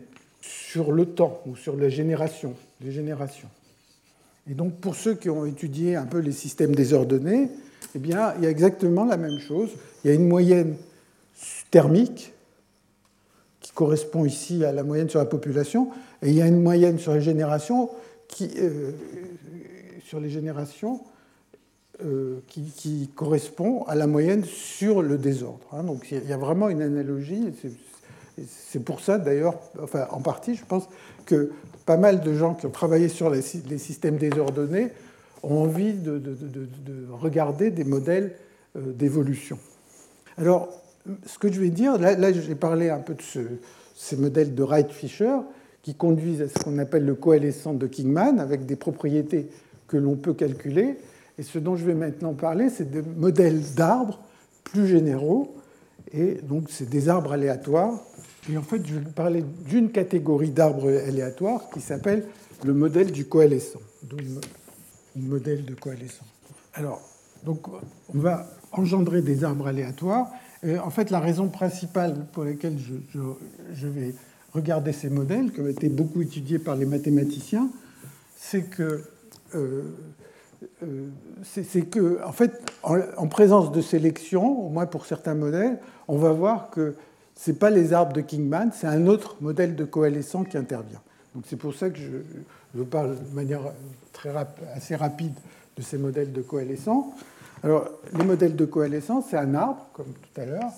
sur 0.72 0.94
le 0.94 1.06
temps 1.06 1.42
ou 1.48 1.58
sur 1.58 1.76
les 1.76 1.90
générations, 1.90 2.54
les 2.80 2.92
générations. 2.92 3.50
Et 4.50 4.54
donc 4.54 4.76
pour 4.80 4.96
ceux 4.96 5.16
qui 5.16 5.30
ont 5.30 5.46
étudié 5.46 5.98
un 5.98 6.06
peu 6.06 6.20
les 6.20 6.32
systèmes 6.32 6.74
désordonnés, 6.74 7.50
eh 7.94 8.00
bien, 8.00 8.34
il 8.38 8.44
y 8.44 8.48
a 8.48 8.50
exactement 8.50 9.04
la 9.04 9.18
même 9.18 9.40
chose. 9.40 9.70
Il 10.04 10.08
y 10.08 10.12
a 10.12 10.14
une 10.14 10.28
moyenne 10.28 10.78
thermique 11.72 12.32
qui 13.60 13.72
correspond 13.74 14.24
ici 14.24 14.64
à 14.64 14.72
la 14.72 14.84
moyenne 14.84 15.10
sur 15.10 15.20
la 15.20 15.26
population, 15.26 15.90
et 16.22 16.30
il 16.30 16.36
y 16.36 16.42
a 16.42 16.48
une 16.48 16.62
moyenne 16.62 17.00
sur 17.00 17.14
les 17.14 17.22
générations 17.22 17.90
qui, 18.30 18.50
euh, 18.58 18.92
sur 20.06 20.22
les 20.22 20.30
générations 20.30 21.02
euh, 22.04 22.40
qui, 22.48 23.10
correspond 23.14 23.84
à 23.84 23.96
la 23.96 24.08
moyenne 24.08 24.46
sur 24.46 25.02
le 25.02 25.18
désordre. 25.18 25.68
Hein. 25.74 25.84
Donc 25.84 26.12
il 26.12 26.30
y 26.30 26.34
a 26.34 26.38
vraiment 26.38 26.70
une 26.70 26.82
analogie. 26.82 27.52
C'est 28.48 28.84
pour 28.84 29.02
ça, 29.02 29.18
d'ailleurs, 29.18 29.56
enfin, 29.82 30.08
en 30.12 30.22
partie, 30.22 30.56
je 30.56 30.66
pense 30.66 30.88
que 31.26 31.52
pas 31.86 31.98
mal 31.98 32.22
de 32.22 32.34
gens 32.34 32.54
qui 32.54 32.66
ont 32.66 32.72
travaillé 32.72 33.10
sur 33.10 33.30
les 33.30 33.42
systèmes 33.42 34.18
désordonnés 34.18 34.92
ont 35.44 35.64
envie 35.64 35.94
de, 35.94 36.22
regarder 37.12 37.72
des 37.72 37.84
modèles 37.84 38.34
euh, 38.76 38.94
d'évolution. 38.94 39.58
Alors, 40.38 40.70
ce 41.26 41.38
que 41.40 41.52
je 41.52 41.60
vais 41.60 41.70
dire, 41.70 41.98
là, 41.98 42.32
j'ai 42.32 42.56
parlé 42.56 42.90
un 42.90 43.00
peu 43.00 43.16
de 43.16 43.22
ces 43.96 44.18
modèles 44.18 44.54
de 44.54 44.64
Wright-Fisher 44.64 45.38
qui 45.82 45.96
conduisent 45.96 46.44
à 46.44 46.48
ce 46.48 46.64
qu'on 46.64 46.78
appelle 46.78 47.06
le 47.06 47.16
coalescent 47.16 47.74
de 47.74 47.88
Kingman, 47.88 48.40
avec 48.40 48.66
des 48.66 48.76
propriétés 48.76 49.50
que 49.88 49.98
l'on 49.98 50.16
peut 50.16 50.34
calculer. 50.34 50.98
Et 51.40 51.44
ce 51.44 51.58
dont 51.58 51.76
je 51.76 51.86
vais 51.86 51.96
maintenant 51.96 52.34
parler, 52.34 52.70
c'est 52.70 52.90
des 52.90 53.02
modèles 53.02 53.62
d'arbres 53.76 54.20
plus 54.64 54.88
généraux. 54.88 55.56
Et 56.14 56.40
donc, 56.44 56.66
c'est 56.70 56.90
des 56.90 57.10
arbres 57.10 57.32
aléatoires 57.32 58.00
et 58.50 58.58
en 58.58 58.64
fait, 58.64 58.86
je 58.86 58.96
vais 58.96 59.12
parler 59.12 59.44
d'une 59.68 59.92
catégorie 59.92 60.50
d'arbres 60.50 60.90
aléatoires 60.90 61.70
qui 61.72 61.80
s'appelle 61.80 62.26
le 62.66 62.74
modèle 62.74 63.12
du 63.12 63.26
coalescent. 63.26 63.82
le 64.10 65.22
modèle 65.22 65.66
de 65.66 65.76
coalescent. 65.76 66.26
Alors, 66.74 67.02
donc, 67.44 67.68
on 68.14 68.18
va 68.18 68.50
engendrer 68.72 69.22
des 69.22 69.44
arbres 69.44 69.68
aléatoires. 69.68 70.28
Et 70.64 70.78
en 70.80 70.90
fait, 70.90 71.10
la 71.12 71.20
raison 71.20 71.50
principale 71.50 72.26
pour 72.34 72.44
laquelle 72.44 72.78
je, 72.80 73.88
vais 73.88 74.16
regarder 74.54 74.92
ces 74.92 75.10
modèles, 75.10 75.52
qui 75.52 75.62
ont 75.62 75.68
été 75.68 75.90
beaucoup 75.90 76.22
étudiés 76.22 76.60
par 76.60 76.76
les 76.76 76.86
mathématiciens, 76.86 77.70
c'est 78.36 78.64
que, 78.64 79.04
euh, 79.56 79.84
c'est 81.44 81.90
que, 81.90 82.24
en 82.24 82.32
fait, 82.32 82.52
en 82.84 83.28
présence 83.28 83.72
de 83.72 83.82
sélection, 83.82 84.66
au 84.66 84.70
moins 84.70 84.86
pour 84.86 85.06
certains 85.06 85.34
modèles, 85.34 85.80
on 86.08 86.18
va 86.18 86.32
voir 86.32 86.70
que 86.70 86.96
ce 87.36 87.52
n'est 87.52 87.58
pas 87.58 87.70
les 87.70 87.94
arbres 87.94 88.14
de 88.14 88.22
Kingman, 88.22 88.72
c'est 88.74 88.88
un 88.88 89.08
autre 89.08 89.38
modèle 89.42 89.76
de 89.76 89.86
coalescent 89.86 90.44
qui 90.44 90.58
intervient. 90.58 91.02
Donc 91.34 91.46
c'est 91.48 91.56
pour 91.56 91.74
ça 91.74 91.90
que 91.90 91.98
je, 91.98 92.18
je 92.76 92.84
parle 92.84 93.18
de 93.18 93.36
manière 93.36 93.62
assez 94.76 94.96
rapide 94.96 95.34
de 95.76 95.82
ces 95.82 95.98
modèles 95.98 96.32
de 96.32 96.42
coalescent. 96.42 97.14
Alors, 97.64 97.90
les 98.18 98.24
modèles 98.24 98.56
de 98.56 98.66
coalescent, 98.66 99.24
c'est 99.28 99.38
un 99.38 99.54
arbre, 99.54 99.88
comme 99.94 100.14
tout 100.14 100.42
à 100.42 100.46
l'heure. 100.46 100.72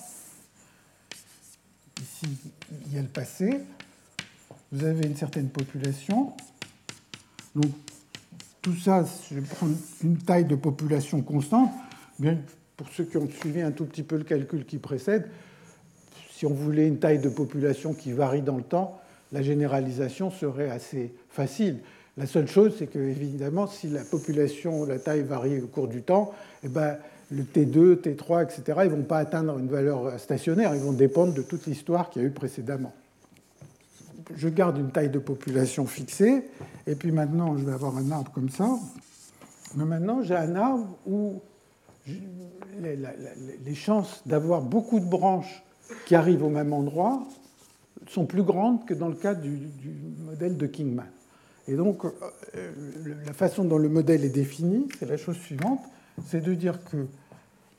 Ici, 2.00 2.26
il 2.86 2.94
y 2.94 2.98
a 2.98 3.02
le 3.02 3.08
passé. 3.08 3.60
Vous 4.70 4.84
avez 4.84 5.06
une 5.06 5.16
certaine 5.16 5.48
population. 5.48 6.32
Donc, 7.54 7.70
tout 8.64 8.74
ça, 8.76 9.04
je 9.30 9.40
prendre 9.40 9.74
une 10.02 10.16
taille 10.16 10.46
de 10.46 10.56
population 10.56 11.20
constante. 11.20 11.68
Bien, 12.18 12.38
pour 12.78 12.88
ceux 12.88 13.04
qui 13.04 13.18
ont 13.18 13.28
suivi 13.28 13.60
un 13.60 13.72
tout 13.72 13.84
petit 13.84 14.02
peu 14.02 14.16
le 14.16 14.24
calcul 14.24 14.64
qui 14.64 14.78
précède, 14.78 15.28
si 16.30 16.46
on 16.46 16.54
voulait 16.54 16.88
une 16.88 16.98
taille 16.98 17.18
de 17.18 17.28
population 17.28 17.92
qui 17.92 18.12
varie 18.12 18.40
dans 18.40 18.56
le 18.56 18.62
temps, 18.62 18.98
la 19.32 19.42
généralisation 19.42 20.30
serait 20.30 20.70
assez 20.70 21.12
facile. 21.28 21.80
La 22.16 22.24
seule 22.24 22.48
chose, 22.48 22.74
c'est 22.78 22.86
que, 22.86 22.98
évidemment, 22.98 23.66
si 23.66 23.88
la 23.88 24.02
population, 24.02 24.86
la 24.86 24.98
taille 24.98 25.22
varie 25.22 25.60
au 25.60 25.66
cours 25.66 25.88
du 25.88 26.00
temps, 26.00 26.32
eh 26.62 26.68
ben, 26.68 26.96
le 27.30 27.42
T2, 27.42 27.96
T3, 27.96 28.44
etc., 28.44 28.78
ils 28.84 28.90
ne 28.90 28.96
vont 28.96 29.02
pas 29.02 29.18
atteindre 29.18 29.58
une 29.58 29.68
valeur 29.68 30.18
stationnaire, 30.18 30.74
ils 30.74 30.80
vont 30.80 30.92
dépendre 30.92 31.34
de 31.34 31.42
toute 31.42 31.66
l'histoire 31.66 32.08
qu'il 32.08 32.22
y 32.22 32.24
a 32.24 32.28
eu 32.28 32.32
précédemment. 32.32 32.94
Je 34.36 34.48
garde 34.48 34.78
une 34.78 34.90
taille 34.90 35.10
de 35.10 35.18
population 35.18 35.86
fixée, 35.86 36.44
et 36.86 36.94
puis 36.94 37.12
maintenant, 37.12 37.56
je 37.56 37.64
vais 37.64 37.72
avoir 37.72 37.96
un 37.96 38.10
arbre 38.10 38.30
comme 38.32 38.48
ça. 38.48 38.68
Mais 39.76 39.84
maintenant, 39.84 40.22
j'ai 40.22 40.36
un 40.36 40.54
arbre 40.56 40.96
où 41.06 41.40
les, 42.80 43.74
chances 43.74 44.22
d'avoir 44.26 44.62
beaucoup 44.62 45.00
de 45.00 45.04
branches 45.04 45.62
qui 46.06 46.14
arrivent 46.14 46.42
au 46.42 46.50
même 46.50 46.72
endroit 46.72 47.26
sont 48.08 48.26
plus 48.26 48.42
grandes 48.42 48.84
que 48.84 48.94
dans 48.94 49.08
le 49.08 49.14
cas 49.14 49.34
du, 49.34 49.70
modèle 50.24 50.56
de 50.56 50.66
Kingman. 50.66 51.06
Et 51.66 51.76
donc, 51.76 52.04
euh, 52.04 52.72
la 53.26 53.32
façon 53.32 53.64
dont 53.64 53.78
le 53.78 53.88
modèle 53.88 54.24
est 54.24 54.30
défini, 54.30 54.86
c'est 54.98 55.08
la 55.08 55.16
chose 55.16 55.36
suivante, 55.36 55.80
c'est 56.26 56.42
de 56.42 56.52
dire 56.54 56.84
que, 56.84 57.06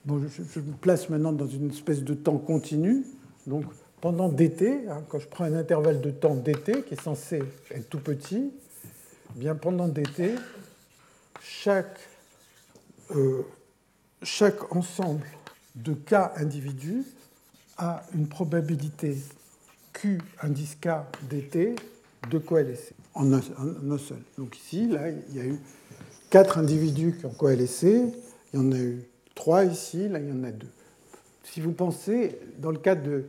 bon, 0.06 0.22
je, 0.28 0.60
me 0.60 0.74
place 0.74 1.10
maintenant 1.10 1.32
dans 1.32 1.48
une 1.48 1.70
espèce 1.70 2.04
de 2.04 2.16
temps 2.16 2.38
continu, 2.38 3.06
donc 3.46 3.66
pendant 4.06 4.30
dt, 4.30 4.88
hein, 4.88 5.04
quand 5.10 5.18
je 5.18 5.28
prends 5.28 5.46
un 5.46 5.56
intervalle 5.56 6.00
de 6.00 6.12
temps 6.12 6.36
dt 6.36 6.84
qui 6.84 6.94
est 6.94 7.02
censé 7.02 7.42
être 7.72 7.90
tout 7.90 8.00
petit, 8.00 8.52
eh 9.36 9.40
bien 9.40 9.56
pendant 9.56 9.88
dt, 9.88 10.36
chaque 11.42 11.98
euh, 13.16 13.42
chaque 14.22 14.76
ensemble 14.76 15.26
de 15.74 15.96
cas 15.96 16.34
individus 16.36 17.04
a 17.80 18.04
une 18.14 18.28
probabilité 18.28 19.18
Q 19.92 20.22
indice 20.40 20.76
K 20.76 20.90
dt 21.28 21.74
de 22.30 22.38
coalescer 22.38 22.94
en 23.16 23.34
un, 23.34 23.42
seul. 23.42 24.22
Donc 24.38 24.56
ici, 24.56 24.88
là, 24.88 25.10
il 25.10 25.36
y 25.36 25.40
a 25.40 25.46
eu 25.46 25.58
quatre 26.30 26.60
individus 26.60 27.16
qui 27.20 27.26
ont 27.26 27.34
coalescé, 27.34 28.04
il 28.54 28.60
y 28.60 28.62
en 28.62 28.72
a 28.72 28.78
eu 28.78 29.02
trois 29.34 29.66
ici, 29.66 30.08
là, 30.10 30.20
il 30.20 30.30
y 30.30 30.32
en 30.32 30.44
a 30.44 30.52
deux. 30.52 30.70
Si 31.44 31.60
vous 31.60 31.72
pensez, 31.72 32.38
dans 32.60 32.70
le 32.70 32.78
cas 32.78 32.94
de, 32.94 33.26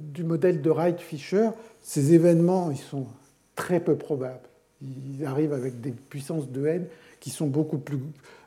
du 0.00 0.24
modèle 0.24 0.62
de 0.62 0.70
Wright-Fisher, 0.70 1.50
ces 1.82 2.12
événements, 2.12 2.70
ils 2.70 2.76
sont 2.76 3.06
très 3.54 3.80
peu 3.80 3.96
probables. 3.96 4.48
Ils 4.82 5.24
arrivent 5.24 5.54
avec 5.54 5.80
des 5.80 5.92
puissances 5.92 6.50
de 6.50 6.66
n 6.66 6.86
qui 7.20 7.30
sont 7.30 7.46
beaucoup 7.46 7.78
plus 7.78 7.98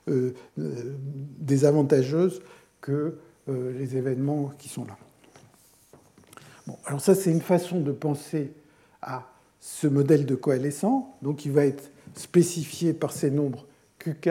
euh, 0.08 0.34
euh, 0.60 0.96
désavantageuses 1.40 2.42
que 2.82 3.18
euh, 3.50 3.78
les 3.78 3.98
événements 3.98 4.52
qui 4.60 4.70
sont 4.70 4.86
là. 4.86 4.98
Bon, 6.68 6.78
alors 6.86 7.02
ça, 7.02 7.16
c'est 7.16 7.32
une 7.32 7.42
façon 7.42 7.80
de 7.80 7.92
penser 7.92 8.54
à 9.02 9.28
ce 9.60 9.88
modèle 9.88 10.26
de 10.26 10.36
coalescent, 10.36 11.18
donc 11.22 11.46
il 11.46 11.52
va 11.52 11.66
être 11.66 11.92
spécifié 12.16 12.94
par 12.94 13.12
ces 13.12 13.32
nombres 13.32 13.66
QK. 13.98 14.30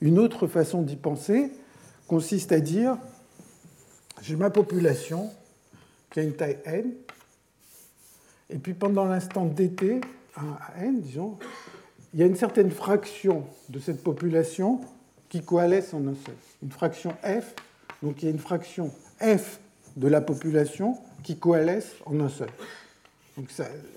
Une 0.00 0.18
autre 0.18 0.46
façon 0.46 0.82
d'y 0.82 0.96
penser 0.96 1.52
consiste 2.08 2.52
à 2.52 2.60
dire, 2.60 2.96
j'ai 4.22 4.36
ma 4.36 4.50
population 4.50 5.30
qui 6.16 6.20
a 6.20 6.22
une 6.22 6.32
taille 6.32 6.56
n, 6.64 6.94
et 8.48 8.56
puis 8.56 8.72
pendant 8.72 9.04
l'instant 9.04 9.44
dt, 9.44 10.00
à 10.34 10.82
n, 10.82 11.02
disons, 11.02 11.36
il 12.14 12.20
y 12.20 12.22
a 12.22 12.26
une 12.26 12.36
certaine 12.36 12.70
fraction 12.70 13.44
de 13.68 13.78
cette 13.78 14.02
population 14.02 14.80
qui 15.28 15.42
coalescent 15.42 15.98
en 15.98 16.06
un 16.06 16.14
seul. 16.14 16.34
Une 16.62 16.70
fraction 16.70 17.10
f, 17.22 17.54
donc 18.02 18.22
il 18.22 18.24
y 18.24 18.28
a 18.28 18.30
une 18.30 18.38
fraction 18.38 18.90
f 19.20 19.60
de 19.94 20.08
la 20.08 20.22
population 20.22 20.96
qui 21.22 21.36
coalesce 21.36 21.92
en 22.06 22.18
un 22.20 22.30
seul. 22.30 22.48
Donc 23.36 23.50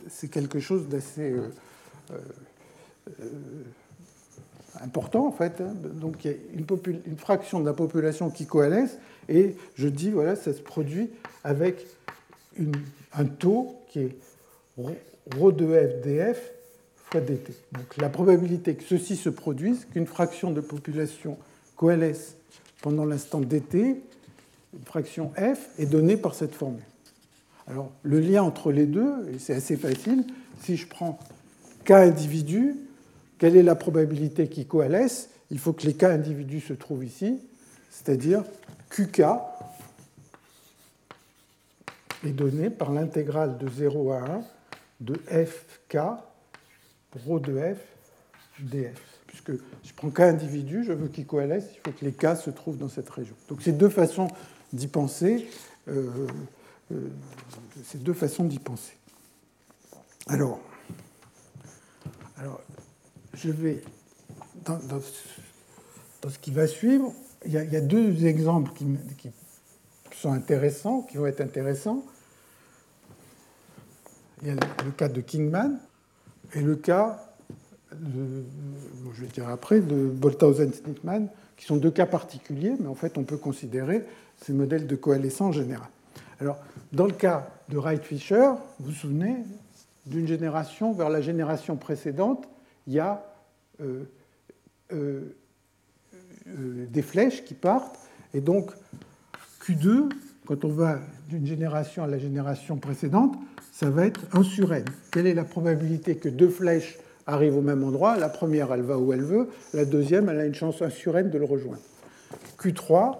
c'est 0.10 0.28
quelque 0.28 0.60
chose 0.60 0.90
d'assez 0.90 1.32
euh, 1.32 1.54
euh, 2.12 2.18
euh, 3.22 3.64
important 4.82 5.26
en 5.26 5.32
fait. 5.32 5.62
Hein. 5.62 5.74
Donc 5.74 6.26
il 6.26 6.32
y 6.32 6.34
a 6.34 6.38
une, 6.54 6.66
une, 7.06 7.18
fraction 7.18 7.62
de 7.62 7.66
la 7.66 7.74
population 7.74 8.30
qui 8.30 8.46
coalesce 8.46 8.98
et 9.30 9.56
je 9.76 9.88
dis 9.88 10.12
voilà 10.12 10.36
ça 10.36 10.54
se 10.54 10.62
produit 10.62 11.10
avec 11.44 11.86
un 13.14 13.26
taux 13.26 13.76
qui 13.90 14.00
est 14.00 14.18
ρ 14.78 15.52
de 15.52 15.66
f 15.66 16.02
df 16.04 16.52
dt. 17.18 17.54
Donc 17.72 17.98
la 17.98 18.10
probabilité 18.10 18.76
que 18.76 18.84
ceci 18.84 19.16
se 19.16 19.30
produise, 19.30 19.86
qu'une 19.92 20.06
fraction 20.06 20.52
de 20.52 20.62
population 20.62 21.38
coalesce 21.76 22.36
pendant 22.82 23.06
l'instant 23.06 23.40
dt, 23.40 24.02
une 24.74 24.86
fraction 24.86 25.32
f, 25.36 25.70
est 25.80 25.88
donnée 25.88 26.18
par 26.18 26.36
cette 26.36 26.54
formule. 26.54 26.84
Alors 27.68 27.92
le 28.04 28.20
lien 28.20 28.44
entre 28.44 28.72
les 28.72 28.86
deux, 28.86 29.12
c'est 29.40 29.54
assez 29.54 29.76
facile, 29.76 30.24
si 30.62 30.78
je 30.78 30.88
prends 30.88 31.20
k 31.86 31.92
individus, 31.92 32.76
quelle 33.38 33.56
est 33.56 33.64
la 33.64 33.76
probabilité 33.76 34.48
qu'ils 34.48 34.68
coalescent 34.68 35.30
Il 35.50 35.60
faut 35.60 35.74
que 35.74 35.86
les 35.86 35.94
k 35.94 36.04
individus 36.04 36.62
se 36.62 36.74
trouvent 36.74 37.06
ici, 37.06 37.40
c'est-à-dire 37.90 38.44
qk 38.90 39.22
est 42.26 42.32
donné 42.32 42.70
par 42.70 42.92
l'intégrale 42.92 43.58
de 43.58 43.70
0 43.70 44.12
à 44.12 44.20
1 44.20 44.44
de 45.02 45.16
fk 45.16 45.98
ρ 47.16 47.40
de 47.40 47.74
f 47.74 47.78
df. 48.60 49.02
Puisque 49.28 49.52
je 49.52 49.94
prends 49.96 50.10
k 50.10 50.22
individus, 50.22 50.84
je 50.84 50.94
veux 50.94 51.08
qu'ils 51.08 51.26
coalescent, 51.26 51.70
il 51.74 51.80
faut 51.86 51.98
que 51.98 52.06
les 52.06 52.12
k 52.12 52.36
se 52.36 52.50
trouvent 52.50 52.78
dans 52.78 52.90
cette 52.90 53.10
région. 53.10 53.36
Donc 53.48 53.62
c'est 53.62 53.72
deux 53.72 53.90
façons 53.90 54.28
d'y 54.74 54.88
penser. 54.88 55.48
Euh, 55.88 56.28
euh, 56.92 57.08
c'est 57.84 58.02
deux 58.04 58.14
façons 58.14 58.44
d'y 58.44 58.60
penser. 58.60 58.94
Alors, 60.28 60.60
alors, 62.38 62.62
je 63.34 63.52
vais 63.52 63.82
dans, 64.66 64.80
ce 65.02 66.40
qui 66.40 66.52
va 66.52 66.68
suivre. 66.68 67.14
Il 67.46 67.54
y 67.54 67.58
a, 67.58 67.82
deux 67.82 68.26
exemples 68.26 68.72
qui, 68.74 68.86
sont 70.14 70.34
intéressants, 70.34 71.04
qui 71.04 71.18
vont 71.18 71.26
être 71.26 71.42
intéressants. 71.42 72.04
Il 74.42 74.50
y 74.50 74.52
a 74.52 74.56
le 74.56 74.92
cas 74.92 75.08
de 75.08 75.22
Kingman, 75.22 75.80
et 76.54 76.62
le 76.62 76.76
cas, 76.76 77.34
je 77.92 79.22
vais 79.22 79.28
dire 79.28 79.48
après, 79.48 79.80
de 79.80 80.10
Bolthausen-Schnittmann, 80.10 81.30
qui 81.56 81.66
sont 81.66 81.78
deux 81.78 81.92
cas 81.92 82.06
particuliers, 82.06 82.76
mais 82.80 82.88
en 82.88 82.96
fait 82.96 83.18
on 83.18 83.24
peut 83.24 83.38
considérer 83.38 84.06
ces 84.38 84.54
modèles 84.54 84.88
de 84.88 84.96
coalescence 84.96 85.50
en 85.50 85.52
général. 85.52 85.90
Alors, 86.40 86.58
dans 86.94 87.06
le 87.06 87.14
cas 87.14 87.50
de 87.68 87.78
Wright-Fisher, 87.78 88.52
vous 88.80 88.88
vous 88.88 88.92
souvenez, 88.92 89.36
d'une 90.06 90.28
génération 90.28 90.94
vers 90.94 91.10
la 91.10 91.22
génération 91.22 91.76
précédente, 91.76 92.48
il 92.88 92.94
y 92.94 93.00
a 93.00 93.26
euh, 93.82 94.06
euh, 94.94 95.36
des 96.58 97.02
flèches 97.02 97.44
qui 97.44 97.54
partent, 97.54 98.00
et 98.34 98.42
donc 98.42 98.72
Q2, 99.62 100.10
quand 100.46 100.66
on 100.66 100.70
va 100.70 101.00
d'une 101.30 101.46
génération 101.46 102.04
à 102.04 102.08
la 102.08 102.18
génération 102.18 102.78
précédente, 102.78 103.36
ça 103.72 103.90
va 103.90 104.06
être 104.06 104.22
1 104.34 104.44
sur 104.44 104.74
n. 104.74 104.84
Quelle 105.12 105.28
est 105.28 105.34
la 105.34 105.44
probabilité 105.44 106.16
que 106.16 106.28
deux 106.28 106.50
flèches 106.50 106.98
arrivent 107.28 107.58
au 107.58 107.62
même 107.62 107.84
endroit? 107.84 108.18
La 108.18 108.30
première, 108.30 108.74
elle 108.74 108.82
va 108.82 108.98
où 108.98 109.14
elle 109.14 109.24
veut. 109.24 109.50
La 109.74 109.86
deuxième, 109.86 110.28
elle 110.30 110.40
a 110.40 110.46
une 110.46 110.56
chance 110.56 110.82
1 110.82 110.90
sur 110.90 111.18
n 111.18 111.30
de 111.30 111.38
le 111.38 111.46
rejoindre. 111.46 111.82
Q3, 112.60 113.18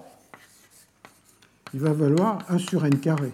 il 1.74 1.80
va 1.80 1.94
valoir 1.94 2.40
1 2.50 2.58
sur 2.58 2.86
n 2.86 3.00
carré. 3.00 3.32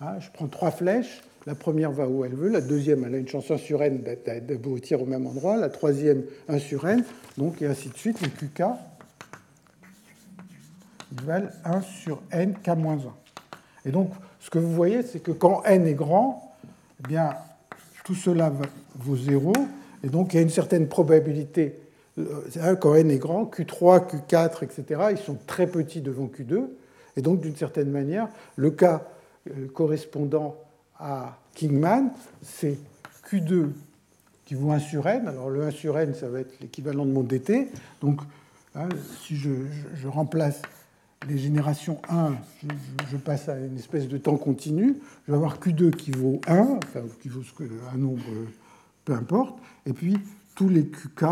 Ah, 0.00 0.18
je 0.18 0.28
prends 0.32 0.48
trois 0.48 0.70
flèches. 0.70 1.22
La 1.46 1.54
première 1.54 1.92
va 1.92 2.08
où 2.08 2.24
elle 2.24 2.34
veut. 2.34 2.48
La 2.48 2.60
deuxième, 2.60 3.04
elle 3.04 3.14
a 3.14 3.18
une 3.18 3.28
chance 3.28 3.50
1 3.50 3.58
sur 3.58 3.82
n 3.82 4.02
d'aboutir 4.46 5.02
au 5.02 5.06
même 5.06 5.26
endroit. 5.26 5.56
La 5.56 5.68
troisième, 5.68 6.22
1 6.48 6.58
sur 6.58 6.88
n. 6.88 7.04
Donc, 7.36 7.60
et 7.60 7.66
ainsi 7.66 7.90
de 7.90 7.96
suite. 7.96 8.20
Les 8.22 8.30
QK, 8.30 8.62
valent 11.22 11.50
1 11.64 11.80
sur 11.82 12.22
n 12.30 12.54
k-1. 12.62 13.00
Et 13.84 13.90
donc, 13.90 14.10
ce 14.40 14.50
que 14.50 14.58
vous 14.58 14.72
voyez, 14.72 15.02
c'est 15.02 15.20
que 15.20 15.32
quand 15.32 15.62
n 15.64 15.86
est 15.86 15.94
grand, 15.94 16.54
eh 17.00 17.08
bien, 17.08 17.34
tout 18.04 18.14
cela 18.14 18.52
vaut 18.96 19.16
0, 19.16 19.52
et 20.02 20.08
donc 20.08 20.32
il 20.32 20.36
y 20.36 20.38
a 20.38 20.42
une 20.42 20.50
certaine 20.50 20.88
probabilité. 20.88 21.80
Euh, 22.18 22.76
quand 22.76 22.94
n 22.94 23.10
est 23.10 23.18
grand, 23.18 23.44
Q3, 23.44 24.06
Q4, 24.28 24.64
etc., 24.64 25.02
ils 25.10 25.18
sont 25.18 25.38
très 25.46 25.66
petits 25.66 26.00
devant 26.00 26.26
Q2, 26.26 26.64
et 27.16 27.22
donc 27.22 27.40
d'une 27.40 27.56
certaine 27.56 27.90
manière, 27.90 28.28
le 28.56 28.70
cas 28.70 29.06
euh, 29.50 29.66
correspondant 29.72 30.56
à 30.98 31.38
Kingman, 31.54 32.10
c'est 32.42 32.78
Q2 33.28 33.70
qui 34.44 34.54
vaut 34.54 34.72
1 34.72 34.78
sur 34.78 35.06
n. 35.06 35.28
Alors 35.28 35.50
le 35.50 35.64
1 35.64 35.70
sur 35.70 35.98
n, 35.98 36.14
ça 36.14 36.28
va 36.28 36.40
être 36.40 36.54
l'équivalent 36.60 37.06
de 37.06 37.12
mon 37.12 37.22
dt. 37.22 37.68
Donc 38.00 38.20
hein, 38.74 38.88
si 39.22 39.36
je, 39.36 39.50
remplace 40.06 40.60
les 41.28 41.38
générations 41.38 42.00
1, 42.08 42.34
je, 43.10 43.16
passe 43.16 43.48
à 43.48 43.58
une 43.58 43.78
espèce 43.78 44.08
de 44.08 44.18
temps 44.18 44.36
continu, 44.36 44.96
je 45.26 45.32
vais 45.32 45.36
avoir 45.36 45.58
Q2 45.58 45.90
qui 45.90 46.10
vaut 46.10 46.40
1, 46.46 46.78
enfin 46.84 47.00
qui 47.22 47.28
vaut 47.28 47.42
un 47.92 47.96
nombre, 47.96 48.24
peu 49.04 49.14
importe, 49.14 49.58
et 49.86 49.92
puis 49.92 50.18
tous 50.54 50.68
les 50.68 50.86
QK 50.86 51.24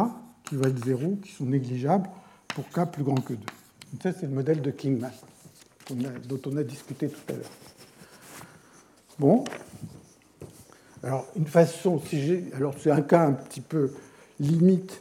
qui 0.44 0.56
valent 0.56 0.80
0, 0.84 1.16
qui 1.22 1.32
sont 1.32 1.44
négligeables 1.44 2.08
pour 2.48 2.68
K 2.70 2.90
plus 2.90 3.04
grand 3.04 3.20
que 3.20 3.34
2. 3.34 3.38
Donc 3.92 4.02
ça, 4.02 4.12
c'est 4.12 4.26
le 4.26 4.32
modèle 4.32 4.62
de 4.62 4.70
Kingman 4.70 5.12
dont 5.90 6.40
on 6.46 6.56
a 6.56 6.62
discuté 6.62 7.08
tout 7.08 7.32
à 7.32 7.32
l'heure. 7.32 7.50
Bon. 9.22 9.44
Alors, 11.04 11.28
une 11.36 11.46
façon, 11.46 12.00
si 12.04 12.20
j'ai. 12.20 12.44
Alors, 12.56 12.74
c'est 12.76 12.90
un 12.90 13.02
cas 13.02 13.20
un 13.20 13.34
petit 13.34 13.60
peu 13.60 13.92
limite 14.40 15.00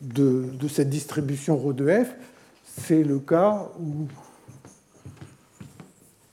de, 0.00 0.44
de 0.52 0.68
cette 0.68 0.88
distribution 0.88 1.56
ρ 1.56 1.74
de 1.74 2.04
f, 2.04 2.14
c'est 2.64 3.02
le 3.02 3.18
cas 3.18 3.68
où 3.80 4.06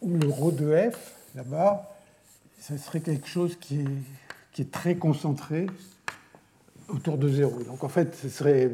le 0.08 0.28
rho 0.28 0.52
de 0.52 0.92
f, 0.92 1.16
là-bas, 1.34 1.98
ce 2.62 2.78
serait 2.78 3.02
quelque 3.02 3.28
chose 3.28 3.58
qui 3.60 3.80
est, 3.80 3.88
qui 4.52 4.62
est 4.62 4.72
très 4.72 4.94
concentré 4.94 5.66
autour 6.90 7.18
de 7.18 7.30
zéro. 7.30 7.64
Donc 7.64 7.84
en 7.84 7.90
fait, 7.90 8.16
ce 8.16 8.30
serait, 8.30 8.72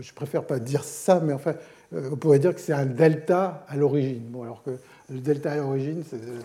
je 0.00 0.12
préfère 0.12 0.44
pas 0.44 0.58
dire 0.58 0.84
ça, 0.84 1.20
mais 1.20 1.32
enfin, 1.32 1.54
on 1.92 2.16
pourrait 2.16 2.38
dire 2.38 2.54
que 2.54 2.60
c'est 2.60 2.72
un 2.72 2.86
delta 2.86 3.64
à 3.68 3.76
l'origine. 3.76 4.24
Bon, 4.28 4.42
alors 4.42 4.62
que 4.62 4.78
le 5.10 5.20
delta 5.20 5.52
à 5.52 5.56
l'origine, 5.56 6.02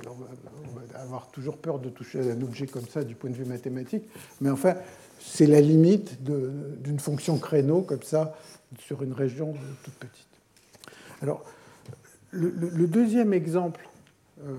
on 0.08 0.80
va 0.80 0.99
avoir 0.99 1.28
toujours 1.32 1.58
peur 1.58 1.80
de 1.80 1.89
toucher 1.89 2.32
un 2.32 2.41
objet 2.41 2.68
comme 2.68 2.88
ça 2.88 3.04
du 3.04 3.16
point 3.16 3.30
de 3.30 3.36
vue 3.36 3.45
mathématique, 3.45 4.04
mais 4.41 4.49
enfin, 4.49 4.76
c'est 5.20 5.47
la 5.47 5.62
limite 5.62 6.24
d'une 6.24 6.99
fonction 6.99 7.38
créneau 7.38 7.82
comme 7.82 8.04
ça 8.04 8.36
sur 8.80 9.04
une 9.04 9.14
région 9.14 9.54
toute 9.84 9.95
petite. 9.95 10.28
Alors, 11.22 11.43
le, 12.32 12.88
deuxième 12.88 13.34
exemple 13.34 13.88
euh, 14.43 14.56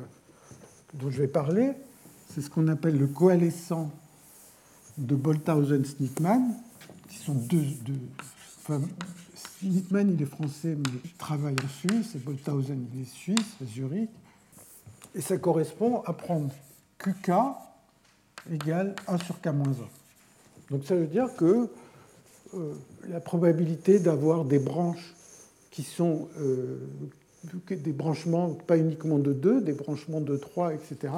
dont 0.95 1.11
je 1.11 1.19
vais 1.19 1.29
parler, 1.29 1.73
c'est 2.29 2.41
ce 2.41 2.49
qu'on 2.49 2.69
appelle 2.69 2.97
le 2.97 3.07
coalescent 3.07 3.91
de 4.99 5.15
Bolthausen-Snittmann, 5.15 6.55
qui 7.09 7.19
sont 7.19 7.35
deux, 7.35 7.65
Snittmann, 9.35 10.15
il 10.15 10.23
est 10.23 10.27
français, 10.27 10.77
mais 10.77 11.01
il 11.05 11.13
travaille 11.13 11.57
en 11.63 11.69
Suisse, 11.69 12.15
et 12.15 12.19
Bolthausen, 12.19 12.87
il 12.95 13.03
est 13.03 13.11
suisse, 13.11 13.57
à 13.63 13.67
Zurich. 13.67 14.11
Et 15.15 15.21
ça 15.21 15.37
correspond 15.37 16.03
à 16.07 16.13
prendre 16.13 16.51
QK 16.99 17.31
égale 18.51 18.95
1 19.07 19.19
sur 19.19 19.37
K-1. 19.37 19.75
Donc 20.71 20.85
ça 20.85 20.95
veut 20.95 21.07
dire 21.07 21.29
que 21.37 21.69
euh, 22.55 22.75
la 23.09 23.21
probabilité 23.21 23.99
d'avoir 23.99 24.45
des 24.45 24.59
branches 24.59 25.15
qui 25.71 25.83
sont 25.83 26.29
euh, 26.39 26.79
des 27.69 27.93
branchements 27.93 28.51
pas 28.51 28.77
uniquement 28.77 29.19
de 29.19 29.33
2, 29.33 29.61
des 29.61 29.73
branchements 29.73 30.21
de 30.21 30.37
3, 30.37 30.75
etc., 30.75 31.13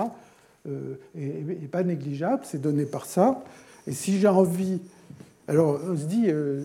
n'est 1.15 1.69
pas 1.71 1.85
négligeable, 1.85 2.43
c'est 2.45 2.61
donné 2.61 2.87
par 2.87 3.07
ça. 3.07 3.45
Et 3.87 3.93
si 3.93 4.19
j'ai 4.19 4.29
envie 4.29 4.81
alors, 5.49 5.81
on 5.89 5.97
se 5.97 6.05
dit, 6.05 6.25
euh, 6.27 6.65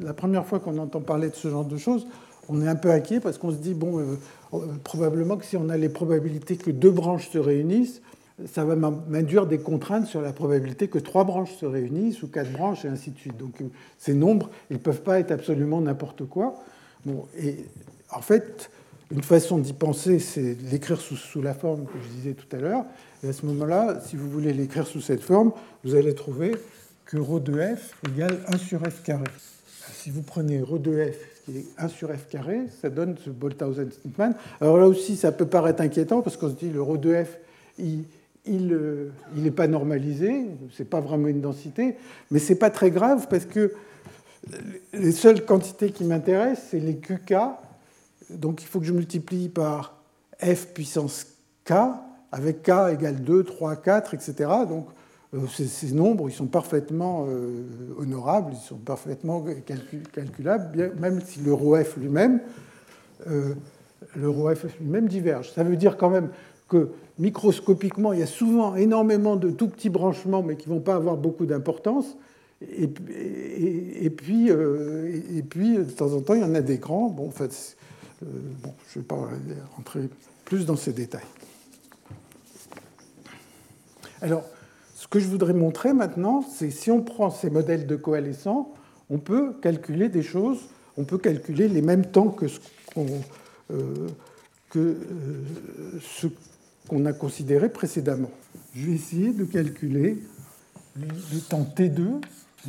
la 0.00 0.14
première 0.14 0.44
fois 0.44 0.58
qu'on 0.58 0.78
entend 0.78 1.00
parler 1.00 1.28
de 1.30 1.34
ce 1.34 1.48
genre 1.48 1.64
de 1.64 1.76
choses, 1.76 2.06
on 2.48 2.60
est 2.62 2.68
un 2.68 2.74
peu 2.74 2.90
inquiet 2.90 3.20
parce 3.20 3.38
qu'on 3.38 3.52
se 3.52 3.56
dit, 3.56 3.74
bon, 3.74 4.00
euh, 4.00 4.04
euh, 4.54 4.58
probablement 4.82 5.36
que 5.36 5.44
si 5.44 5.56
on 5.56 5.68
a 5.68 5.76
les 5.76 5.88
probabilités 5.88 6.56
que 6.56 6.72
deux 6.72 6.90
branches 6.90 7.28
se 7.30 7.38
réunissent, 7.38 8.02
ça 8.46 8.64
va 8.64 8.74
m'induire 8.74 9.46
des 9.46 9.58
contraintes 9.58 10.06
sur 10.06 10.22
la 10.22 10.32
probabilité 10.32 10.88
que 10.88 10.98
trois 10.98 11.24
branches 11.24 11.54
se 11.56 11.66
réunissent 11.66 12.22
ou 12.22 12.26
quatre 12.26 12.50
branches 12.50 12.84
et 12.84 12.88
ainsi 12.88 13.10
de 13.10 13.18
suite. 13.18 13.36
Donc, 13.36 13.62
ces 13.98 14.14
nombres, 14.14 14.50
ils 14.70 14.74
ne 14.74 14.78
peuvent 14.78 15.02
pas 15.02 15.20
être 15.20 15.30
absolument 15.30 15.80
n'importe 15.80 16.24
quoi. 16.24 16.54
Bon, 17.04 17.26
et 17.38 17.56
en 18.10 18.22
fait, 18.22 18.70
une 19.12 19.22
façon 19.22 19.58
d'y 19.58 19.74
penser, 19.74 20.18
c'est 20.18 20.56
l'écrire 20.70 21.00
sous, 21.00 21.42
la 21.42 21.54
forme 21.54 21.84
que 21.84 21.98
je 22.02 22.08
disais 22.16 22.32
tout 22.32 22.56
à 22.56 22.60
l'heure. 22.60 22.84
Et 23.23 23.29
à 23.29 23.33
ce 23.33 23.45
moment-là, 23.45 23.99
si 24.05 24.15
vous 24.15 24.29
voulez 24.29 24.53
l'écrire 24.53 24.87
sous 24.87 25.01
cette 25.01 25.21
forme, 25.21 25.51
vous 25.83 25.95
allez 25.95 26.13
trouver 26.15 26.55
que 27.05 27.17
ρ 27.17 27.39
de 27.39 27.53
f 27.75 27.95
égale 28.09 28.39
1 28.47 28.57
sur 28.57 28.81
f 28.81 29.03
carré. 29.03 29.25
Si 29.93 30.09
vous 30.09 30.21
prenez 30.21 30.61
ρ 30.61 30.79
de 30.79 31.11
f 31.11 31.17
qui 31.45 31.57
est 31.57 31.65
1 31.77 31.87
sur 31.87 32.09
f 32.09 32.27
carré, 32.29 32.61
ça 32.81 32.89
donne 32.89 33.15
ce 33.23 33.29
Bolthausen-Snittmann. 33.29 34.35
Alors 34.59 34.77
là 34.77 34.87
aussi, 34.87 35.15
ça 35.15 35.31
peut 35.31 35.45
paraître 35.45 35.81
inquiétant 35.81 36.21
parce 36.21 36.37
qu'on 36.37 36.49
se 36.49 36.55
dit 36.55 36.69
le 36.69 36.81
ρ 36.81 36.97
de 36.97 37.23
f, 37.23 37.37
il 37.77 38.03
il 38.47 38.67
n'est 38.67 39.49
euh, 39.49 39.51
pas 39.55 39.67
normalisé, 39.67 40.45
ce 40.71 40.83
n'est 40.83 40.89
pas 40.89 40.99
vraiment 40.99 41.27
une 41.27 41.41
densité, 41.41 41.95
mais 42.31 42.39
ce 42.39 42.53
n'est 42.53 42.59
pas 42.59 42.69
très 42.69 42.91
grave 42.91 43.27
parce 43.29 43.45
que 43.45 43.73
les 44.93 45.11
seules 45.11 45.43
quantités 45.43 45.91
qui 45.91 46.03
m'intéressent, 46.03 46.67
c'est 46.69 46.79
les 46.79 46.97
QK. 46.97 47.33
Donc 48.29 48.61
il 48.61 48.67
faut 48.67 48.79
que 48.79 48.85
je 48.85 48.93
multiplie 48.93 49.49
par 49.49 49.97
f 50.41 50.67
puissance 50.73 51.27
k, 51.63 51.73
avec 52.32 52.62
k 52.62 52.70
égale 52.92 53.22
2, 53.22 53.44
3, 53.44 53.76
4, 53.76 54.14
etc. 54.14 54.50
Donc 54.68 54.86
euh, 55.34 55.46
ces, 55.46 55.92
nombres, 55.92 56.28
ils 56.28 56.32
sont 56.32 56.46
parfaitement 56.46 57.26
euh, 57.28 57.62
honorables, 57.98 58.52
ils 58.52 58.66
sont 58.66 58.76
parfaitement 58.76 59.44
calculables, 60.12 60.92
même 60.98 61.20
si 61.24 61.40
le 61.40 61.54
ρf 61.54 61.96
lui-même, 61.96 62.40
euh, 63.28 63.54
le 64.16 64.32
lui-même 64.80 65.06
diverge. 65.06 65.52
Ça 65.52 65.62
veut 65.62 65.76
dire 65.76 65.96
quand 65.96 66.10
même 66.10 66.30
que 66.68 66.88
microscopiquement, 67.18 68.12
il 68.12 68.20
y 68.20 68.24
a 68.24 68.26
souvent 68.26 68.74
énormément 68.74 69.36
de 69.36 69.50
tout 69.50 69.68
petits 69.68 69.90
branchements, 69.90 70.42
mais 70.42 70.56
qui 70.56 70.68
ne 70.68 70.74
vont 70.74 70.80
pas 70.80 70.96
avoir 70.96 71.16
beaucoup 71.16 71.46
d'importance. 71.46 72.16
Et, 72.60 72.88
puis, 72.88 74.50
et 74.50 75.42
puis, 75.42 75.78
de 75.78 75.84
temps 75.84 76.12
en 76.12 76.20
temps, 76.20 76.34
il 76.34 76.42
y 76.42 76.44
en 76.44 76.54
a 76.54 76.60
des 76.60 76.76
grands. 76.76 77.08
Bon, 77.08 77.28
en 77.28 77.30
fait, 77.30 77.76
bon, 78.22 78.74
je 78.88 78.98
ne 78.98 79.02
vais 79.02 79.06
pas 79.06 79.28
rentrer 79.76 80.10
plus 80.44 80.66
dans 80.66 80.76
ces 80.76 80.92
détails. 80.92 81.22
Alors, 84.22 84.44
ce 84.94 85.08
que 85.08 85.18
je 85.18 85.26
voudrais 85.26 85.54
montrer 85.54 85.92
maintenant, 85.92 86.42
c'est 86.42 86.70
si 86.70 86.90
on 86.90 87.02
prend 87.02 87.30
ces 87.30 87.50
modèles 87.50 87.86
de 87.86 87.96
coalescents, 87.96 88.72
on 89.08 89.18
peut 89.18 89.54
calculer 89.62 90.08
des 90.08 90.22
choses, 90.22 90.58
on 90.96 91.04
peut 91.04 91.18
calculer 91.18 91.68
les 91.68 91.82
mêmes 91.82 92.06
temps 92.06 92.28
que 92.28 92.48
ce 92.48 92.60
qu'on 92.94 93.06
euh, 93.72 94.08
euh, 94.76 94.94
a 97.06 97.12
considéré 97.12 97.68
précédemment. 97.70 98.30
Je 98.74 98.86
vais 98.86 98.92
essayer 98.92 99.32
de 99.32 99.44
calculer 99.44 100.18
le 100.96 101.40
temps 101.48 101.66
T2. 101.76 102.20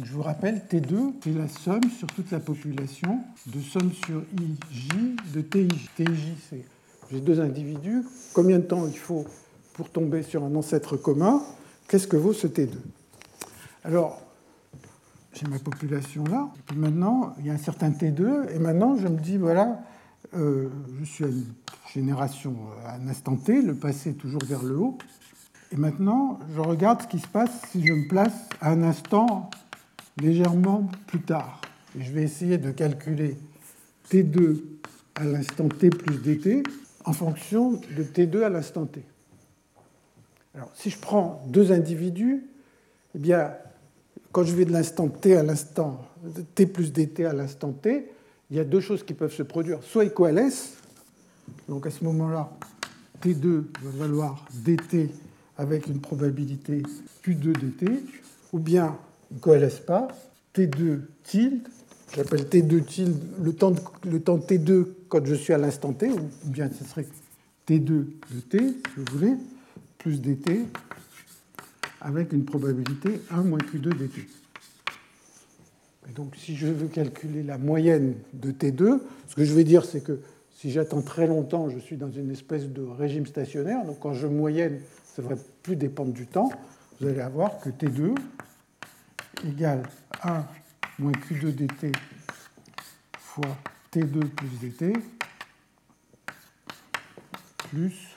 Je 0.03 0.13
vous 0.13 0.21
rappelle, 0.21 0.61
T2, 0.69 1.13
c'est 1.23 1.33
la 1.33 1.47
somme 1.47 1.83
sur 1.97 2.07
toute 2.07 2.31
la 2.31 2.39
population 2.39 3.19
de 3.47 3.59
somme 3.59 3.91
sur 4.05 4.23
IJ 4.39 4.87
de 5.33 5.41
TIJ. 5.41 5.89
TIJ, 5.95 6.33
c'est 6.49 6.63
j'ai 7.11 7.19
deux 7.19 7.41
individus. 7.41 8.03
Combien 8.33 8.59
de 8.59 8.63
temps 8.63 8.87
il 8.87 8.97
faut 8.97 9.25
pour 9.73 9.89
tomber 9.89 10.23
sur 10.23 10.43
un 10.43 10.55
ancêtre 10.55 10.97
commun 10.97 11.41
Qu'est-ce 11.87 12.07
que 12.07 12.15
vaut 12.15 12.31
ce 12.31 12.47
T2 12.47 12.69
Alors, 13.83 14.21
j'ai 15.33 15.45
ma 15.47 15.59
population 15.59 16.23
là, 16.23 16.49
et 16.57 16.61
puis 16.67 16.77
maintenant, 16.77 17.35
il 17.39 17.47
y 17.47 17.49
a 17.49 17.53
un 17.53 17.57
certain 17.57 17.89
T2, 17.89 18.49
et 18.53 18.59
maintenant, 18.59 18.95
je 18.95 19.07
me 19.09 19.19
dis, 19.19 19.37
voilà, 19.37 19.81
euh, 20.35 20.69
je 20.99 21.05
suis 21.05 21.25
à 21.25 21.27
une 21.27 21.45
génération 21.93 22.55
à 22.85 22.95
un 22.95 23.07
instant 23.09 23.35
T, 23.35 23.61
le 23.61 23.75
passé 23.75 24.13
toujours 24.13 24.43
vers 24.45 24.63
le 24.63 24.77
haut, 24.77 24.97
et 25.73 25.77
maintenant, 25.77 26.39
je 26.55 26.59
regarde 26.59 27.01
ce 27.01 27.07
qui 27.07 27.19
se 27.19 27.27
passe 27.27 27.61
si 27.71 27.85
je 27.85 27.93
me 27.93 28.07
place 28.07 28.49
à 28.59 28.71
un 28.71 28.83
instant 28.83 29.49
légèrement 30.17 30.89
plus 31.07 31.21
tard. 31.21 31.61
Et 31.97 32.03
je 32.03 32.11
vais 32.11 32.23
essayer 32.23 32.57
de 32.57 32.71
calculer 32.71 33.37
T2 34.09 34.61
à 35.15 35.23
l'instant 35.23 35.67
T 35.67 35.89
plus 35.89 36.17
dt 36.17 36.63
en 37.05 37.13
fonction 37.13 37.71
de 37.71 38.03
T2 38.03 38.43
à 38.43 38.49
l'instant 38.49 38.85
T. 38.85 39.03
Alors, 40.55 40.71
si 40.75 40.89
je 40.89 40.99
prends 40.99 41.43
deux 41.47 41.71
individus, 41.71 42.43
eh 43.15 43.19
bien, 43.19 43.53
quand 44.31 44.43
je 44.43 44.53
vais 44.53 44.65
de 44.65 44.71
l'instant 44.71 45.07
t 45.07 45.35
à 45.35 45.43
l'instant 45.43 46.05
t 46.55 46.65
plus 46.65 46.91
dt 46.91 47.25
à 47.25 47.33
l'instant 47.33 47.71
t, 47.71 48.09
il 48.49 48.57
y 48.57 48.59
a 48.59 48.63
deux 48.63 48.81
choses 48.81 49.03
qui 49.03 49.13
peuvent 49.13 49.33
se 49.33 49.43
produire. 49.43 49.81
Soit 49.83 50.05
ils 50.05 50.11
coalescent, 50.11 50.71
donc 51.67 51.87
à 51.87 51.89
ce 51.89 52.03
moment-là, 52.03 52.49
t2 53.23 53.63
va 53.81 53.89
valoir 54.05 54.45
dt 54.53 55.09
avec 55.57 55.87
une 55.87 55.99
probabilité 55.99 56.83
q2 57.25 57.53
dt, 57.53 58.03
ou 58.51 58.59
bien 58.59 58.97
ils 59.31 59.35
ne 59.35 59.39
coalescent 59.39 59.85
pas, 59.85 60.07
t2 60.53 61.01
tilde, 61.23 61.61
j'appelle 62.13 62.43
t2 62.43 62.83
tilde 62.83 63.17
le 63.41 63.53
temps, 63.53 63.73
le 64.05 64.19
temps 64.19 64.37
t2 64.37 64.85
quand 65.07 65.25
je 65.25 65.35
suis 65.35 65.53
à 65.53 65.57
l'instant 65.57 65.93
t, 65.93 66.09
ou 66.09 66.19
bien 66.43 66.69
ce 66.77 66.83
serait 66.83 67.05
t2 67.67 67.85
de 67.85 68.39
t, 68.49 68.59
si 68.59 68.73
vous 68.97 69.05
voulez, 69.13 69.33
plus 70.01 70.19
dt 70.19 70.65
avec 72.01 72.33
une 72.33 72.43
probabilité 72.43 73.21
1 73.29 73.43
moins 73.43 73.59
q2 73.59 73.93
dt. 73.93 74.27
Et 76.09 76.13
donc 76.13 76.35
si 76.35 76.55
je 76.55 76.65
veux 76.67 76.87
calculer 76.87 77.43
la 77.43 77.59
moyenne 77.59 78.15
de 78.33 78.51
T2, 78.51 78.99
ce 79.27 79.35
que 79.35 79.45
je 79.45 79.53
vais 79.53 79.63
dire 79.63 79.85
c'est 79.85 80.01
que 80.01 80.19
si 80.55 80.71
j'attends 80.71 81.01
très 81.01 81.27
longtemps, 81.27 81.69
je 81.69 81.77
suis 81.77 81.97
dans 81.97 82.11
une 82.11 82.31
espèce 82.31 82.67
de 82.67 82.81
régime 82.81 83.25
stationnaire, 83.27 83.85
donc 83.85 83.99
quand 83.99 84.13
je 84.13 84.27
moyenne, 84.27 84.79
ça 85.05 85.21
ne 85.21 85.27
devrait 85.27 85.41
plus 85.61 85.75
dépendre 85.75 86.13
du 86.13 86.25
temps, 86.25 86.51
vous 86.99 87.07
allez 87.07 87.21
avoir 87.21 87.59
que 87.59 87.69
T2 87.69 88.15
égale 89.47 89.83
1 90.23 90.45
moins 90.97 91.11
Q2 91.11 91.51
dt 91.51 91.91
fois 93.19 93.57
T2 93.93 94.19
plus 94.19 94.59
dt 94.59 94.93
plus 97.69 98.10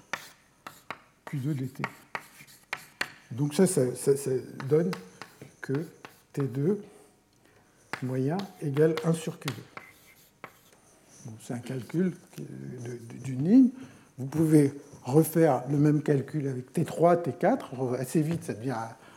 Q2 1.35 1.55
dt. 1.55 1.83
Donc 3.33 3.55
ça, 3.55 3.67
ça, 3.67 4.31
donne 4.69 4.91
que 5.61 5.73
T2 6.35 6.77
moyen 8.03 8.37
égale 8.61 8.95
1 9.05 9.13
sur 9.15 9.35
Q2. 9.35 9.51
c'est 11.43 11.55
un 11.55 11.59
calcul 11.59 12.13
d'une 13.25 13.49
ligne. 13.49 13.71
Vous 14.19 14.27
pouvez 14.27 14.73
refaire 15.03 15.65
le 15.71 15.79
même 15.79 16.03
calcul 16.03 16.47
avec 16.47 16.73
T3, 16.73 17.23
T4. 17.23 17.97
Assez 17.99 18.23
vite, 18.23 18.45
ça 18.45 18.55
devient 18.55 18.77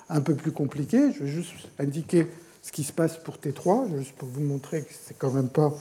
un 0.09 0.21
peu 0.21 0.35
plus 0.35 0.51
compliqué. 0.51 1.11
Je 1.11 1.23
vais 1.23 1.29
juste 1.29 1.69
indiquer 1.77 2.27
ce 2.63 2.71
qui 2.71 2.83
se 2.83 2.93
passe 2.93 3.17
pour 3.17 3.35
T3, 3.35 3.95
juste 3.97 4.15
pour 4.15 4.29
vous 4.29 4.41
montrer 4.41 4.83
que 4.83 4.93
c'est 4.93 5.17
quand 5.17 5.31
même 5.31 5.49
pas 5.49 5.71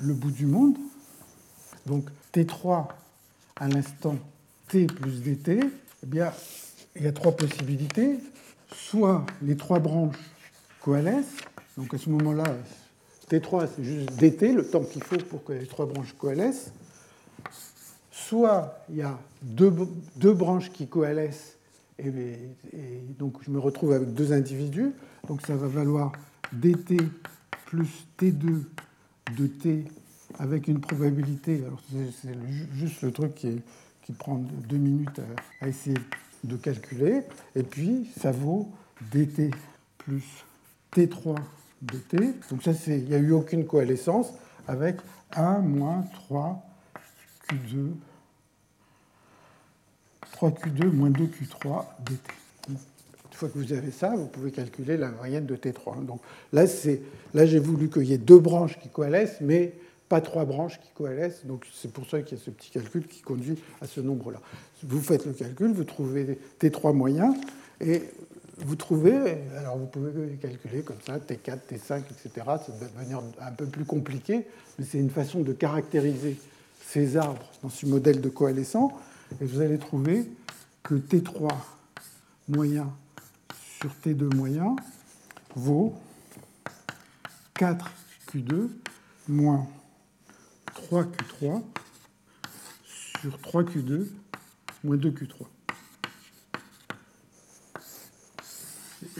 le 0.00 0.14
bout 0.14 0.30
du 0.30 0.46
monde. 0.46 0.76
Donc 1.86 2.08
T3 2.32 2.86
à 3.56 3.68
l'instant 3.68 4.16
plus 4.82 5.22
dt, 5.22 5.60
eh 5.60 6.06
bien, 6.06 6.32
il 6.96 7.04
y 7.04 7.06
a 7.06 7.12
trois 7.12 7.32
possibilités. 7.32 8.18
Soit 8.72 9.24
les 9.42 9.56
trois 9.56 9.78
branches 9.78 10.16
coalescent. 10.80 11.44
Donc 11.76 11.94
à 11.94 11.98
ce 11.98 12.10
moment-là, 12.10 12.44
T3, 13.30 13.68
c'est 13.74 13.84
juste 13.84 14.12
dt, 14.16 14.52
le 14.52 14.64
temps 14.64 14.82
qu'il 14.82 15.02
faut 15.02 15.16
pour 15.16 15.44
que 15.44 15.52
les 15.52 15.66
trois 15.66 15.86
branches 15.86 16.14
coalescent. 16.18 16.72
Soit 18.10 18.84
il 18.90 18.96
y 18.96 19.02
a 19.02 19.18
deux, 19.42 19.70
branches 20.32 20.70
qui 20.70 20.86
coalescent, 20.86 21.54
et, 21.98 22.12
donc 23.18 23.42
je 23.42 23.50
me 23.50 23.58
retrouve 23.58 23.92
avec 23.92 24.12
deux 24.14 24.32
individus. 24.32 24.92
Donc 25.28 25.42
ça 25.46 25.56
va 25.56 25.68
valoir 25.68 26.12
dt 26.52 26.96
plus 27.66 28.06
t2 28.18 28.62
de 29.36 29.46
t 29.46 29.84
avec 30.38 30.68
une 30.68 30.80
probabilité. 30.80 31.62
Alors 31.64 31.80
c'est 31.90 32.34
juste 32.74 33.02
le 33.02 33.10
truc 33.10 33.34
qui, 33.34 33.62
qui, 34.04 34.12
prend 34.12 34.36
deux 34.68 34.76
minutes 34.76 35.20
à, 35.60 35.68
essayer 35.68 35.96
de 36.44 36.56
calculer. 36.56 37.22
Et 37.56 37.62
puis 37.62 38.10
ça 38.18 38.32
vaut 38.32 38.70
dt 39.12 39.50
plus 39.98 40.44
t3 40.94 41.36
de 41.82 41.98
t. 41.98 42.18
Donc 42.50 42.62
ça, 42.62 42.72
il 42.86 43.04
n'y 43.04 43.14
a 43.14 43.18
eu 43.18 43.32
aucune 43.32 43.66
coalescence 43.66 44.32
avec 44.66 44.96
1 45.32 45.58
moins 45.60 46.04
3 46.26 46.62
Q2, 47.48 47.92
3Q2 50.36 50.90
moins 50.90 51.10
2Q3 51.10 51.84
dt. 52.06 52.20
Une 52.68 53.38
fois 53.38 53.48
que 53.48 53.58
vous 53.58 53.72
avez 53.72 53.90
ça, 53.90 54.14
vous 54.14 54.26
pouvez 54.26 54.52
calculer 54.52 54.96
la 54.96 55.10
moyenne 55.10 55.44
de 55.44 55.56
T3. 55.56 56.04
Donc 56.06 56.20
là 56.52 56.66
j'ai 56.66 57.58
voulu 57.58 57.90
qu'il 57.90 58.04
y 58.04 58.12
ait 58.12 58.18
deux 58.18 58.38
branches 58.38 58.78
qui 58.78 58.88
coalescent, 58.88 59.38
mais 59.40 59.74
pas 60.08 60.20
trois 60.20 60.44
branches 60.44 60.80
qui 60.80 60.90
coalescent. 60.94 61.46
Donc 61.46 61.66
c'est 61.72 61.92
pour 61.92 62.08
ça 62.08 62.22
qu'il 62.22 62.38
y 62.38 62.40
a 62.40 62.44
ce 62.44 62.50
petit 62.50 62.70
calcul 62.70 63.06
qui 63.06 63.22
conduit 63.22 63.58
à 63.80 63.86
ce 63.86 64.00
nombre-là. 64.00 64.40
Vous 64.82 65.00
faites 65.00 65.26
le 65.26 65.32
calcul, 65.32 65.72
vous 65.72 65.84
trouvez 65.84 66.38
T3 66.60 66.94
moyen, 66.94 67.34
et 67.80 68.02
vous 68.58 68.76
trouvez, 68.76 69.38
alors 69.56 69.78
vous 69.78 69.86
pouvez 69.86 70.36
calculer 70.40 70.82
comme 70.82 71.00
ça, 71.04 71.18
T4, 71.18 71.58
T5, 71.70 72.02
etc. 72.10 72.46
C'est 72.64 72.78
de 72.78 72.96
manière 72.96 73.20
un 73.40 73.52
peu 73.52 73.66
plus 73.66 73.84
compliquée, 73.84 74.46
mais 74.78 74.84
c'est 74.84 74.98
une 74.98 75.10
façon 75.10 75.40
de 75.40 75.52
caractériser 75.52 76.38
ces 76.86 77.16
arbres 77.16 77.50
dans 77.62 77.68
ce 77.68 77.86
modèle 77.86 78.20
de 78.20 78.28
coalescent. 78.28 78.92
Et 79.40 79.44
vous 79.44 79.60
allez 79.60 79.78
trouver 79.78 80.30
que 80.82 80.94
T3 80.94 81.50
moyen 82.48 82.92
sur 83.80 83.90
T2 84.04 84.34
moyen 84.34 84.76
vaut 85.56 85.94
4Q2 87.56 88.68
moins 89.28 89.66
3Q3 90.74 91.62
sur 93.20 93.38
3Q2 93.38 94.06
moins 94.84 94.96
2Q3. 94.96 95.46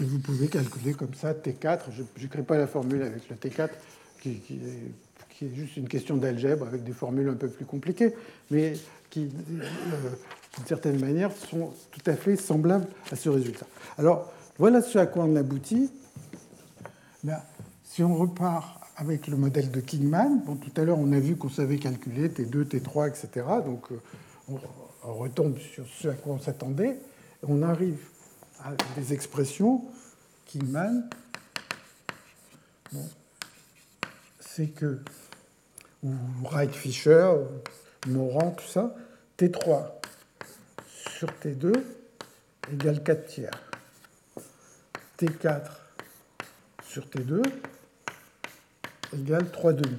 Et 0.00 0.04
vous 0.04 0.18
pouvez 0.18 0.48
calculer 0.48 0.94
comme 0.94 1.14
ça 1.14 1.32
T4. 1.32 1.80
Je 1.90 2.02
n'écris 2.22 2.42
pas 2.42 2.58
la 2.58 2.66
formule 2.66 3.02
avec 3.02 3.28
le 3.28 3.36
T4, 3.36 3.70
qui, 4.20 4.42
est, 5.40 5.54
juste 5.54 5.76
une 5.76 5.88
question 5.88 6.16
d'algèbre 6.16 6.66
avec 6.66 6.84
des 6.84 6.92
formules 6.92 7.28
un 7.28 7.34
peu 7.34 7.48
plus 7.48 7.64
compliquées, 7.64 8.14
mais 8.50 8.74
qui, 9.10 9.28
euh, 9.60 10.10
d'une 10.56 10.66
certaine 10.66 10.98
manière, 11.00 11.32
sont 11.32 11.72
tout 11.90 12.10
à 12.10 12.14
fait 12.14 12.36
semblables 12.36 12.86
à 13.10 13.16
ce 13.16 13.28
résultat. 13.28 13.66
Alors, 13.98 14.32
voilà 14.58 14.80
ce 14.80 14.98
à 14.98 15.06
quoi 15.06 15.24
on 15.24 15.36
aboutit. 15.36 15.90
Ben, 17.22 17.40
si 17.84 18.02
on 18.02 18.14
repart 18.14 18.83
avec 18.96 19.26
le 19.26 19.36
modèle 19.36 19.70
de 19.70 19.80
Kingman, 19.80 20.42
bon, 20.44 20.56
tout 20.56 20.72
à 20.80 20.84
l'heure 20.84 20.98
on 20.98 21.12
a 21.12 21.18
vu 21.18 21.36
qu'on 21.36 21.48
savait 21.48 21.78
calculer 21.78 22.28
T2, 22.28 22.64
T3, 22.64 23.08
etc. 23.08 23.46
Donc 23.64 23.90
euh, 23.90 24.00
on 25.02 25.14
retombe 25.14 25.58
sur 25.58 25.86
ce 25.86 26.08
à 26.08 26.14
quoi 26.14 26.34
on 26.34 26.38
s'attendait. 26.38 26.98
On 27.46 27.62
arrive 27.62 27.98
des 28.96 29.12
expressions 29.12 29.84
bon, 32.92 33.08
c'est 34.40 34.68
que, 34.68 35.00
ou 36.02 36.12
Wright-Fisher, 36.42 37.34
Morand, 38.06 38.52
tout 38.52 38.66
ça, 38.66 38.94
T3 39.38 39.86
sur 40.86 41.28
T2 41.42 41.72
égale 42.72 43.02
4 43.02 43.26
tiers. 43.26 43.50
T4 45.18 45.70
sur 46.82 47.06
T2 47.06 47.42
égale 49.20 49.50
3 49.50 49.72
demi. 49.72 49.96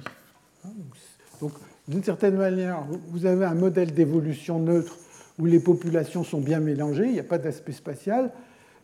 Donc, 1.40 1.52
d'une 1.88 2.02
certaine 2.02 2.36
manière, 2.36 2.84
vous 3.08 3.26
avez 3.26 3.44
un 3.44 3.54
modèle 3.54 3.92
d'évolution 3.92 4.58
neutre 4.58 4.96
où 5.38 5.44
les 5.46 5.60
populations 5.60 6.24
sont 6.24 6.40
bien 6.40 6.60
mélangées, 6.60 7.06
il 7.06 7.12
n'y 7.12 7.20
a 7.20 7.24
pas 7.24 7.38
d'aspect 7.38 7.72
spatial, 7.72 8.32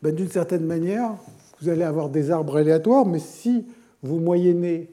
ben, 0.02 0.14
d'une 0.14 0.28
certaine 0.28 0.66
manière, 0.66 1.14
vous 1.60 1.68
allez 1.68 1.84
avoir 1.84 2.10
des 2.10 2.30
arbres 2.30 2.56
aléatoires, 2.56 3.06
mais 3.06 3.18
si 3.18 3.66
vous 4.02 4.18
moyennez 4.18 4.90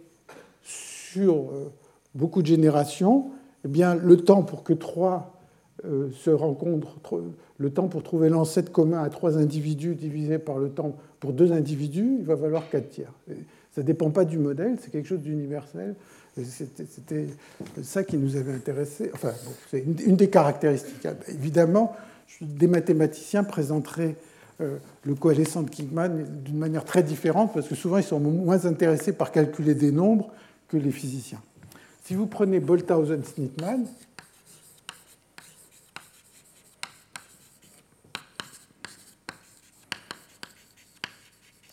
sur 0.62 1.36
euh, 1.36 1.72
beaucoup 2.16 2.42
de 2.42 2.48
générations, 2.48 3.32
eh 3.66 3.68
bien, 3.68 3.96
le 3.96 4.18
temps 4.18 4.44
pour 4.44 4.64
que 4.64 4.74
trois 4.74 5.36
euh, 5.86 6.10
se 6.12 6.30
rencontrent, 6.30 7.22
le 7.58 7.70
temps 7.72 7.88
pour 7.88 8.04
trouver 8.04 8.30
l'ancêtre 8.30 8.72
commun 8.72 9.02
à 9.02 9.10
trois 9.10 9.38
individus 9.38 9.96
divisé 9.96 10.38
par 10.40 10.58
le 10.58 10.70
temps 10.70 10.96
pour 11.20 11.34
deux 11.34 11.52
individus, 11.52 12.18
il 12.20 12.26
va 12.26 12.36
valoir 12.36 12.70
quatre 12.70 12.90
tiers. 12.90 13.12
Ça 13.80 13.84
ne 13.84 13.88
dépend 13.88 14.10
pas 14.10 14.26
du 14.26 14.38
modèle, 14.38 14.76
c'est 14.82 14.92
quelque 14.92 15.08
chose 15.08 15.22
d'universel. 15.22 15.96
C'était 16.44 17.28
ça 17.82 18.04
qui 18.04 18.18
nous 18.18 18.36
avait 18.36 18.52
intéressé. 18.52 19.10
Enfin, 19.14 19.32
c'est 19.72 19.80
une, 19.80 20.18
des 20.18 20.30
caractéristiques. 20.30 21.08
Évidemment, 21.30 21.96
des 22.42 22.68
mathématiciens 22.68 23.46
présenteraient 23.46 24.18
euh, 24.60 24.80
le 25.06 25.16
coalescent 25.16 25.64
de 25.64 25.70
Kingman 25.70 26.26
d'une 26.44 26.58
manière 26.58 26.84
très 26.84 27.04
différente, 27.04 27.54
parce 27.54 27.70
que 27.70 27.76
souvent 27.76 28.00
ils 28.00 28.04
sont 28.04 28.20
moins 28.20 28.66
intéressés 28.66 29.14
par 29.14 29.32
calculer 29.32 29.76
des 29.76 29.94
nombres 29.94 30.30
que 30.68 30.76
les 30.76 30.92
physiciens. 30.92 31.42
Si 32.04 32.16
vous 32.16 32.28
prenez 32.28 32.60
Bolthausen-Snitman, 32.60 33.86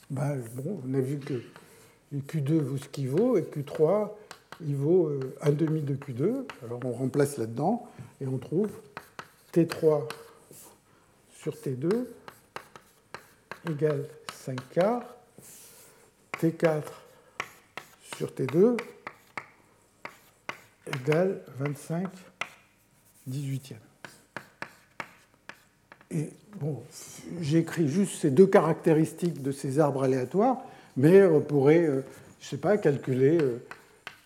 ben, 0.08 0.38
bon, 0.54 0.80
on 0.88 0.94
a 0.94 1.00
vu 1.00 1.18
que 1.18 1.42
Q2 2.14 2.58
vaut 2.58 2.76
ce 2.76 2.88
qu'il 2.88 3.08
vaut 3.08 3.36
et 3.36 3.42
Q3 3.42 4.10
il 4.64 4.76
vaut 4.76 5.10
1 5.42 5.48
euh, 5.48 5.52
demi 5.52 5.82
de 5.82 5.94
Q2. 5.94 6.44
Alors 6.64 6.80
on 6.84 6.92
remplace 6.92 7.36
là-dedans 7.36 7.86
et 8.20 8.26
on 8.26 8.38
trouve 8.38 8.70
T3 9.52 10.08
sur 11.34 11.54
T2 11.54 12.06
égale 13.70 14.06
5 14.32 14.56
quarts, 14.70 15.02
T4 16.40 16.82
sur 18.16 18.28
T2 18.28 18.76
égale 20.86 21.42
25 21.58 22.08
18e. 23.28 23.74
Et 26.12 26.30
bon, 26.60 26.82
j'écris 27.40 27.88
juste 27.88 28.20
ces 28.20 28.30
deux 28.30 28.46
caractéristiques 28.46 29.42
de 29.42 29.50
ces 29.50 29.80
arbres 29.80 30.04
aléatoires, 30.04 30.62
mais 30.96 31.24
on 31.24 31.40
pourrait, 31.40 31.84
euh, 31.84 32.02
je 32.40 32.46
ne 32.46 32.50
sais 32.50 32.56
pas, 32.56 32.78
calculer 32.78 33.38
euh, 33.40 33.58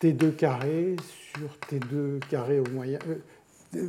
T2 0.01 0.35
carré 0.35 0.97
sur 1.35 1.51
T2 1.69 2.21
carré 2.31 2.61
au 2.61 2.69
moyen, 2.71 2.99
euh, 3.77 3.87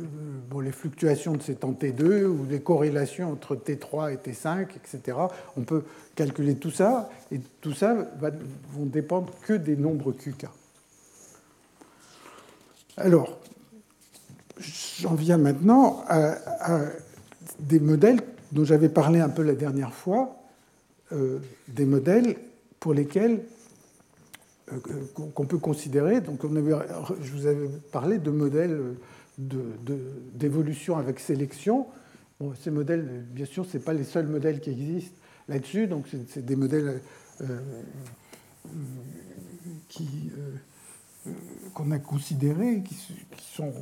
bon, 0.50 0.60
les 0.60 0.72
fluctuations 0.72 1.34
de 1.34 1.42
ces 1.42 1.56
temps 1.56 1.72
T2 1.72 2.24
ou 2.24 2.44
les 2.48 2.60
corrélations 2.60 3.30
entre 3.32 3.56
T3 3.56 4.12
et 4.12 4.16
T5, 4.16 4.66
etc. 4.76 5.18
On 5.56 5.62
peut 5.62 5.84
calculer 6.14 6.56
tout 6.56 6.70
ça, 6.70 7.10
et 7.30 7.40
tout 7.60 7.72
ça 7.72 7.94
va, 8.20 8.30
vont 8.72 8.86
dépendre 8.86 9.32
que 9.42 9.54
des 9.54 9.76
nombres 9.76 10.12
QK. 10.12 10.46
Alors, 12.96 13.38
j'en 15.00 15.14
viens 15.14 15.38
maintenant 15.38 16.04
à, 16.08 16.36
des 17.58 17.80
modèles 17.80 18.20
dont 18.52 18.64
j'avais 18.64 18.90
parlé 18.90 19.18
un 19.18 19.30
peu 19.30 19.42
la 19.42 19.54
dernière 19.54 19.94
fois, 19.94 20.36
des 21.10 21.86
modèles 21.86 22.36
pour 22.82 22.92
lesquels 22.94 23.44
euh, 24.72 24.78
qu'on 25.14 25.46
peut 25.46 25.58
considérer. 25.58 26.20
Donc, 26.20 26.40
je 26.42 27.32
vous 27.32 27.46
avais 27.46 27.68
parlé 27.92 28.18
de 28.18 28.30
modèles 28.32 28.96
d'évolution 29.38 30.98
avec 30.98 31.20
sélection. 31.20 31.86
Ces 32.60 32.72
modèles, 32.72 33.24
bien 33.30 33.46
sûr, 33.46 33.64
ce 33.66 33.78
pas 33.78 33.92
les 33.92 34.02
seuls 34.02 34.26
modèles 34.26 34.58
qui 34.58 34.70
existent 34.70 35.16
là-dessus, 35.48 35.86
donc 35.86 36.06
c'est 36.28 36.44
des 36.44 36.56
modèles 36.56 37.00
euh, 37.42 37.60
euh, 40.00 40.50
qu'on 41.74 41.92
a 41.92 42.00
considérés, 42.00 42.82
qui, 42.82 42.96
qui, 42.96 43.54
sont 43.54 43.72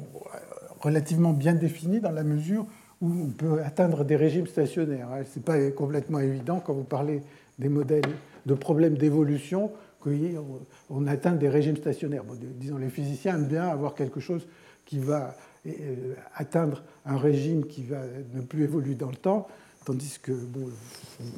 relativement 0.80 1.32
bien 1.32 1.54
définis 1.54 2.00
dans 2.00 2.12
la 2.12 2.22
mesure 2.22 2.66
où 3.00 3.10
on 3.10 3.30
peut 3.30 3.62
atteindre 3.62 4.04
des 4.04 4.16
régimes 4.16 4.46
stationnaires. 4.46 5.08
Ce 5.32 5.38
n'est 5.38 5.44
pas 5.44 5.70
complètement 5.70 6.18
évident 6.18 6.60
quand 6.60 6.74
vous 6.74 6.84
parlez 6.84 7.22
des 7.58 7.70
modèles 7.70 8.02
de 8.46 8.54
problèmes 8.54 8.96
d'évolution 8.96 9.70
qu'on 10.00 11.06
atteint 11.06 11.32
des 11.32 11.48
régimes 11.48 11.76
stationnaires. 11.76 12.24
disons, 12.58 12.78
les 12.78 12.88
physiciens 12.88 13.34
aiment 13.36 13.48
bien 13.48 13.68
avoir 13.68 13.94
quelque 13.94 14.20
chose 14.20 14.46
qui 14.86 14.98
va 14.98 15.36
euh, 15.66 16.14
atteindre 16.34 16.82
un 17.04 17.18
régime 17.18 17.66
qui 17.66 17.82
va 17.82 18.02
ne 18.34 18.40
plus 18.40 18.64
évoluer 18.64 18.94
dans 18.94 19.10
le 19.10 19.16
temps, 19.16 19.46
tandis 19.84 20.18
que 20.22 20.32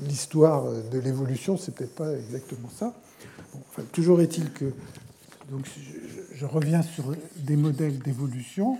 l'histoire 0.03 0.64
de 0.90 0.98
l'évolution, 0.98 1.57
c'est 1.57 1.74
peut-être 1.74 1.94
pas 1.94 2.12
exactement 2.12 2.68
ça. 2.68 2.94
toujours 3.92 4.20
est-il 4.20 4.53
que 4.53 4.72
donc, 5.50 5.66
je 6.34 6.46
reviens 6.46 6.82
sur 6.82 7.05
des 7.36 7.57
modèles 7.57 7.98
d'évolution. 7.98 8.78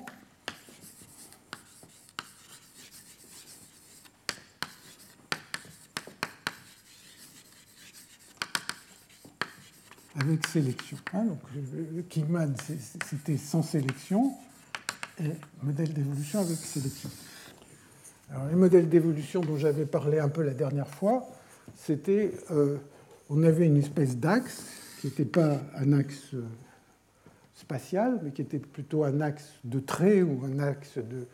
Avec 10.23 10.47
sélection. 10.47 10.97
Hein, 11.13 11.25
donc, 11.25 12.09
Kingman, 12.09 12.55
c'était 13.05 13.37
sans 13.37 13.63
sélection, 13.63 14.33
et 15.21 15.31
modèle 15.63 15.93
d'évolution 15.93 16.41
avec 16.41 16.57
sélection. 16.57 17.11
Alors, 18.31 18.47
les 18.47 18.57
modèles 18.57 18.89
d'évolution 18.89 19.41
dont 19.41 19.57
j'avais 19.57 19.85
parlé 19.85 20.19
un 20.19 20.29
peu 20.29 20.43
la 20.43 20.55
dernière 20.55 20.89
fois, 20.89 21.29
c'était, 21.77 22.33
euh, 22.51 22.79
on 23.29 23.43
avait 23.43 23.67
une 23.67 23.77
espèce 23.77 24.17
d'axe 24.17 24.65
qui 25.01 25.09
n'était 25.09 25.25
pas 25.25 25.61
un 25.77 25.93
axe 25.93 26.35
euh, 26.35 26.45
spatial, 27.55 28.21
mais 28.23 28.31
qui 28.31 28.43
était 28.43 28.59
plutôt 28.59 29.05
un 29.05 29.21
axe 29.21 29.51
de 29.65 29.81
trait 29.81 30.23
ou 30.23 30.45
un 30.45 30.61
axe 30.61 30.99
de, 30.99 31.27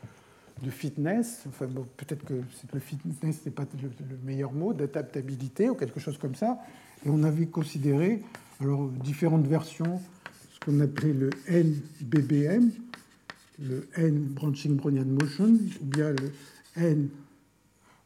fitness. 0.71 1.45
Enfin, 1.49 1.67
peut-être 1.97 2.25
que 2.25 2.35
le 2.73 2.81
fitness 2.81 3.45
n'est 3.47 3.53
pas 3.53 3.65
le, 3.81 3.91
le, 4.11 4.19
meilleur 4.25 4.53
mot, 4.53 4.73
d'adaptabilité 4.73 5.71
ou 5.71 5.77
quelque 5.77 6.01
chose 6.01 6.19
comme 6.19 6.35
ça. 6.35 6.59
Et 7.07 7.11
on 7.11 7.23
avait 7.23 7.47
considéré 7.47 8.23
alors, 8.61 8.89
différentes 8.89 9.47
versions, 9.47 10.01
ce 10.53 10.59
qu'on 10.65 10.81
appelait 10.81 11.13
le 11.13 11.31
NBBM, 11.49 12.71
le 13.61 13.89
N 13.95 14.25
Branching 14.25 14.75
Brownian 14.75 15.05
Motion, 15.05 15.59
ou 15.81 15.85
bien 15.85 16.11
le 16.11 16.33
N 16.77 17.09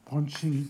Branching 0.05 0.65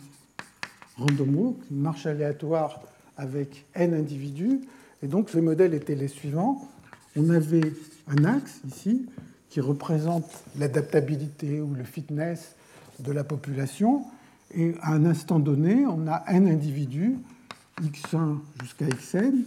Random 0.97 1.35
Walk, 1.35 1.57
une 1.71 1.81
marche 1.81 2.07
aléatoire 2.07 2.81
avec 3.17 3.65
N 3.75 3.95
individus. 3.95 4.61
Et 5.03 5.09
donc, 5.09 5.31
ces 5.31 5.41
modèles 5.41 5.75
étaient 5.75 5.97
les 5.97 6.09
suivants. 6.09 6.69
On 7.17 7.29
avait 7.31 7.73
un 8.07 8.25
axe 8.25 8.61
ici 8.65 9.07
qui 9.49 9.61
représente 9.61 10.45
l'adaptabilité 10.59 11.61
ou 11.61 11.75
le 11.75 11.83
fitness 11.83 12.55
de 13.01 13.11
la 13.11 13.25
population. 13.25 14.05
Et 14.55 14.75
à 14.81 14.93
un 14.93 15.07
instant 15.07 15.41
donné, 15.41 15.87
on 15.87 16.07
a 16.07 16.23
n 16.29 16.47
individus, 16.47 17.17
x1 17.81 18.39
jusqu'à 18.61 18.87
xn, 18.87 19.45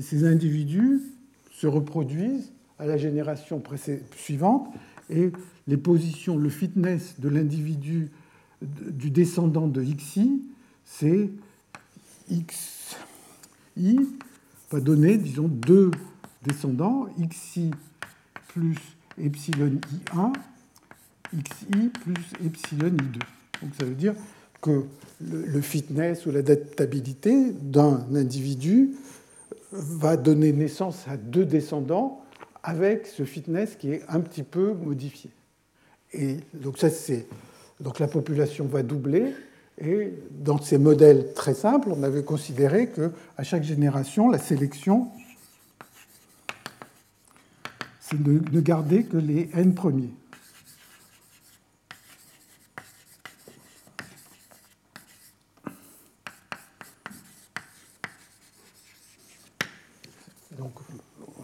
et 0.00 0.02
ces 0.02 0.24
individus 0.24 1.02
se 1.52 1.66
reproduisent 1.66 2.52
à 2.78 2.86
la 2.86 2.96
génération 2.96 3.62
suivante 4.16 4.66
et 5.10 5.30
les 5.68 5.76
positions, 5.76 6.38
le 6.38 6.48
fitness 6.48 7.20
de 7.20 7.28
l'individu 7.28 8.08
du 8.62 9.10
descendant 9.10 9.68
de 9.68 9.82
xi, 9.82 10.40
c'est 10.86 11.30
xi 12.30 12.96
va 14.70 14.80
donner, 14.80 15.18
disons, 15.18 15.48
deux 15.48 15.90
descendants, 16.44 17.06
xi 17.30 17.70
plus 18.48 18.78
epsilon 19.18 19.78
i1, 20.14 20.32
xi 21.34 21.90
plus 22.02 22.46
epsilon 22.46 22.88
i2. 22.88 23.18
Donc 23.60 23.74
ça 23.78 23.84
veut 23.84 23.94
dire 23.94 24.14
que 24.62 24.84
le 25.20 25.60
fitness 25.60 26.24
ou 26.24 26.30
l'adaptabilité 26.30 27.52
d'un 27.52 28.06
individu 28.14 28.94
va 29.72 30.16
donner 30.16 30.52
naissance 30.52 31.06
à 31.08 31.16
deux 31.16 31.44
descendants 31.44 32.24
avec 32.62 33.06
ce 33.06 33.24
fitness 33.24 33.76
qui 33.76 33.92
est 33.92 34.02
un 34.08 34.20
petit 34.20 34.42
peu 34.42 34.74
modifié. 34.74 35.30
Et 36.12 36.38
donc 36.54 36.78
donc 37.80 37.98
la 37.98 38.08
population 38.08 38.66
va 38.66 38.82
doubler 38.82 39.32
et 39.78 40.12
dans 40.30 40.60
ces 40.60 40.76
modèles 40.76 41.32
très 41.34 41.54
simples, 41.54 41.88
on 41.90 42.02
avait 42.02 42.24
considéré 42.24 42.88
que 42.88 43.12
à 43.38 43.44
chaque 43.44 43.62
génération, 43.62 44.28
la 44.28 44.38
sélection 44.38 45.08
c'est 48.00 48.20
de 48.20 48.60
garder 48.60 49.04
que 49.04 49.16
les 49.16 49.48
n 49.54 49.72
premiers. 49.74 50.10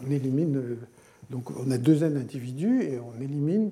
On 0.07 0.11
élimine, 0.11 0.57
euh, 0.57 0.77
donc 1.29 1.51
on 1.57 1.69
a 1.71 1.77
deux 1.77 2.03
n 2.03 2.17
individus 2.17 2.83
et 2.83 2.99
on 2.99 3.21
élimine 3.21 3.71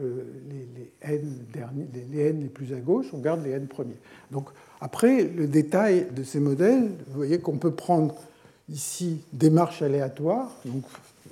euh, 0.00 0.24
les, 0.50 0.90
n 1.02 1.44
derniers, 1.52 1.88
les, 2.12 2.28
n 2.28 2.40
les 2.40 2.48
plus 2.48 2.72
à 2.72 2.80
gauche, 2.80 3.06
on 3.12 3.18
garde 3.18 3.44
les 3.44 3.50
n 3.50 3.66
premiers. 3.66 3.98
Donc 4.30 4.48
après, 4.80 5.24
le 5.24 5.46
détail 5.46 6.06
de 6.14 6.22
ces 6.22 6.40
modèles, 6.40 6.90
vous 7.08 7.16
voyez 7.16 7.40
qu'on 7.40 7.58
peut 7.58 7.74
prendre 7.74 8.14
ici 8.68 9.20
des 9.32 9.50
marches 9.50 9.82
aléatoires, 9.82 10.50
donc 10.64 10.84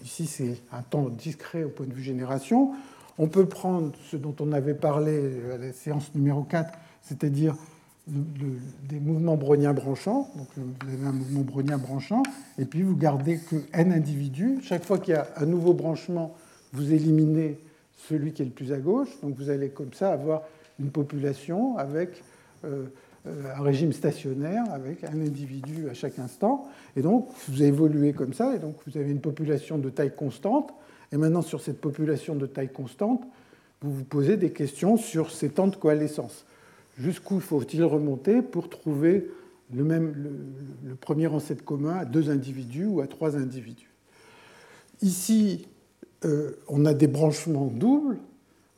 ici 0.04 0.26
c'est 0.26 0.56
un 0.72 0.82
temps 0.82 1.08
discret 1.08 1.64
au 1.64 1.68
point 1.68 1.86
de 1.86 1.92
vue 1.92 2.02
génération. 2.02 2.72
On 3.18 3.28
peut 3.28 3.46
prendre 3.46 3.92
ce 4.10 4.16
dont 4.16 4.34
on 4.40 4.52
avait 4.52 4.74
parlé 4.74 5.40
à 5.54 5.58
la 5.58 5.72
séance 5.72 6.14
numéro 6.14 6.42
4, 6.42 6.72
c'est-à-dire 7.02 7.54
des 8.06 9.00
mouvements 9.00 9.36
browniens 9.36 9.72
branchants. 9.72 10.30
Donc 10.36 10.46
vous 10.56 10.92
avez 10.92 11.06
un 11.06 11.12
mouvement 11.12 11.40
brownien 11.40 11.78
branchant, 11.78 12.22
et 12.58 12.64
puis 12.64 12.82
vous 12.82 12.96
gardez 12.96 13.38
que 13.38 13.56
n 13.72 13.92
individus. 13.92 14.58
Chaque 14.62 14.84
fois 14.84 14.98
qu'il 14.98 15.14
y 15.14 15.16
a 15.16 15.26
un 15.36 15.46
nouveau 15.46 15.72
branchement, 15.72 16.34
vous 16.72 16.92
éliminez 16.92 17.58
celui 18.08 18.32
qui 18.32 18.42
est 18.42 18.46
le 18.46 18.52
plus 18.52 18.72
à 18.72 18.78
gauche. 18.78 19.08
Donc 19.22 19.36
vous 19.36 19.50
allez 19.50 19.70
comme 19.70 19.92
ça 19.92 20.12
avoir 20.12 20.42
une 20.78 20.90
population 20.90 21.78
avec 21.78 22.22
euh, 22.64 22.86
un 23.26 23.62
régime 23.62 23.92
stationnaire, 23.92 24.62
avec 24.72 25.02
un 25.02 25.20
individu 25.20 25.88
à 25.90 25.94
chaque 25.94 26.18
instant. 26.20 26.68
Et 26.96 27.02
donc 27.02 27.28
vous 27.48 27.62
évoluez 27.62 28.12
comme 28.12 28.34
ça, 28.34 28.54
et 28.54 28.60
donc 28.60 28.76
vous 28.86 28.96
avez 28.98 29.10
une 29.10 29.20
population 29.20 29.78
de 29.78 29.90
taille 29.90 30.14
constante. 30.14 30.72
Et 31.12 31.16
maintenant, 31.16 31.42
sur 31.42 31.60
cette 31.60 31.80
population 31.80 32.34
de 32.34 32.46
taille 32.46 32.72
constante, 32.72 33.22
vous 33.80 33.92
vous 33.92 34.04
posez 34.04 34.36
des 34.36 34.50
questions 34.50 34.96
sur 34.96 35.30
ces 35.30 35.50
temps 35.50 35.68
de 35.68 35.76
coalescence 35.76 36.44
jusqu'où 36.98 37.40
faut-il 37.40 37.84
remonter 37.84 38.42
pour 38.42 38.68
trouver 38.68 39.28
le, 39.72 39.84
même, 39.84 40.14
le, 40.84 40.94
premier 40.94 41.26
ancêtre 41.26 41.64
commun 41.64 41.96
à 41.96 42.04
deux 42.04 42.30
individus 42.30 42.86
ou 42.86 43.00
à 43.00 43.06
trois 43.06 43.36
individus? 43.36 43.90
Ici, 45.02 45.66
euh, 46.24 46.52
on 46.68 46.84
a 46.86 46.94
des 46.94 47.06
branchements 47.06 47.66
doubles, 47.66 48.18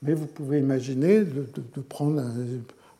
mais 0.03 0.14
vous 0.14 0.27
pouvez 0.27 0.59
imaginer 0.59 1.25
de, 1.25 1.81
prendre, 1.81 2.23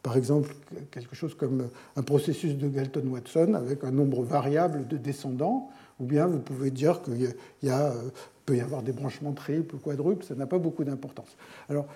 par 0.03 0.17
exemple, 0.17 0.55
quelque 0.91 1.15
chose 1.15 1.35
comme 1.35 1.69
un 1.97 2.03
processus 2.03 2.57
de 2.57 2.69
Galton-Watson 2.69 3.55
avec 3.55 3.85
un 3.85 3.91
nombre 3.91 4.23
variable 4.23 4.87
de 4.87 4.97
descendants, 4.97 5.71
ou 6.01 6.05
bien 6.05 6.27
vous 6.27 6.39
pouvez 6.39 6.71
dire 6.71 7.03
qu'il 7.03 7.35
y 7.63 7.71
a, 7.71 7.93
euh, 7.93 8.11
peut 8.47 8.57
y 8.57 8.61
avoir 8.61 8.83
des 8.83 8.93
branchements 8.93 9.33
triples 9.33 9.75
ou 9.75 9.79
quadruples, 9.79 10.25
ça 10.25 10.35
n'a 10.35 10.47
pas 10.47 10.59
beaucoup 10.59 10.85
d'importance. 10.85 11.37
Alors, 11.69 11.87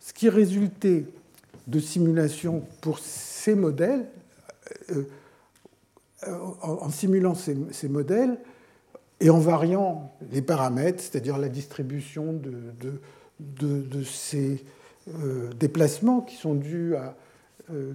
ce 0.00 0.12
qui 0.12 0.28
résultait 0.28 1.06
de 1.66 1.78
simulation 1.78 2.64
pour 2.80 2.98
ces 2.98 3.54
modèles, 3.54 4.06
euh, 4.90 5.04
euh, 6.26 6.38
en, 6.62 6.90
simulant 6.90 7.34
ces, 7.34 7.88
modèles 7.88 8.38
et 9.20 9.30
en 9.30 9.38
variant 9.38 10.14
les 10.30 10.42
paramètres, 10.42 11.02
c'est-à-dire 11.02 11.38
la 11.38 11.48
distribution 11.48 12.32
de, 12.32 13.00
de, 13.40 14.02
ces 14.04 14.64
euh, 15.08 15.50
déplacements 15.54 16.20
qui 16.20 16.36
sont 16.36 16.54
dus 16.54 16.94
à, 16.94 17.16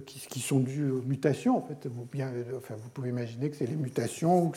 qui, 0.06 0.40
sont 0.40 0.60
dus 0.60 0.90
aux 0.90 1.02
mutations. 1.02 1.56
En 1.56 1.62
fait, 1.62 1.86
vous, 1.86 2.06
bien, 2.10 2.32
enfin, 2.56 2.74
vous 2.76 2.88
pouvez 2.90 3.10
imaginer 3.10 3.48
que 3.50 3.56
c'est 3.56 3.66
les 3.66 3.76
mutations 3.76 4.52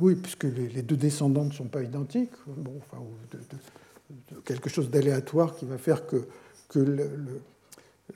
oui, 0.00 0.16
puisque 0.16 0.44
les, 0.44 0.82
deux 0.82 0.96
descendants 0.96 1.44
ne 1.44 1.52
sont 1.52 1.68
pas 1.68 1.82
identiques. 1.82 2.32
Bon, 2.46 2.74
enfin, 2.78 3.02
quelque 4.44 4.68
chose 4.68 4.90
d'aléatoire 4.90 5.56
qui 5.56 5.64
va 5.64 5.78
faire 5.78 6.06
que 6.06 6.26
que 6.68 6.78
le, 6.78 7.08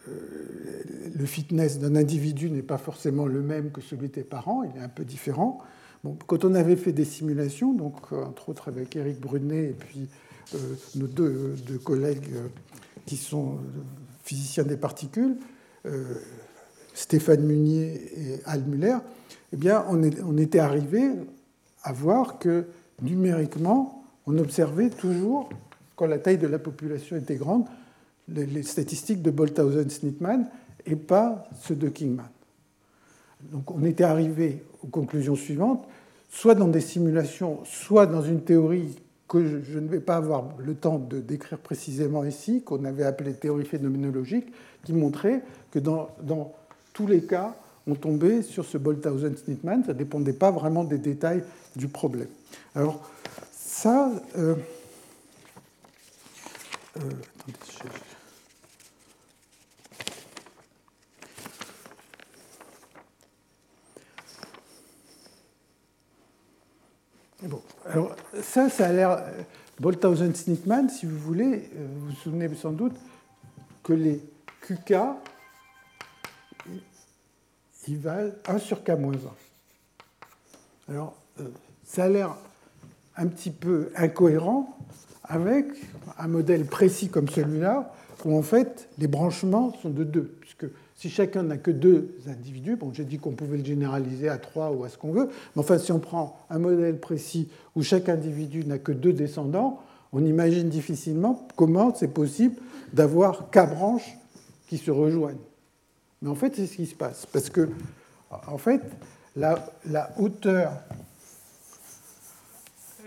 euh, 0.09 0.83
le, 1.17 1.27
fitness 1.27 1.79
d'un 1.79 1.97
individu 1.97 2.51
n'est 2.51 2.63
pas 2.63 2.79
forcément 2.79 3.27
le 3.27 3.43
même 3.43 3.71
que 3.71 3.81
celui 3.81 4.09
des 4.09 4.23
parents, 4.23 4.63
il 4.63 4.81
est 4.81 4.85
un 4.85 4.89
peu 4.89 5.05
différent. 5.05 5.59
Quand 6.27 6.45
on 6.45 6.55
avait 6.55 6.77
fait 6.77 6.93
des 6.93 7.05
simulations, 7.05 7.75
donc 7.75 7.97
euh, 8.13 8.25
entre 8.25 8.49
autres 8.49 8.69
avec 8.69 8.95
Eric 8.97 9.21
Brunet 9.21 9.65
et 9.65 9.77
puis 9.79 10.09
euh, 10.55 10.59
nos 10.95 11.07
deux, 11.07 11.57
collègues 11.85 12.29
qui 13.05 13.17
sont 13.17 13.59
physiciens 14.23 14.65
des 14.65 14.77
particules, 14.77 15.37
Stéphane 16.95 17.43
Munier 17.43 18.11
et 18.17 18.41
Al 18.45 18.63
Muller, 18.63 18.99
eh 19.53 19.57
bien, 19.57 19.85
on 19.89 20.37
était 20.37 20.59
arrivé 20.59 21.11
à 21.83 21.93
voir 21.93 22.39
que 22.39 22.67
numériquement, 23.03 24.05
on 24.27 24.39
observait 24.39 24.91
toujours, 24.91 25.49
quand 25.97 26.07
la 26.07 26.19
taille 26.19 26.39
de 26.39 26.47
la 26.47 26.59
population 26.59 27.17
était 27.17 27.37
grande, 27.37 27.65
les 28.29 28.63
statistiques 28.63 29.23
de 29.23 29.31
Bolthausen-Snitman 29.31 30.47
et 30.87 30.97
pas 30.97 31.49
ceux 31.63 31.75
de 31.75 31.89
Kingman. 31.89 32.29
Donc 33.53 33.71
on 33.71 33.85
était 33.85 34.05
arrivé 34.05 34.63
aux 34.83 34.87
conclusions 34.87 35.37
suivantes, 35.37 35.87
soit 36.31 36.55
dans 36.55 36.69
des 36.69 36.81
simulations, 36.81 37.61
soit 37.65 38.07
dans 38.07 38.23
une 38.23 38.43
théorie 38.43 38.97
que 39.29 39.63
je 39.63 39.79
ne 39.79 39.89
vais 39.89 40.01
pas 40.01 40.17
avoir 40.17 40.49
le 40.59 40.75
temps 40.75 40.99
de 40.99 41.21
décrire 41.21 41.59
précisément 41.59 42.25
ici, 42.25 42.63
qu'on 42.63 42.85
avait 42.85 43.05
appelé 43.05 43.33
théorie 43.33 43.65
phénoménologique, 43.65 44.53
qui 44.85 44.93
montrait 44.93 45.43
que 45.71 45.79
dans, 45.79 46.09
tous 46.93 47.07
les 47.07 47.23
cas, 47.23 47.55
on 47.87 47.95
tombait 47.95 48.43
sur 48.43 48.65
ce 48.65 48.77
Bolthausen-Sneedman. 48.77 49.85
Ça 49.85 49.93
ne 49.93 49.99
dépendait 49.99 50.33
pas 50.33 50.51
vraiment 50.51 50.85
des 50.85 50.99
détails 50.99 51.45
du 51.77 51.89
problème. 51.89 52.29
Alors, 52.75 53.09
ça. 53.53 54.11
Euh, 54.37 54.55
euh. 57.01 57.11
Bon, 67.43 67.63
alors 67.87 68.15
ça, 68.43 68.69
ça 68.69 68.89
a 68.89 68.93
l'air. 68.93 69.25
Bolthausen-Sneedman, 69.81 70.91
si 70.91 71.07
vous 71.07 71.19
voulez, 71.19 71.71
euh, 71.75 71.87
vous 71.91 72.09
vous 72.09 72.17
souvenez 72.17 72.55
sans 72.55 72.73
doute 72.73 72.95
que 73.83 73.95
les 73.95 74.21
QK, 74.61 74.95
ils 77.89 77.99
valent 77.99 78.33
1 78.47 78.59
sur 78.59 78.83
K-1. 78.83 79.19
Alors, 80.89 81.17
euh, 81.41 81.49
ça 81.83 82.05
a 82.05 82.09
l'air 82.11 82.37
un 83.17 83.27
petit 83.27 83.51
peu 83.51 83.91
incohérent 83.97 84.77
avec 85.31 85.67
un 86.19 86.29
modèle 86.29 86.67
précis 86.67 87.09
comme 87.09 87.29
celui-là, 87.29 87.95
où 88.25 88.37
en 88.37 88.43
fait 88.43 88.89
les 88.99 89.07
branchements 89.07 89.73
sont 89.81 89.89
de 89.89 90.05
deux, 90.05 90.37
puisque 90.41 90.67
si 90.97 91.09
chacun 91.09 91.45
n'a 91.45 91.57
que 91.57 91.71
deux 91.71 92.15
individus, 92.27 92.77
bon 92.77 92.93
j'ai 92.93 93.05
dit 93.05 93.19
qu'on 93.19 93.31
pouvait 93.31 93.57
le 93.57 93.65
généraliser 93.65 94.29
à 94.29 94.37
trois 94.37 94.71
ou 94.73 94.85
à 94.85 94.91
ce 94.91 94.99
qu'on 94.99 95.13
veut, 95.13 95.29
mais 95.55 95.61
enfin 95.61 95.79
si 95.79 95.93
on 95.93 96.01
prend 96.01 96.37
un 96.51 96.59
modèle 96.59 96.99
précis 96.99 97.49
où 97.75 97.83
chaque 97.83 98.09
individu 98.11 98.67
n'a 98.67 98.79
que 98.79 98.93
deux 98.93 99.15
descendants, 99.15 99.81
on 100.13 100.25
imagine 100.27 100.69
difficilement 100.69 101.47
comment 101.57 101.95
c'est 101.95 102.13
possible 102.13 102.57
d'avoir 102.93 103.51
K 103.51 103.71
branches 103.71 104.19
qui 104.67 104.77
se 104.77 104.91
rejoignent. 104.91 105.39
Mais 106.21 106.29
en 106.29 106.35
fait 106.35 106.57
c'est 106.57 106.67
ce 106.67 106.77
qui 106.77 106.87
se 106.87 106.97
passe, 106.97 107.25
parce 107.33 107.49
que 107.49 107.71
en 108.47 108.59
fait 108.59 108.83
la, 109.37 109.65
la 109.89 110.11
hauteur 110.19 110.73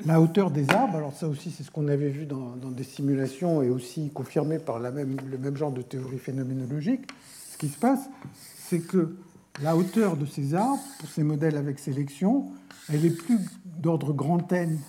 la 0.06 0.20
hauteur 0.20 0.52
des 0.52 0.70
arbres, 0.70 0.98
alors 0.98 1.14
ça 1.14 1.28
aussi 1.28 1.52
c'est 1.52 1.64
ce 1.64 1.72
qu'on 1.72 1.88
avait 1.88 2.10
vu 2.10 2.26
dans, 2.26 2.56
des 2.56 2.84
simulations 2.84 3.62
et 3.62 3.70
aussi 3.70 4.10
confirmé 4.14 4.60
par 4.60 4.80
la 4.80 4.92
le 4.92 5.38
même 5.38 5.58
genre 5.58 5.72
de 5.72 5.82
théorie 5.82 6.18
phénoménologique, 6.18 7.08
ce 7.52 7.58
qui 7.58 7.70
se 7.70 7.78
passe, 7.78 8.10
c'est 8.58 8.80
que 8.80 9.16
la 9.62 9.78
hauteur 9.78 10.18
de 10.18 10.26
ces 10.26 10.56
arbres, 10.56 10.82
pour 11.00 11.10
ces 11.10 11.24
modèles 11.24 11.58
avec 11.58 11.80
sélection, 11.80 12.48
elle 12.92 13.06
est 13.06 13.16
plus 13.16 13.40
d'ordre 13.66 14.14
grand 14.14 14.52
N 14.52 14.80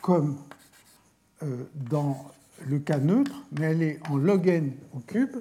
comme 0.00 0.36
euh, 1.42 1.64
dans 1.90 2.16
le 2.66 2.78
cas 2.78 2.98
neutre, 2.98 3.44
mais 3.52 3.66
elle 3.66 3.82
est 3.82 4.00
en 4.08 4.16
log 4.16 4.46
n 4.46 4.72
au 4.94 5.00
cube. 5.00 5.36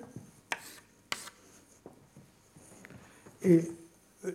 Et 3.43 3.69
euh, 4.25 4.31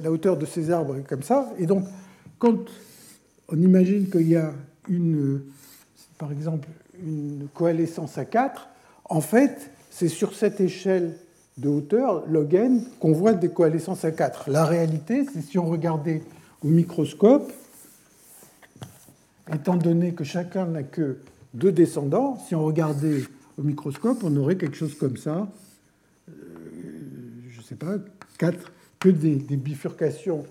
la 0.00 0.10
hauteur 0.10 0.36
de 0.36 0.46
ces 0.46 0.70
arbres 0.70 0.96
est 0.96 1.08
comme 1.08 1.22
ça. 1.22 1.52
Et 1.58 1.66
donc, 1.66 1.84
quand 2.38 2.58
on 3.52 3.60
imagine 3.60 4.08
qu'il 4.08 4.28
y 4.28 4.36
a 4.36 4.52
une, 4.88 5.42
par 6.18 6.32
exemple, 6.32 6.68
une 7.02 7.48
coalescence 7.54 8.18
à 8.18 8.24
4. 8.24 8.68
En 9.04 9.20
fait, 9.20 9.70
c'est 9.90 10.08
sur 10.08 10.34
cette 10.34 10.60
échelle 10.60 11.16
de 11.58 11.68
hauteur, 11.68 12.24
log 12.28 12.54
n, 12.54 12.84
qu'on 13.00 13.12
voit 13.12 13.34
des 13.34 13.48
coalescences 13.48 14.04
à 14.04 14.12
4. 14.12 14.50
La 14.50 14.64
réalité, 14.64 15.26
c'est 15.32 15.42
si 15.42 15.58
on 15.58 15.66
regardait 15.66 16.22
au 16.64 16.68
microscope, 16.68 17.52
étant 19.52 19.76
donné 19.76 20.14
que 20.14 20.24
chacun 20.24 20.66
n'a 20.66 20.82
que 20.82 21.18
deux 21.54 21.72
descendants, 21.72 22.38
si 22.46 22.54
on 22.54 22.64
regardait 22.64 23.22
au 23.58 23.62
microscope, 23.62 24.18
on 24.22 24.36
aurait 24.36 24.56
quelque 24.56 24.76
chose 24.76 24.94
comme 24.94 25.16
ça, 25.16 25.48
euh, 26.28 26.32
je 27.50 27.58
ne 27.58 27.64
sais 27.64 27.74
pas, 27.74 27.96
quatre, 28.38 28.72
que 29.00 29.08
des, 29.08 29.36
des, 29.36 29.56
bifurcations 29.56 30.44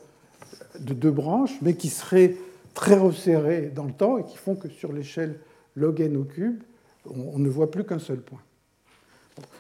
de 0.80 0.94
deux 0.94 1.12
branches, 1.12 1.54
mais 1.62 1.76
qui 1.76 1.88
seraient 1.88 2.36
très 2.80 2.96
resserrés 2.96 3.70
dans 3.76 3.84
le 3.84 3.92
temps 3.92 4.18
et 4.20 4.24
qui 4.24 4.38
font 4.38 4.56
que 4.56 4.70
sur 4.70 4.94
l'échelle 4.94 5.38
log 5.76 6.00
n 6.00 6.16
au 6.16 6.24
cube, 6.24 6.64
on, 7.06 7.38
ne 7.38 7.50
voit 7.50 7.70
plus 7.70 7.84
qu'un 7.84 8.00
seul 8.00 8.22
point. 8.22 8.40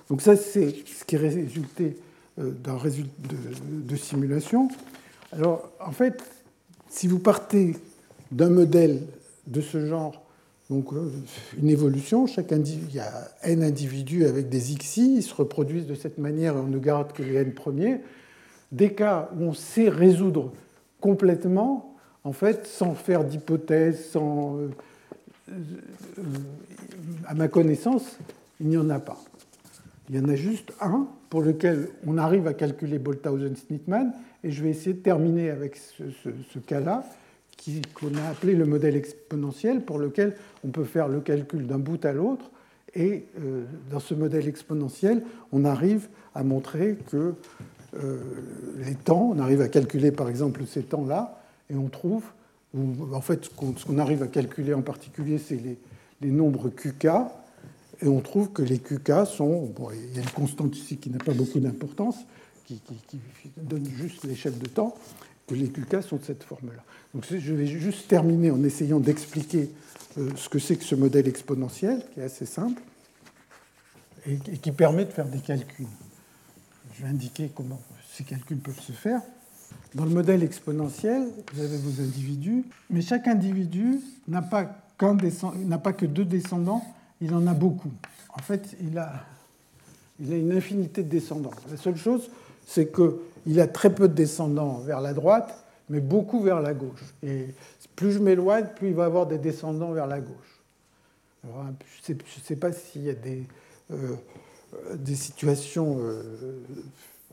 Donc 0.09 0.21
ça, 0.21 0.37
c'est 0.37 0.73
ce 0.87 1.03
qui 1.03 1.15
est 1.15 1.19
résulté 1.19 1.97
euh, 2.39 2.51
d'un 2.51 2.77
résultat 2.77 3.11
de, 3.61 3.95
simulation. 3.97 4.69
Alors, 5.33 5.69
en 5.85 5.91
fait, 5.91 6.23
si 6.87 7.09
vous 7.09 7.19
partez 7.19 7.75
d'un 8.31 8.49
modèle 8.49 9.01
de 9.47 9.59
ce 9.59 9.85
genre, 9.85 10.23
donc 10.69 10.93
euh, 10.93 11.11
une 11.61 11.69
évolution, 11.69 12.25
chaque 12.25 12.51
il 12.51 12.93
y 12.93 12.99
a 12.99 13.31
n 13.43 13.63
individus 13.63 14.27
avec 14.27 14.47
des 14.47 14.59
xi, 14.59 15.17
ils 15.17 15.23
se 15.23 15.33
reproduisent 15.33 15.87
de 15.87 15.95
cette 15.95 16.19
manière 16.19 16.55
et 16.55 16.59
on 16.59 16.67
ne 16.67 16.79
garde 16.79 17.11
que 17.11 17.21
les 17.21 17.35
n 17.35 17.53
premiers. 17.53 17.99
Des 18.71 18.93
cas 18.93 19.29
où 19.37 19.43
on 19.43 19.53
sait 19.53 19.89
résoudre 19.89 20.53
complètement, 21.01 21.88
en 22.29 22.31
fait, 22.31 22.67
sans 22.67 22.93
faire 22.93 23.23
d'hypothèse, 23.23 24.11
euh, 24.15 24.67
euh, 25.49 25.53
à 27.25 27.33
ma 27.33 27.47
connaissance, 27.47 28.19
il 28.59 28.67
n'y 28.67 28.77
en 28.77 28.87
a 28.91 28.99
pas. 28.99 29.17
Il 30.09 30.15
y 30.15 30.19
en 30.19 30.29
a 30.29 30.35
juste 30.35 30.71
un 30.79 31.07
pour 31.31 31.41
lequel 31.41 31.89
on 32.05 32.19
arrive 32.19 32.45
à 32.45 32.53
calculer 32.53 32.99
Bolthausen-Sneedman, 32.99 34.13
et 34.43 34.51
je 34.51 34.61
vais 34.61 34.69
essayer 34.69 34.93
de 34.93 34.99
terminer 34.99 35.49
avec 35.49 35.75
ce, 35.75 36.59
cas-là, 36.59 37.03
qu'on 37.95 38.13
a 38.15 38.29
appelé 38.29 38.53
le 38.53 38.65
modèle 38.65 38.95
exponentiel, 38.95 39.81
pour 39.81 39.97
lequel 39.97 40.35
on 40.63 40.67
peut 40.67 40.83
faire 40.83 41.07
le 41.07 41.21
calcul 41.21 41.65
d'un 41.65 41.79
bout 41.79 42.05
à 42.05 42.13
l'autre, 42.13 42.51
et 42.93 43.25
euh, 43.39 43.63
dans 43.89 43.99
ce 43.99 44.13
modèle 44.13 44.47
exponentiel, 44.47 45.23
on 45.51 45.65
arrive 45.65 46.09
à 46.35 46.43
montrer 46.43 46.95
que 47.09 47.33
les 48.77 48.93
temps, 48.93 49.31
on 49.33 49.39
arrive 49.39 49.61
à 49.61 49.67
calculer 49.67 50.11
par 50.11 50.29
exemple 50.29 50.61
ces 50.67 50.83
temps-là, 50.83 51.38
et 51.69 51.75
on 51.75 51.87
trouve, 51.87 52.23
en 52.75 53.21
fait, 53.21 53.45
ce 53.45 53.85
qu'on 53.85 53.97
arrive 53.97 54.23
à 54.23 54.27
calculer 54.27 54.73
en 54.73 54.81
particulier, 54.81 55.37
c'est 55.37 55.59
les, 56.21 56.31
nombres 56.31 56.69
QK, 56.69 57.05
et 58.01 58.07
on 58.07 58.21
trouve 58.21 58.51
que 58.51 58.61
les 58.61 58.79
QK 58.79 59.25
sont, 59.25 59.73
il 59.93 60.15
y 60.15 60.19
a 60.19 60.21
une 60.21 60.29
constante 60.29 60.75
ici 60.77 60.97
qui 60.97 61.09
n'a 61.09 61.17
pas 61.17 61.33
beaucoup 61.33 61.59
d'importance, 61.59 62.17
qui, 62.65 62.81
donne 63.57 63.85
juste 63.85 64.25
l'échelle 64.25 64.57
de 64.57 64.67
temps, 64.67 64.95
que 65.47 65.55
les 65.55 65.69
QK 65.69 66.03
sont 66.03 66.17
de 66.17 66.23
cette 66.23 66.43
forme-là. 66.43 66.83
Donc 67.13 67.25
je 67.29 67.53
vais 67.53 67.65
juste 67.65 68.07
terminer 68.07 68.51
en 68.51 68.63
essayant 68.63 68.99
d'expliquer 68.99 69.71
euh, 70.17 70.29
ce 70.35 70.47
que 70.47 70.59
c'est 70.59 70.75
que 70.75 70.83
ce 70.83 70.95
modèle 70.95 71.27
exponentiel, 71.27 72.03
qui 72.13 72.19
est 72.19 72.23
assez 72.23 72.45
simple, 72.45 72.81
et 74.27 74.57
qui 74.57 74.71
permet 74.71 75.05
de 75.05 75.11
faire 75.11 75.27
des 75.27 75.39
calculs. 75.39 75.87
Je 76.93 77.03
vais 77.03 77.09
indiquer 77.09 77.49
comment 77.55 77.81
ces 78.11 78.23
calculs 78.23 78.59
peuvent 78.59 78.79
se 78.79 78.91
faire. 78.91 79.21
Dans 79.95 80.05
le 80.05 80.11
modèle 80.11 80.43
exponentiel, 80.43 81.27
vous 81.53 81.61
avez 81.61 81.77
vos 81.77 82.01
individus, 82.01 82.63
mais 82.89 83.01
chaque 83.01 83.27
individu 83.27 83.99
n'a 84.27 84.41
pas, 84.41 84.65
pas, 84.97 85.93
que 85.93 86.05
deux 86.05 86.25
descendants, 86.25 86.83
il 87.21 87.33
en 87.33 87.47
a 87.47 87.53
beaucoup. 87.53 87.91
En 88.29 88.41
fait, 88.41 88.75
il 88.81 88.97
a, 88.99 89.11
il 90.19 90.31
a 90.31 90.37
une 90.37 90.51
infinité 90.51 91.03
de 91.03 91.09
descendants. 91.09 91.51
La 91.71 91.77
seule 91.77 91.97
chose, 91.97 92.29
c'est 92.67 92.93
qu'il 92.93 93.59
a 93.59 93.67
très 93.67 93.89
peu 93.93 94.07
de 94.07 94.13
descendants 94.13 94.77
vers 94.77 95.01
la 95.01 95.13
droite, 95.13 95.65
mais 95.89 96.01
beaucoup 96.01 96.41
vers 96.41 96.61
la 96.61 96.75
gauche. 96.75 97.03
Et 97.23 97.47
plus 97.95 98.11
je 98.11 98.19
m'éloigne, 98.19 98.67
plus 98.75 98.89
il 98.89 98.93
va 98.93 99.05
avoir 99.05 99.25
des 99.25 99.39
descendants 99.39 99.91
vers 99.91 100.05
la 100.07 100.19
gauche. 100.19 100.61
je 101.43 102.13
ne 102.13 102.17
sais, 102.43 102.55
pas 102.55 102.71
s'il 102.71 103.03
y 103.05 103.09
a 103.09 103.13
des, 103.13 103.43
euh, 103.91 104.15
des 104.95 105.15
situations 105.15 105.97
euh, 105.99 106.61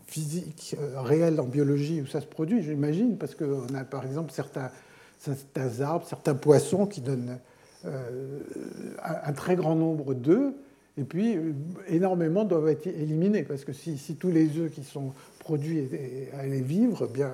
physique 0.07 0.77
euh, 0.79 1.01
réelle 1.01 1.41
en 1.41 1.47
biologie 1.47 2.01
où 2.01 2.07
ça 2.07 2.21
se 2.21 2.27
produit, 2.27 2.63
j'imagine, 2.63 3.19
parce 3.19 3.35
qu'on 3.35 3.75
a 3.75 3.85
par 3.85 4.07
exemple 4.07 4.33
certains, 4.33 4.71
arbres, 5.81 6.07
certains 6.07 6.35
poissons 6.35 6.87
qui 6.87 7.01
donnent 7.01 7.39
euh, 7.85 8.41
un 9.03 9.33
très 9.33 9.57
grand 9.57 9.75
nombre 9.75 10.15
d'œufs, 10.15 10.55
et 10.97 11.05
puis 11.05 11.37
euh, 11.37 11.53
énormément 11.89 12.45
doivent 12.45 12.69
être 12.69 12.87
éliminés, 12.87 13.43
parce 13.43 13.65
que 13.65 13.73
si, 13.73 13.99
tous 14.19 14.31
les 14.31 14.57
œufs 14.59 14.71
qui 14.71 14.85
sont 14.85 15.13
produits 15.41 15.89
allaient 16.39 16.61
vivre, 16.61 17.09
eh 17.09 17.13
bien, 17.13 17.33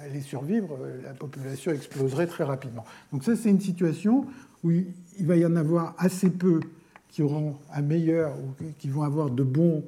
allaient 0.00 0.20
survivre, 0.20 0.78
la 1.02 1.14
population 1.14 1.72
exploserait 1.72 2.26
très 2.26 2.44
rapidement. 2.44 2.84
Donc 3.12 3.24
ça, 3.24 3.34
c'est 3.34 3.50
une 3.50 3.60
situation 3.60 4.26
où 4.62 4.70
il 4.70 5.26
va 5.26 5.36
y 5.36 5.44
en 5.44 5.56
avoir 5.56 5.94
assez 5.98 6.30
peu 6.30 6.60
qui 7.08 7.22
auront 7.22 7.56
un 7.72 7.82
meilleur 7.82 8.34
ou 8.36 8.64
qui 8.78 8.88
vont 8.88 9.02
avoir 9.02 9.30
de 9.30 9.42
bons 9.42 9.84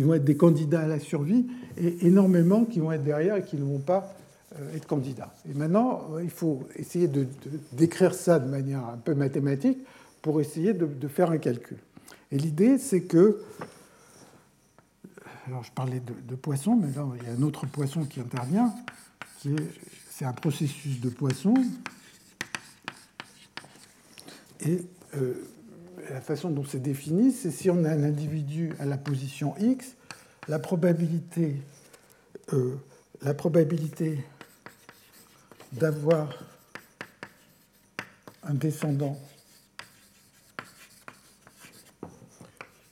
qui 0.00 0.06
vont 0.06 0.14
être 0.14 0.24
des 0.24 0.38
candidats 0.38 0.80
à 0.80 0.86
la 0.86 0.98
survie, 0.98 1.46
et 1.76 2.06
énormément 2.06 2.64
qui 2.64 2.80
vont 2.80 2.90
être 2.90 3.04
derrière 3.04 3.36
et 3.36 3.44
qui 3.44 3.56
ne 3.56 3.64
vont 3.64 3.80
pas 3.80 4.14
euh, 4.58 4.74
être 4.74 4.86
candidats. 4.86 5.34
Et 5.46 5.52
maintenant, 5.52 6.08
euh, 6.14 6.24
il 6.24 6.30
faut 6.30 6.66
essayer 6.76 7.06
de, 7.06 7.26
décrire 7.72 8.14
ça 8.14 8.38
de 8.38 8.48
manière 8.48 8.82
un 8.86 8.96
peu 8.96 9.14
mathématique 9.14 9.76
pour 10.22 10.40
essayer 10.40 10.72
de, 10.72 11.06
faire 11.06 11.30
un 11.30 11.36
calcul. 11.36 11.76
Et 12.32 12.38
l'idée, 12.38 12.78
c'est 12.78 13.02
que... 13.02 13.42
Alors, 15.46 15.64
je 15.64 15.72
parlais 15.72 16.00
de, 16.00 16.34
poisson, 16.34 16.76
mais 16.76 16.90
là, 16.96 17.06
il 17.20 17.28
y 17.28 17.30
a 17.30 17.38
un 17.38 17.42
autre 17.42 17.66
poisson 17.66 18.04
qui 18.04 18.20
intervient, 18.20 18.72
c'est 20.08 20.24
un 20.24 20.32
processus 20.32 20.98
de 20.98 21.10
poisson 21.10 21.52
Et 24.60 24.80
euh, 25.14 25.34
la 26.10 26.20
façon 26.20 26.50
dont 26.50 26.64
c'est 26.64 26.80
défini, 26.80 27.32
c'est 27.32 27.50
si 27.50 27.70
on 27.70 27.84
a 27.84 27.90
un 27.90 28.02
individu 28.04 28.72
à 28.78 28.84
la 28.84 28.96
position 28.96 29.54
x, 29.58 29.94
la 30.48 30.58
probabilité, 30.58 31.56
euh, 32.52 32.76
d'avoir 35.72 36.32
un 38.42 38.54
descendant 38.54 39.18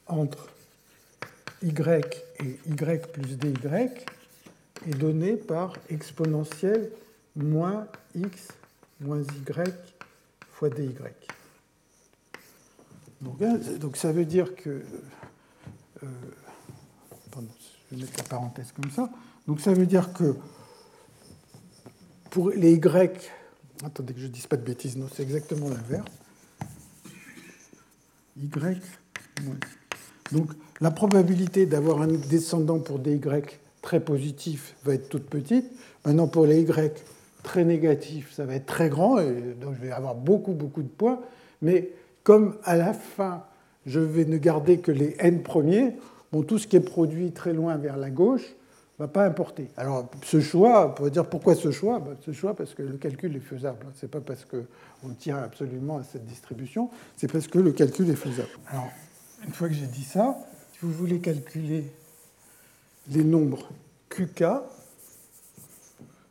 entre 0.07 0.49
y 1.63 1.73
et 2.41 2.59
y 2.67 2.99
plus 3.13 3.37
dy 3.37 3.55
est 4.87 4.95
donnée 4.95 5.37
par 5.37 5.75
exponentielle 5.91 6.91
moins 7.35 7.89
x 8.15 8.49
moins 9.01 9.23
y 9.23 9.65
fois 10.51 10.71
dy. 10.71 10.95
Donc, 13.39 13.97
ça 13.97 14.12
veut 14.12 14.24
dire 14.24 14.55
que... 14.55 14.82
Euh, 16.02 16.06
je 17.90 17.97
vais 17.97 18.02
mettre 18.02 18.19
la 18.19 18.24
parenthèse 18.24 18.73
comme 18.73 18.90
ça. 18.90 19.10
Donc 19.47 19.60
ça 19.60 19.73
veut 19.73 19.86
dire 19.86 20.12
que 20.12 20.36
pour 22.31 22.51
les 22.51 22.74
y, 22.74 22.81
attendez 23.85 24.12
que 24.12 24.20
je 24.20 24.27
ne 24.27 24.32
dise 24.32 24.47
pas 24.47 24.56
de 24.56 24.65
bêtises, 24.65 24.97
non, 24.97 25.06
c'est 25.12 25.23
exactement 25.23 25.69
l'inverse. 25.69 26.06
y. 28.36 28.51
Donc 30.32 30.52
la 30.81 30.90
probabilité 30.90 31.66
d'avoir 31.66 32.02
un 32.02 32.09
descendant 32.09 32.78
pour 32.78 32.98
des 32.98 33.16
y 33.16 33.20
très 33.81 34.01
positif 34.01 34.74
va 34.85 34.94
être 34.94 35.09
toute 35.09 35.28
petite. 35.28 35.65
Maintenant 36.05 36.28
pour 36.28 36.47
les 36.47 36.60
y 36.60 36.90
très 37.43 37.65
négatifs, 37.65 38.32
ça 38.35 38.44
va 38.44 38.55
être 38.55 38.66
très 38.66 38.90
grand, 38.90 39.16
donc 39.16 39.74
je 39.77 39.81
vais 39.81 39.90
avoir 39.90 40.15
beaucoup, 40.15 40.52
beaucoup 40.52 40.82
de 40.82 40.89
points. 40.89 41.20
Mais 41.62 41.90
comme 42.29 42.57
à 42.65 42.77
la 42.77 42.93
fin, 42.93 43.43
je 43.87 44.01
vais 44.01 44.27
ne 44.27 44.37
garder 44.37 44.81
que 44.81 44.93
les 44.93 45.17
n 45.19 45.43
premiers, 45.43 45.97
bon, 46.31 46.43
tout 46.43 46.59
ce 46.59 46.67
qui 46.67 46.77
est 46.77 46.81
produit 46.81 47.33
très 47.33 47.55
loin 47.55 47.79
vers 47.79 47.97
la 47.97 48.11
gauche 48.11 48.55
ne 48.99 49.07
va 49.07 49.09
pas 49.09 49.25
importer. 49.25 49.71
Alors, 49.79 50.11
ce 50.23 50.39
choix, 50.39 50.89
on 50.89 50.91
pourrait 50.93 51.11
dire 51.11 51.25
pourquoi 51.25 51.55
ce 51.55 51.71
choix? 51.71 52.01
Ben, 52.01 52.19
Ce 52.21 52.33
choix 52.33 52.55
parce 52.55 52.75
que 52.75 52.83
le 52.83 52.99
calcul 52.99 53.35
est 53.35 53.41
faisable. 53.41 53.87
Ce 53.95 54.05
n'est 54.05 54.11
pas 54.11 54.21
parce 54.21 54.45
qu'on 54.45 55.09
tient 55.19 55.39
absolument 55.39 55.97
à 55.97 56.03
cette 56.03 56.27
distribution, 56.27 56.91
c'est 57.17 57.33
parce 57.33 57.49
que 57.49 57.61
le 57.61 57.73
calcul 57.73 58.11
est 58.11 58.15
faisable. 58.15 58.51
Alors, 58.67 58.91
une 59.47 59.55
fois 59.55 59.69
que 59.69 59.75
j'ai 59.75 59.87
dit 59.87 60.05
ça, 60.05 60.37
si 60.75 60.81
vous 60.83 60.93
voulez 60.93 61.21
calculer 61.21 61.91
les 63.11 63.25
nombres 63.25 63.71
QK, 64.11 64.45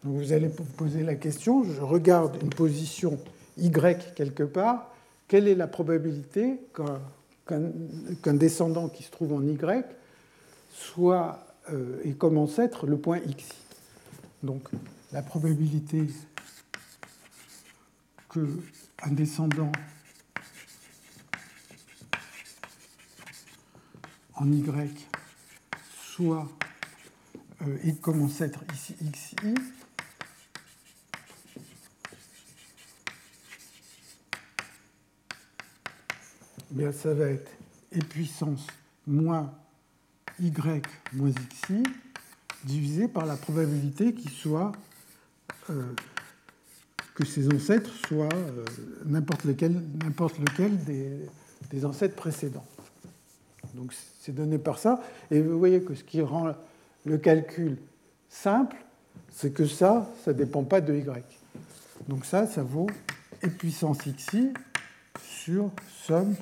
vous 0.04 0.32
allez 0.32 0.50
poser 0.78 1.02
la 1.02 1.16
question, 1.16 1.64
je 1.64 1.82
regarde 1.82 2.38
une 2.44 2.52
position 2.52 3.18
Y 3.58 4.14
quelque 4.14 4.44
part, 4.44 4.92
quelle 5.28 5.48
est 5.48 5.56
la 5.56 5.68
probabilité 5.68 6.60
qu'un 6.74 8.34
descendant 8.34 8.90
qui 8.90 9.04
se 9.04 9.12
trouve 9.12 9.34
en 9.34 9.42
Y 9.42 9.86
soit 10.72 11.46
euh, 11.72 12.00
et 12.04 12.14
commence 12.14 12.60
à 12.60 12.64
être 12.64 12.88
le 12.88 12.98
point 12.98 13.20
X? 13.20 13.50
Donc 14.44 14.70
la 15.12 15.22
probabilité 15.22 16.04
qu'un 18.30 19.12
descendant 19.12 19.72
en 24.36 24.52
Y 24.52 25.08
soit 26.16 26.48
euh, 27.64 27.78
et 27.84 27.96
commence 27.96 28.42
à 28.42 28.46
être 28.46 28.64
ici 28.74 28.96
XI 29.02 29.56
bien, 36.72 36.92
ça 36.92 37.14
va 37.14 37.26
être 37.26 37.52
e 37.96 38.00
puissance 38.04 38.68
moins 39.06 39.54
y 40.40 40.52
moins 41.14 41.32
xi 41.32 41.84
divisé 42.64 43.08
par 43.08 43.26
la 43.26 43.36
probabilité 43.36 44.14
qu'il 44.14 44.30
soit 44.30 44.72
euh, 45.70 45.84
que 47.16 47.26
ses 47.26 47.48
ancêtres 47.48 47.92
soient 48.08 48.30
euh, 48.34 48.66
n'importe 49.06 49.46
lequel, 49.46 49.82
des, 51.72 51.86
ancêtres 51.86 52.16
précédents. 52.16 52.66
Donc 53.74 53.94
c'est 54.20 54.34
donné 54.34 54.58
par 54.58 54.78
ça. 54.78 55.02
Et 55.32 55.42
vous 55.42 55.58
voyez 55.58 55.82
que 55.82 55.96
ce 55.96 56.04
qui 56.04 56.22
rend 56.22 56.54
le 57.06 57.18
calcul 57.18 57.78
simple, 58.30 58.76
c'est 59.32 59.52
que 59.52 59.66
ça, 59.66 60.08
ça 60.24 60.34
ne 60.34 60.38
dépend 60.38 60.64
pas 60.64 60.82
de 60.82 60.94
y. 60.94 61.06
Donc 62.08 62.26
ça, 62.26 62.46
ça 62.46 62.64
vaut 62.64 62.88
e 63.44 63.48
puissance 63.48 64.00
xi 64.00 64.54
sur 65.22 65.72
somme 66.06 66.36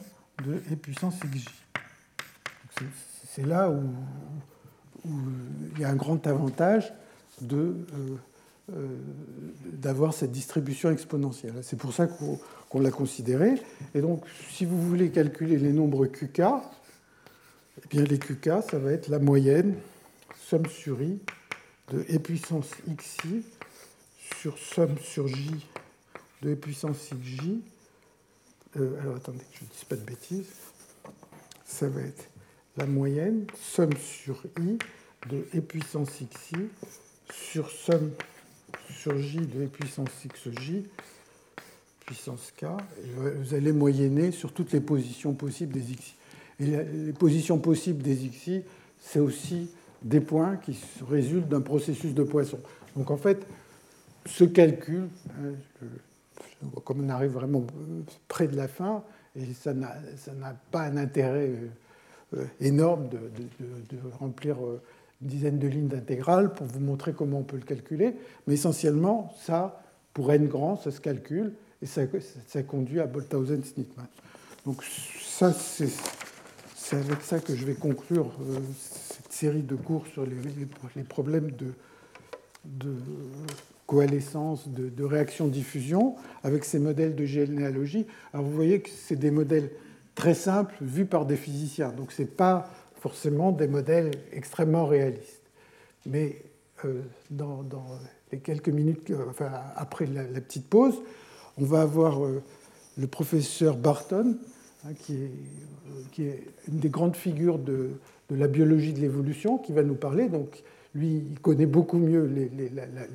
de 0.44 0.62
e 0.72 0.76
puissance 0.76 1.20
xj. 1.20 1.50
C'est 3.34 3.46
là 3.46 3.70
où, 3.70 3.84
il 5.76 5.82
y 5.82 5.84
a 5.86 5.90
un 5.90 5.96
grand 5.96 6.26
avantage 6.28 6.94
euh, 7.52 7.74
euh, 8.74 8.88
d'avoir 9.66 10.14
cette 10.14 10.32
distribution 10.32 10.90
exponentielle. 10.90 11.54
C'est 11.62 11.78
pour 11.78 11.94
ça 11.94 12.08
qu'on, 12.08 12.80
l'a 12.80 12.92
considéré. 12.92 13.56
Et 13.94 14.02
donc, 14.02 14.26
si 14.50 14.66
vous 14.66 14.82
voulez 14.82 15.10
calculer 15.10 15.58
les 15.58 15.72
nombres 15.72 16.08
QK, 16.08 16.40
eh 16.40 17.88
bien 17.90 18.04
les 18.04 18.20
QK, 18.20 18.50
ça 18.70 18.80
va 18.80 18.92
être 18.92 19.08
la 19.08 19.20
moyenne, 19.20 19.76
somme 20.36 20.66
sur 20.66 21.02
i, 21.02 21.20
de 21.92 22.00
e 22.14 22.18
puissance 22.18 22.72
xi 22.98 23.46
sur 24.42 24.58
somme 24.58 24.98
sur 25.00 25.28
j 25.28 25.52
de 26.42 26.52
e 26.52 26.56
puissance 26.56 27.10
xj 27.14 27.62
euh, 28.78 29.02
alors 29.02 29.16
attendez, 29.16 29.44
je 29.54 29.64
ne 29.64 29.70
dis 29.70 29.86
pas 29.88 29.96
de 29.96 30.02
bêtises. 30.02 30.48
Ça 31.66 31.88
va 31.88 32.02
être 32.02 32.30
la 32.78 32.86
moyenne, 32.86 33.46
somme 33.60 33.96
sur 33.98 34.44
i 34.60 34.78
de 35.30 35.46
e 35.56 35.62
puissance 35.62 36.10
xi 36.10 36.56
sur 37.34 37.72
somme 37.72 38.12
sur 38.90 39.18
j 39.18 39.40
de 39.40 39.64
e 39.64 39.68
puissance 39.68 40.10
xj 40.28 40.84
puissance 42.06 42.54
k. 42.56 42.66
vous 43.40 43.54
allez 43.56 43.72
moyenner 43.72 44.32
sur 44.32 44.54
toutes 44.54 44.72
les 44.74 44.82
positions 44.82 45.34
possibles 45.34 45.74
des 45.74 45.82
xi. 45.82 46.14
Et 46.60 46.66
les 46.66 47.14
positions 47.14 47.58
possibles 47.58 48.04
des 48.04 48.16
xi, 48.16 48.62
c'est 49.00 49.20
aussi 49.20 49.70
des 50.02 50.22
points 50.22 50.58
qui 50.58 50.78
résultent 51.10 51.50
d'un 51.50 51.62
processus 51.62 52.14
de 52.14 52.24
Poisson. 52.24 52.60
Donc 52.96 53.10
en 53.10 53.18
fait, 53.18 53.46
ce 54.26 54.44
calcul, 54.44 55.08
hein, 55.32 55.54
comme 56.84 57.06
on 57.06 57.10
arrive 57.10 57.32
vraiment 57.32 57.66
près 58.28 58.48
de 58.48 58.56
la 58.56 58.68
fin, 58.68 59.04
et 59.36 59.54
ça 59.54 59.74
n'a 59.74 60.56
pas 60.72 60.82
un 60.82 60.98
intérêt 60.98 61.52
euh, 62.36 62.46
énorme 62.60 63.10
de, 63.10 63.20
remplir 64.20 64.64
euh, 64.64 64.82
une 65.22 65.28
dizaine 65.28 65.60
de 65.60 65.68
lignes 65.68 65.88
d'intégrale 65.88 66.54
pour 66.54 66.66
vous 66.66 66.80
montrer 66.80 67.14
comment 67.14 67.40
on 67.40 67.44
peut 67.44 67.58
le 67.58 67.64
calculer, 67.64 68.16
mais 68.48 68.56
essentiellement, 68.56 69.34
ça, 69.38 69.82
pour 70.14 70.32
n 70.32 70.48
grand, 70.48 70.76
ça 70.78 70.92
se 70.92 71.02
calcule, 71.02 71.54
et 71.82 71.86
ça, 71.86 72.64
conduit 72.64 73.00
à 73.00 73.06
Bolthausen-Sneedman. 73.06 74.08
Donc 74.66 74.84
ça, 74.84 75.54
c'est 75.54 76.96
avec 76.96 77.22
ça 77.22 77.40
que 77.40 77.56
je 77.56 77.66
vais 77.66 77.76
conclure 77.76 78.32
euh, 78.42 78.60
cette 78.80 79.32
série 79.32 79.64
de 79.64 79.76
cours 79.76 80.08
sur 80.08 80.26
les, 80.26 81.04
problèmes 81.04 81.52
de 81.52 81.74
coalescence, 83.88 84.68
de, 84.68 84.90
de 84.90 85.04
réaction-diffusion 85.04 86.16
avec 86.44 86.66
ces 86.66 86.80
modèles 86.80 87.16
de 87.16 87.26
généalogie. 87.26 88.08
Alors 88.34 88.46
vous 88.46 88.56
voyez 88.56 88.82
que 88.82 88.90
c'est 88.90 89.16
des 89.16 89.32
modèles 89.32 89.70
très 90.16 90.34
simples 90.34 90.76
vus 90.82 91.06
par 91.06 91.26
des 91.26 91.36
physiciens, 91.36 91.92
donc 91.92 92.12
ce 92.12 92.22
n'est 92.22 92.28
pas 92.28 92.70
forcément 92.96 93.52
des 93.52 93.68
modèles 93.68 94.12
extrêmement 94.32 94.86
réalistes. 94.86 95.44
Mais 96.06 96.42
euh, 96.86 97.02
dans, 97.30 97.64
les 98.32 98.40
quelques 98.40 98.70
minutes 98.70 99.12
enfin, 99.30 99.52
après 99.76 100.06
la, 100.08 100.24
petite 100.42 100.68
pause, 100.68 100.96
on 101.58 101.66
va 101.66 101.82
avoir 101.82 102.26
euh, 102.26 102.42
le 102.98 103.08
professeur 103.08 103.78
Barton, 103.78 104.38
hein, 104.86 104.94
qui, 105.02 105.16
est, 105.16 105.32
qui, 106.12 106.24
est, 106.24 106.44
une 106.68 106.80
des 106.80 106.90
grandes 106.90 107.16
figures 107.16 107.60
de, 107.60 107.92
de 108.30 108.36
la 108.36 108.48
biologie 108.48 108.94
de 108.94 109.00
l'évolution, 109.00 109.58
qui 109.58 109.74
va 109.74 109.84
nous 109.84 109.96
parler. 109.96 110.28
Donc, 110.28 110.64
lui, 110.96 111.24
il 111.32 111.40
connaît 111.42 111.66
beaucoup 111.66 111.98
mieux 111.98 112.30